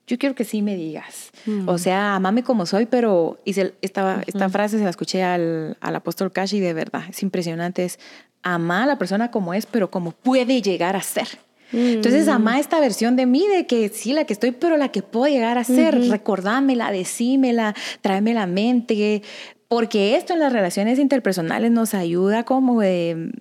Yo 0.07 0.19
quiero 0.19 0.35
que 0.35 0.43
sí 0.43 0.61
me 0.61 0.75
digas. 0.75 1.31
O 1.65 1.79
sea, 1.79 2.13
amame 2.15 2.43
como 2.43 2.67
soy, 2.67 2.85
pero 2.85 3.39
y 3.43 3.53
se- 3.53 3.73
esta, 3.81 4.21
esta 4.27 4.49
frase 4.49 4.77
se 4.77 4.83
la 4.83 4.91
escuché 4.91 5.23
al, 5.23 5.77
al 5.81 5.95
apóstol 5.95 6.31
Cash 6.31 6.53
y 6.53 6.59
de 6.59 6.73
verdad, 6.73 7.01
es 7.09 7.23
impresionante. 7.23 7.85
Es 7.85 7.97
ama 8.45 8.83
a 8.83 8.85
la 8.85 8.97
persona 8.97 9.31
como 9.31 9.53
es, 9.53 9.65
pero 9.65 9.91
como 9.91 10.11
puede 10.11 10.61
llegar 10.61 10.95
a 10.95 11.01
ser. 11.01 11.27
Entonces, 11.73 12.29
ama 12.29 12.59
esta 12.59 12.79
versión 12.79 13.17
de 13.17 13.25
mí, 13.25 13.45
de 13.47 13.65
que 13.67 13.89
sí, 13.89 14.13
la 14.13 14.23
que 14.23 14.31
estoy, 14.31 14.51
pero 14.51 14.77
la 14.77 14.89
que 14.89 15.01
puedo 15.01 15.27
llegar 15.27 15.57
a 15.57 15.63
ser. 15.65 15.99
Recordámela, 16.09 16.91
decímela, 16.91 17.75
tráeme 18.01 18.33
la 18.33 18.45
mente. 18.45 19.23
Porque 19.67 20.15
esto 20.15 20.33
en 20.33 20.39
las 20.39 20.53
relaciones 20.53 20.99
interpersonales 20.99 21.71
nos 21.71 21.93
ayuda 21.93 22.43
como 22.43 22.79
de 22.79 23.33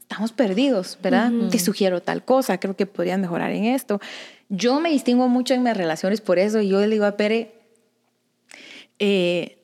estamos 0.00 0.30
perdidos, 0.30 0.96
¿verdad? 1.02 1.32
Te 1.50 1.58
sugiero 1.58 2.00
tal 2.00 2.24
cosa, 2.24 2.58
creo 2.60 2.76
que 2.76 2.86
podrías 2.86 3.18
mejorar 3.18 3.50
en 3.50 3.64
esto. 3.64 4.00
Yo 4.48 4.80
me 4.80 4.90
distingo 4.90 5.28
mucho 5.28 5.52
en 5.52 5.64
mis 5.64 5.76
relaciones 5.76 6.20
por 6.20 6.38
eso 6.38 6.60
y 6.60 6.68
yo 6.68 6.80
le 6.80 6.86
digo 6.86 7.04
a 7.04 7.16
Pere, 7.16 7.52
eh, 9.00 9.58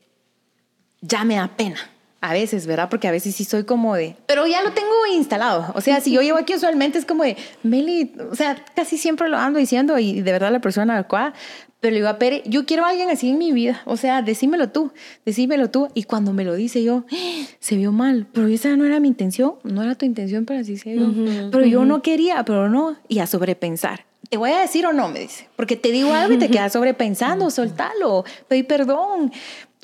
ya 1.00 1.24
me 1.24 1.36
da 1.36 1.56
pena. 1.56 1.78
A 2.24 2.32
veces, 2.32 2.66
¿verdad? 2.66 2.88
Porque 2.88 3.08
a 3.08 3.10
veces 3.10 3.34
sí 3.34 3.44
soy 3.44 3.64
como 3.64 3.96
de, 3.96 4.16
pero 4.26 4.46
ya 4.46 4.62
lo 4.62 4.70
tengo 4.72 4.88
instalado. 5.12 5.72
O 5.74 5.80
sea, 5.80 6.00
si 6.00 6.12
yo 6.12 6.22
llevo 6.22 6.38
aquí 6.38 6.54
usualmente 6.54 6.96
es 6.96 7.04
como 7.04 7.24
de, 7.24 7.36
Meli, 7.64 8.12
o 8.30 8.34
sea, 8.36 8.64
casi 8.76 8.96
siempre 8.96 9.28
lo 9.28 9.36
ando 9.36 9.58
diciendo 9.58 9.98
y 9.98 10.22
de 10.22 10.32
verdad 10.32 10.52
la 10.52 10.60
persona 10.60 10.94
adecuada, 10.94 11.34
pero 11.80 11.90
le 11.90 11.96
digo 11.96 12.08
a 12.08 12.18
Pere, 12.20 12.44
yo 12.46 12.64
quiero 12.64 12.84
a 12.84 12.90
alguien 12.90 13.10
así 13.10 13.28
en 13.30 13.38
mi 13.38 13.50
vida. 13.50 13.82
O 13.86 13.96
sea, 13.96 14.22
decímelo 14.22 14.68
tú, 14.68 14.92
decímelo 15.26 15.68
tú. 15.68 15.88
Y 15.94 16.04
cuando 16.04 16.32
me 16.32 16.44
lo 16.44 16.54
dice 16.54 16.84
yo, 16.84 17.04
"Ah, 17.12 17.44
se 17.58 17.74
vio 17.74 17.90
mal, 17.90 18.28
pero 18.32 18.46
esa 18.46 18.76
no 18.76 18.84
era 18.86 19.00
mi 19.00 19.08
intención, 19.08 19.54
no 19.64 19.82
era 19.82 19.96
tu 19.96 20.06
intención, 20.06 20.44
pero 20.44 20.60
así 20.60 20.76
se 20.76 20.92
vio. 20.92 21.12
pero 21.50 21.66
yo 21.66 21.84
no 21.84 22.00
quería, 22.02 22.44
pero 22.44 22.68
no. 22.68 22.96
Y 23.08 23.18
a 23.18 23.26
sobrepensar. 23.26 24.04
Te 24.30 24.36
voy 24.36 24.52
a 24.52 24.60
decir 24.60 24.86
o 24.86 24.92
no, 24.92 25.08
me 25.08 25.18
dice, 25.18 25.48
porque 25.56 25.74
te 25.76 25.90
digo 25.90 26.14
algo 26.14 26.32
y 26.34 26.38
te 26.38 26.48
quedas 26.48 26.72
sobrepensando, 26.72 27.50
soltalo, 27.50 28.24
pedí 28.46 28.62
perdón. 28.62 29.32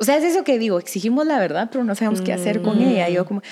O 0.01 0.05
sea, 0.05 0.17
es 0.17 0.25
eso 0.25 0.45
que 0.45 0.59
digo, 0.59 0.79
exigimos 0.79 1.27
la 1.27 1.39
verdad, 1.39 1.69
pero 1.73 1.85
no 1.85 1.95
sabemos 1.95 2.21
qué 2.21 2.33
hacer 2.33 2.63
con 2.63 2.81
ella. 2.81 3.09
Yo 3.09 3.25
como, 3.27 3.43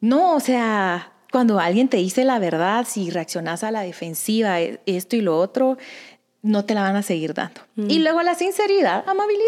no, 0.00 0.34
o 0.34 0.40
sea, 0.40 1.12
cuando 1.30 1.58
alguien 1.60 1.88
te 1.88 1.96
dice 1.98 2.24
la 2.24 2.38
verdad, 2.38 2.86
si 2.88 3.10
reaccionas 3.10 3.62
a 3.64 3.70
la 3.70 3.82
defensiva, 3.82 4.60
e- 4.60 4.80
esto 4.86 5.16
y 5.16 5.20
lo 5.20 5.38
otro, 5.38 5.78
no 6.42 6.64
te 6.64 6.74
la 6.74 6.82
van 6.82 6.96
a 6.96 7.02
seguir 7.02 7.32
dando. 7.32 7.60
Y 7.88 8.00
luego 8.00 8.22
la 8.22 8.34
sinceridad, 8.34 9.04
amabilidad. 9.08 9.44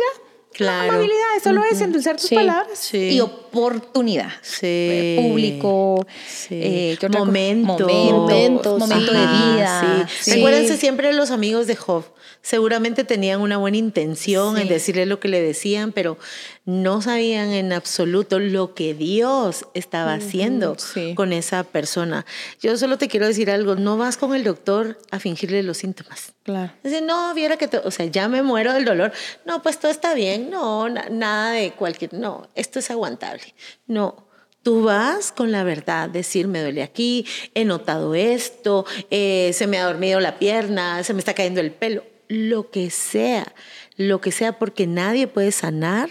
Claro. 0.52 0.90
Amabilidad, 0.92 1.37
eso 1.37 1.52
lo 1.52 1.62
es 1.64 1.80
endulzar 1.82 2.16
tus 2.16 2.30
Sí. 2.30 2.35
palabras. 2.35 2.78
Sí. 2.78 3.11
Y 3.11 3.20
oportunidad. 3.20 4.30
Sí. 4.40 4.61
Eh, 4.66 5.18
Público, 5.28 6.06
eh. 6.48 6.96
Momentos. 7.11 7.80
Momentos, 7.80 8.16
Momentos, 8.16 8.78
momento 8.78 9.12
de 9.12 9.18
vida. 9.26 10.09
Recuérdense 10.26 10.78
siempre 10.78 11.12
los 11.12 11.30
amigos 11.30 11.66
de 11.66 11.76
Job. 11.76 12.04
Seguramente 12.46 13.02
tenían 13.02 13.40
una 13.40 13.56
buena 13.56 13.76
intención 13.76 14.56
en 14.56 14.68
decirle 14.68 15.04
lo 15.04 15.18
que 15.18 15.26
le 15.26 15.42
decían, 15.42 15.90
pero 15.90 16.16
no 16.64 17.02
sabían 17.02 17.50
en 17.52 17.72
absoluto 17.72 18.38
lo 18.38 18.72
que 18.72 18.94
Dios 18.94 19.64
estaba 19.74 20.14
haciendo 20.14 20.76
sí. 20.78 21.16
con 21.16 21.32
esa 21.32 21.64
persona. 21.64 22.24
Yo 22.61 22.76
solo 22.78 22.98
te 22.98 23.09
quiero 23.09 23.26
decir 23.26 23.50
algo, 23.50 23.74
no 23.74 23.96
vas 23.96 24.16
con 24.16 24.32
el 24.32 24.44
doctor 24.44 24.96
a 25.11 25.18
fingirle 25.18 25.64
los 25.64 25.78
síntomas. 25.78 26.35
Claro. 26.44 26.72
Dice, 26.85 27.02
no, 27.02 27.35
viera 27.35 27.56
que, 27.56 27.66
te- 27.66 27.78
o 27.78 27.90
sea, 27.90 28.06
ya 28.06 28.28
me 28.28 28.44
muero 28.44 28.72
del 28.74 28.85
dolor. 28.85 29.11
No, 29.44 29.61
pues 29.61 29.80
todo 29.80 29.90
está 29.90 30.14
bien. 30.14 30.48
No, 30.48 30.88
na- 30.88 31.09
nada 31.11 31.50
de 31.50 31.72
cualquier, 31.72 32.14
no, 32.14 32.48
esto 32.54 32.78
es 32.78 32.92
aguantable. 32.92 33.54
No. 33.88 34.24
Tú 34.62 34.85
vas 34.85 35.32
con 35.32 35.50
la 35.50 35.64
verdad, 35.64 36.09
decir, 36.11 36.46
me 36.46 36.61
duele 36.62 36.85
aquí, 36.85 37.26
he 37.54 37.64
notado 37.64 38.14
esto, 38.14 38.87
eh, 39.11 39.50
se 39.52 39.66
me 39.66 39.78
ha 39.78 39.85
dormido 39.87 40.20
la 40.20 40.38
pierna, 40.38 41.02
se 41.02 41.12
me 41.12 41.18
está 41.18 41.35
cayendo 41.35 41.61
el 41.61 41.72
pelo, 41.72 42.04
lo 42.29 42.71
que 42.71 42.91
sea, 42.91 43.53
lo 43.97 44.21
que 44.21 44.33
sea, 44.33 44.59
porque 44.59 44.87
nadie 44.87 45.27
puede 45.27 45.53
sanar 45.53 46.09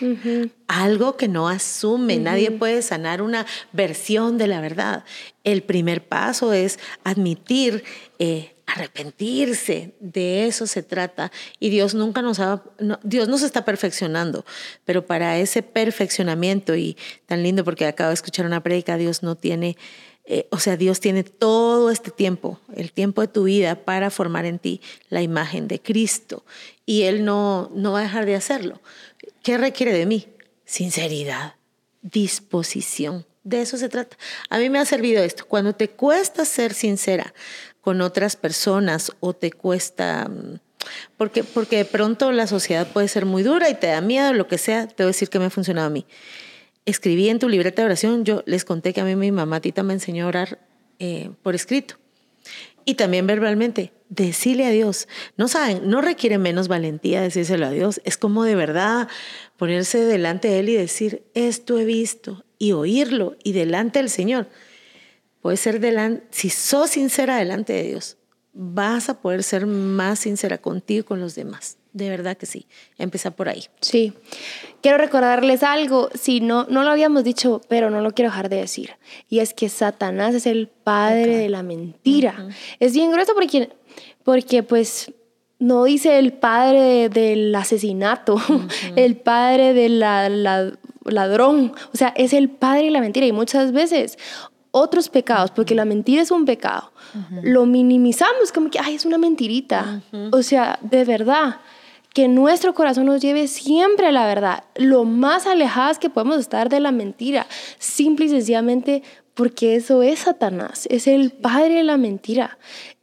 algo 0.68 1.18
que 1.18 1.28
no 1.28 1.48
asume, 1.48 2.18
nadie 2.18 2.52
puede 2.52 2.82
sanar 2.82 3.22
una 3.22 3.46
versión 3.74 4.38
de 4.38 4.48
la 4.48 4.62
verdad. 4.62 5.04
El 5.44 5.64
primer 5.64 6.08
paso 6.08 6.54
es 6.54 6.80
admitir, 7.04 7.84
eh, 8.20 8.56
arrepentirse, 8.66 9.94
de 10.00 10.48
eso 10.48 10.68
se 10.68 10.84
trata. 10.84 11.32
Y 11.60 11.70
Dios 11.70 11.94
nunca 11.94 12.22
nos 12.22 12.40
ha, 12.40 12.64
no, 12.80 13.00
Dios 13.04 13.28
nos 13.28 13.44
está 13.44 13.64
perfeccionando, 13.66 14.46
pero 14.86 15.06
para 15.06 15.38
ese 15.38 15.62
perfeccionamiento, 15.62 16.76
y 16.76 16.98
tan 17.26 17.44
lindo 17.44 17.64
porque 17.64 17.86
acabo 17.86 18.10
de 18.10 18.16
escuchar 18.16 18.46
una 18.46 18.64
prédica, 18.64 18.98
Dios 18.98 19.22
no 19.22 19.36
tiene, 19.36 19.78
eh, 20.28 20.48
o 20.50 20.58
sea, 20.58 20.76
Dios 20.76 21.00
tiene 21.00 21.24
todo 21.24 21.92
este 21.92 22.10
tiempo, 22.10 22.60
el 22.76 22.92
tiempo 22.92 23.22
de 23.22 23.28
tu 23.28 23.44
vida 23.44 23.76
para 23.86 24.10
formar 24.10 24.46
en 24.46 24.58
ti 24.58 24.82
la 25.10 25.22
imagen 25.22 25.68
de 25.68 25.80
Cristo. 25.80 26.44
Y 26.86 27.04
Él 27.04 27.24
no, 27.26 27.70
no 27.76 27.92
va 27.92 28.00
a 28.00 28.04
dejar 28.04 28.26
de 28.26 28.36
hacerlo. 28.36 28.82
¿Qué 29.44 29.58
requiere 29.58 29.94
de 29.94 30.08
mí? 30.08 30.28
Sinceridad, 30.66 31.56
disposición. 32.02 33.26
De 33.44 33.62
eso 33.62 33.78
se 33.78 33.90
trata. 33.90 34.18
A 34.50 34.58
mí 34.58 34.72
me 34.72 34.80
ha 34.80 34.86
servido 34.86 35.24
esto. 35.24 35.46
Cuando 35.46 35.74
te 35.74 35.90
cuesta 35.92 36.46
ser 36.46 36.74
sincera 36.74 37.36
con 37.82 38.02
otras 38.02 38.36
personas 38.36 39.12
o 39.20 39.34
te 39.34 39.52
cuesta, 39.52 40.28
mm, 40.28 40.60
porque, 41.18 41.44
porque 41.44 41.78
de 41.78 41.86
pronto 41.86 42.32
la 42.32 42.48
sociedad 42.48 42.88
puede 42.88 43.08
ser 43.08 43.28
muy 43.28 43.44
dura 43.44 43.70
y 43.70 43.76
te 43.76 43.88
da 43.88 44.02
miedo, 44.02 44.34
lo 44.34 44.48
que 44.48 44.58
sea, 44.58 44.88
te 44.88 45.04
voy 45.04 45.10
a 45.10 45.14
decir 45.14 45.30
que 45.30 45.38
me 45.38 45.46
ha 45.46 45.50
funcionado 45.52 45.86
a 45.86 45.92
mí. 45.92 46.08
Escribí 46.86 47.30
en 47.30 47.40
tu 47.40 47.50
libreta 47.50 47.82
de 47.82 47.88
oración, 47.88 48.26
yo 48.26 48.44
les 48.46 48.64
conté 48.64 48.94
que 48.94 49.02
a 49.02 49.06
mí 49.06 49.16
mi 49.16 49.32
mamá 49.32 49.60
Tita 49.60 49.82
me 49.82 49.94
enseñó 49.94 50.26
a 50.26 50.28
orar 50.28 50.60
eh, 51.00 51.32
por 51.42 51.56
escrito. 51.56 51.96
Y 52.86 52.94
también 52.94 53.26
verbalmente, 53.26 53.92
decirle 54.10 54.66
a 54.66 54.70
Dios. 54.70 55.08
No 55.38 55.48
saben, 55.48 55.90
no 55.90 56.02
requiere 56.02 56.38
menos 56.38 56.68
valentía 56.68 57.22
decírselo 57.22 57.66
a 57.66 57.72
Dios. 57.72 58.00
Es 58.04 58.18
como 58.18 58.44
de 58.44 58.56
verdad 58.56 59.08
ponerse 59.58 60.00
delante 60.00 60.48
de 60.48 60.60
Él 60.60 60.70
y 60.70 60.76
decir, 60.76 61.24
esto 61.34 61.80
he 61.80 61.86
visto, 61.86 62.46
y 62.60 62.74
oírlo, 62.74 63.36
y 63.44 63.54
delante 63.54 64.00
del 64.00 64.12
Señor. 64.12 64.48
Puede 65.42 65.58
ser 65.58 65.80
delante, 65.80 66.26
si 66.30 66.52
sos 66.52 66.92
sincera 66.92 67.38
delante 67.38 67.74
de 67.74 67.84
Dios, 67.84 68.18
vas 68.54 69.10
a 69.10 69.22
poder 69.22 69.44
ser 69.44 69.66
más 69.66 70.20
sincera 70.20 70.60
contigo 70.60 71.02
y 71.02 71.04
con 71.04 71.20
los 71.20 71.34
demás. 71.34 71.78
De 71.96 72.10
verdad 72.10 72.36
que 72.36 72.46
sí. 72.46 72.68
Empieza 72.98 73.32
por 73.32 73.48
ahí. 73.48 73.64
Sí. 73.80 74.12
Quiero 74.82 74.98
recordarles 74.98 75.64
algo, 75.64 76.10
si 76.14 76.42
no, 76.42 76.66
no 76.66 76.84
lo 76.84 76.90
habíamos 76.90 77.24
dicho, 77.24 77.62
pero 77.70 77.90
no 77.90 78.02
lo 78.02 78.12
quiero 78.12 78.32
dejar 78.32 78.50
de 78.50 78.58
decir. 78.58 78.92
Y 79.30 79.40
es 79.40 79.54
que 79.54 79.70
Satanás 79.70 80.36
es 80.36 80.46
el 80.46 80.68
padre 80.68 81.38
de 81.38 81.48
la 81.48 81.64
mentira. 81.64 82.50
Es 82.82 82.94
bien 82.94 83.14
grueso 83.14 83.34
porque, 83.34 83.70
porque 84.26 84.62
pues 84.62 85.14
no 85.58 85.86
dice 85.86 86.20
el 86.20 86.34
padre 86.34 87.08
del 87.08 87.56
asesinato, 87.56 88.36
el 88.98 89.16
padre 89.16 89.74
del 89.74 90.02
la, 90.02 90.28
la, 90.28 90.74
ladrón. 91.06 91.72
O 91.94 91.98
sea, 91.98 92.10
es 92.18 92.34
el 92.34 92.50
padre 92.50 92.84
de 92.84 92.92
la 92.92 93.00
mentira. 93.00 93.26
Y 93.26 93.32
muchas 93.32 93.72
veces 93.72 94.18
otros 94.72 95.08
pecados, 95.08 95.52
porque 95.52 95.76
la 95.76 95.86
mentira 95.86 96.22
es 96.22 96.30
un 96.32 96.44
pecado, 96.44 96.92
lo 97.42 97.66
minimizamos 97.66 98.52
como 98.54 98.70
que, 98.70 98.78
ay, 98.78 98.96
es 98.96 99.06
una 99.06 99.18
mentirita. 99.18 100.02
O 100.34 100.44
sea, 100.44 100.78
de 100.82 101.06
verdad 101.06 101.62
que 102.16 102.30
nuestro 102.30 102.74
corazón 102.74 103.08
nos 103.08 103.22
lleve 103.22 103.50
siempre 103.50 104.08
a 104.08 104.12
la 104.14 104.26
verdad, 104.26 104.64
lo 104.76 105.04
más 105.04 105.46
alejadas 105.46 106.00
que 106.00 106.10
podemos 106.10 106.40
estar 106.40 106.70
de 106.70 106.80
la 106.80 106.94
mentira, 106.94 107.46
simple 107.78 108.28
y 108.28 108.30
sencillamente 108.30 109.04
porque 109.34 109.76
eso 109.76 110.02
es 110.02 110.20
Satanás, 110.20 110.88
es 110.90 111.08
el 111.08 111.32
padre 111.32 111.76
de 111.76 111.84
la 111.84 111.98
mentira. 111.98 112.58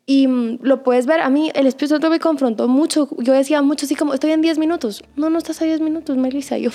Y 0.05 0.27
mm, 0.27 0.59
lo 0.63 0.83
puedes 0.83 1.07
ver, 1.07 1.21
a 1.21 1.31
mí 1.31 1.53
el 1.55 1.69
Espíritu 1.69 1.95
Santo 1.95 2.11
me 2.11 2.19
confrontó 2.19 2.67
mucho. 2.67 3.09
Yo 3.19 3.33
decía 3.33 3.63
mucho 3.63 3.87
así 3.87 3.95
como, 3.95 4.15
estoy 4.15 4.33
en 4.33 4.43
10 4.43 4.59
minutos. 4.59 5.05
No, 5.15 5.31
no 5.31 5.39
estás 5.39 5.63
a 5.63 5.65
10 5.65 5.81
minutos, 5.81 6.17
Melissa. 6.17 6.59
Yo, 6.59 6.71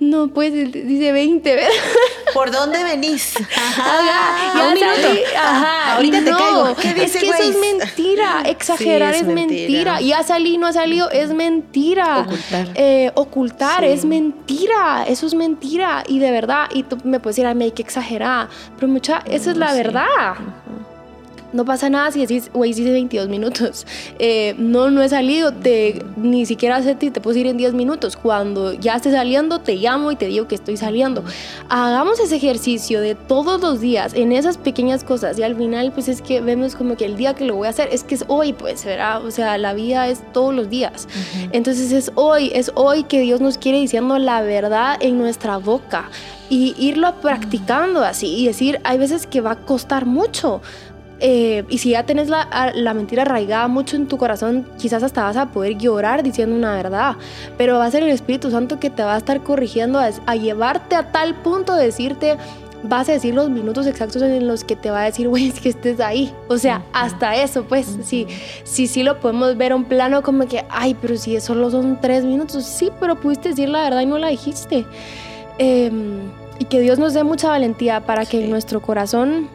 no, 0.00 0.28
pues 0.28 0.52
dice 0.52 1.12
20, 1.12 1.54
¿verdad? 1.54 1.68
¿Por 2.34 2.50
dónde 2.50 2.82
venís? 2.82 3.34
Ajá, 3.56 4.68
un 4.68 4.74
minuto. 4.74 5.22
Ajá, 5.38 5.96
ahorita 5.96 6.24
te 6.24 6.30
caigo. 6.30 6.76
¿Qué 6.80 6.94
dice, 6.94 7.04
es 7.04 7.16
que 7.18 7.28
eso 7.28 7.42
es 7.42 7.58
mentira. 7.58 8.42
Exagerar 8.46 9.14
es, 9.14 9.26
mentira. 9.26 10.00
Y 10.00 10.08
Ya 10.08 10.22
salí, 10.22 10.56
no 10.56 10.66
ha 10.66 10.72
salido, 10.72 11.10
es 11.10 11.34
mentira. 11.34 12.20
Ocultar. 12.20 12.68
Eh, 12.74 13.10
ocultar 13.16 13.84
es 13.84 14.06
mentira. 14.06 15.04
Eso 15.06 15.26
es 15.26 15.34
mentira. 15.34 16.04
Y 16.08 16.20
de 16.20 16.30
verdad, 16.30 16.68
y 16.72 16.84
tú 16.84 16.96
me 17.04 17.20
puedes 17.20 17.36
decir, 17.36 17.46
a 17.46 17.52
mí 17.52 17.64
hay 17.64 17.72
que 17.72 17.82
exagerar. 17.82 18.48
Pero 18.76 18.88
mucha, 18.88 19.18
esa 19.26 19.50
es 19.50 19.58
la 19.58 19.74
verdad. 19.74 20.36
No 21.52 21.64
pasa 21.64 21.90
nada 21.90 22.10
si 22.10 22.20
decís, 22.20 22.50
güey, 22.52 22.70
hice 22.70 22.90
22 22.90 23.28
minutos. 23.28 23.86
Eh, 24.22 24.54
no, 24.58 24.90
no 24.90 25.02
he 25.02 25.08
salido, 25.08 25.52
te, 25.52 26.04
ni 26.16 26.44
siquiera 26.44 26.82
sé 26.82 26.94
te 26.94 27.20
puedo 27.20 27.38
ir 27.38 27.46
en 27.46 27.56
10 27.56 27.72
minutos. 27.72 28.16
Cuando 28.16 28.74
ya 28.74 28.96
esté 28.96 29.10
saliendo, 29.10 29.60
te 29.60 29.76
llamo 29.76 30.12
y 30.12 30.16
te 30.16 30.26
digo 30.26 30.46
que 30.46 30.54
estoy 30.54 30.76
saliendo. 30.76 31.24
Hagamos 31.70 32.20
ese 32.20 32.36
ejercicio 32.36 33.00
de 33.00 33.14
todos 33.14 33.60
los 33.62 33.80
días, 33.80 34.12
en 34.12 34.32
esas 34.32 34.58
pequeñas 34.58 35.04
cosas. 35.04 35.38
Y 35.38 35.42
al 35.42 35.56
final, 35.56 35.92
pues 35.92 36.08
es 36.08 36.20
que 36.20 36.42
vemos 36.42 36.74
como 36.74 36.96
que 36.96 37.06
el 37.06 37.16
día 37.16 37.34
que 37.34 37.46
lo 37.46 37.56
voy 37.56 37.66
a 37.66 37.70
hacer, 37.70 37.88
es 37.92 38.04
que 38.04 38.14
es 38.14 38.24
hoy, 38.28 38.52
pues, 38.52 38.84
¿verdad? 38.84 39.24
O 39.24 39.30
sea, 39.30 39.56
la 39.56 39.72
vida 39.72 40.08
es 40.08 40.20
todos 40.32 40.54
los 40.54 40.68
días. 40.68 41.08
Entonces 41.52 41.92
es 41.92 42.12
hoy, 42.14 42.50
es 42.54 42.70
hoy 42.74 43.04
que 43.04 43.20
Dios 43.20 43.40
nos 43.40 43.56
quiere 43.56 43.78
diciendo 43.78 44.18
la 44.18 44.42
verdad 44.42 44.98
en 45.00 45.18
nuestra 45.18 45.56
boca 45.56 46.10
y 46.50 46.74
irlo 46.76 47.14
practicando 47.20 48.02
así 48.02 48.26
y 48.26 48.46
decir, 48.46 48.80
hay 48.82 48.98
veces 48.98 49.26
que 49.26 49.40
va 49.40 49.52
a 49.52 49.56
costar 49.56 50.04
mucho 50.04 50.60
eh, 51.20 51.64
y 51.68 51.78
si 51.78 51.90
ya 51.90 52.06
tenés 52.06 52.28
la, 52.28 52.72
la, 52.74 52.94
mentira 52.94 53.22
arraigada 53.22 53.68
mucho 53.68 53.96
en 53.96 54.08
tu 54.08 54.16
corazón, 54.16 54.66
quizás 54.78 55.02
hasta 55.02 55.22
vas 55.22 55.36
a 55.36 55.50
poder 55.52 55.76
llorar 55.76 56.22
diciendo 56.22 56.56
una 56.56 56.74
verdad. 56.74 57.16
Pero 57.58 57.78
va 57.78 57.84
a 57.84 57.90
ser 57.90 58.02
el 58.02 58.08
Espíritu 58.08 58.50
Santo 58.50 58.80
que 58.80 58.88
te 58.88 59.02
va 59.02 59.14
a 59.14 59.18
estar 59.18 59.42
corrigiendo 59.42 59.98
a, 59.98 60.34
llevarte 60.34 60.96
a 60.96 61.12
tal 61.12 61.34
punto 61.34 61.74
de 61.74 61.84
decirte, 61.84 62.38
vas 62.82 63.10
a 63.10 63.12
decir 63.12 63.34
los 63.34 63.50
minutos 63.50 63.86
exactos 63.86 64.22
en 64.22 64.48
los 64.48 64.64
que 64.64 64.76
te 64.76 64.90
va 64.90 65.02
a 65.02 65.04
decir, 65.04 65.28
güey, 65.28 65.48
es 65.48 65.60
que 65.60 65.68
estés 65.68 66.00
ahí. 66.00 66.32
O 66.48 66.56
sea, 66.56 66.82
hasta 66.94 67.36
eso, 67.36 67.64
pues, 67.64 67.98
sí, 68.02 68.26
sí, 68.64 68.86
sí 68.86 69.02
lo 69.02 69.20
podemos 69.20 69.58
ver 69.58 69.72
a 69.72 69.76
un 69.76 69.84
plano 69.84 70.22
como 70.22 70.48
que, 70.48 70.64
ay, 70.70 70.96
pero 71.02 71.18
si 71.18 71.38
solo 71.40 71.70
son 71.70 72.00
tres 72.00 72.24
minutos, 72.24 72.64
sí, 72.64 72.90
pero 72.98 73.20
pudiste 73.20 73.50
decir 73.50 73.68
la 73.68 73.82
verdad 73.82 74.00
y 74.00 74.06
no 74.06 74.16
la 74.16 74.28
dijiste. 74.28 74.86
Em, 75.58 76.30
y 76.58 76.64
que 76.64 76.80
Dios 76.80 76.98
nos 76.98 77.12
dé 77.12 77.24
mucha 77.24 77.48
valentía 77.48 78.06
para 78.06 78.24
que 78.24 78.42
en 78.42 78.50
nuestro 78.50 78.80
corazón 78.80 79.48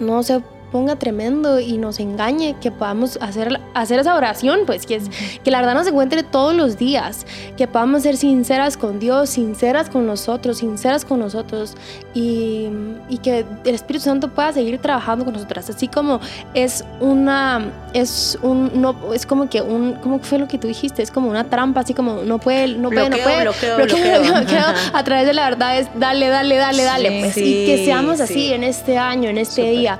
no 0.00 0.22
se 0.22 0.40
ponga 0.70 0.96
tremendo 0.96 1.60
y 1.60 1.78
nos 1.78 2.00
engañe, 2.00 2.56
que 2.60 2.70
podamos 2.70 3.18
hacer, 3.20 3.60
hacer 3.74 4.00
esa 4.00 4.14
oración, 4.14 4.60
pues 4.66 4.86
que, 4.86 4.96
es, 4.96 5.10
que 5.42 5.50
la 5.50 5.60
verdad 5.60 5.74
nos 5.74 5.86
encuentre 5.86 6.22
todos 6.22 6.54
los 6.54 6.78
días, 6.78 7.26
que 7.56 7.66
podamos 7.66 8.02
ser 8.02 8.16
sinceras 8.16 8.76
con 8.76 8.98
Dios, 8.98 9.30
sinceras 9.30 9.90
con 9.90 10.06
nosotros, 10.06 10.58
sinceras 10.58 11.04
con 11.04 11.20
nosotros 11.20 11.74
y, 12.14 12.68
y 13.08 13.18
que 13.18 13.44
el 13.64 13.74
Espíritu 13.74 14.04
Santo 14.04 14.28
pueda 14.28 14.52
seguir 14.52 14.78
trabajando 14.78 15.24
con 15.24 15.34
nosotras, 15.34 15.68
así 15.70 15.88
como 15.88 16.20
es 16.54 16.84
una, 17.00 17.72
es 17.92 18.38
un, 18.42 18.80
no, 18.80 19.12
es 19.12 19.26
como 19.26 19.48
que 19.48 19.60
un, 19.62 19.94
¿cómo 19.94 20.18
fue 20.20 20.38
lo 20.38 20.48
que 20.48 20.58
tú 20.58 20.68
dijiste? 20.68 21.02
Es 21.02 21.10
como 21.10 21.28
una 21.28 21.44
trampa, 21.44 21.80
así 21.80 21.94
como 21.94 22.22
no 22.22 22.38
puede, 22.38 22.68
no 22.68 22.90
puede, 22.90 23.10
no 23.10 23.16
puede, 23.16 23.42
bloqueo, 23.42 23.76
bloqueo, 23.76 24.22
bloqueo, 24.22 24.64
a 24.92 25.04
través 25.04 25.26
de 25.26 25.34
la 25.34 25.44
verdad 25.44 25.78
es 25.78 25.88
dale, 25.94 26.28
dale, 26.28 26.56
dale, 26.56 26.84
dale, 26.84 27.20
pues, 27.20 27.36
y 27.36 27.66
que 27.66 27.84
seamos 27.84 28.20
así 28.20 28.52
en 28.52 28.64
este 28.64 28.98
año, 28.98 29.30
en 29.30 29.38
este 29.38 29.70
día. 29.70 29.98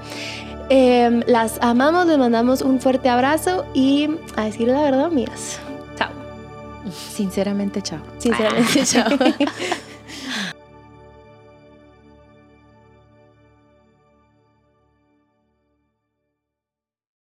Em, 0.73 1.23
las 1.27 1.59
amamos, 1.62 2.07
les 2.07 2.16
mandamos 2.16 2.62
un 2.62 2.81
fuerte 2.81 3.09
abrazo 3.09 3.66
y 3.75 4.09
a 4.37 4.45
decir 4.45 4.68
la 4.68 4.83
verdad, 4.83 5.07
amigas. 5.07 5.59
Chao. 5.97 6.11
Sinceramente, 6.93 7.83
chao. 7.83 7.99
Sinceramente, 8.18 8.85
chao. 8.85 9.11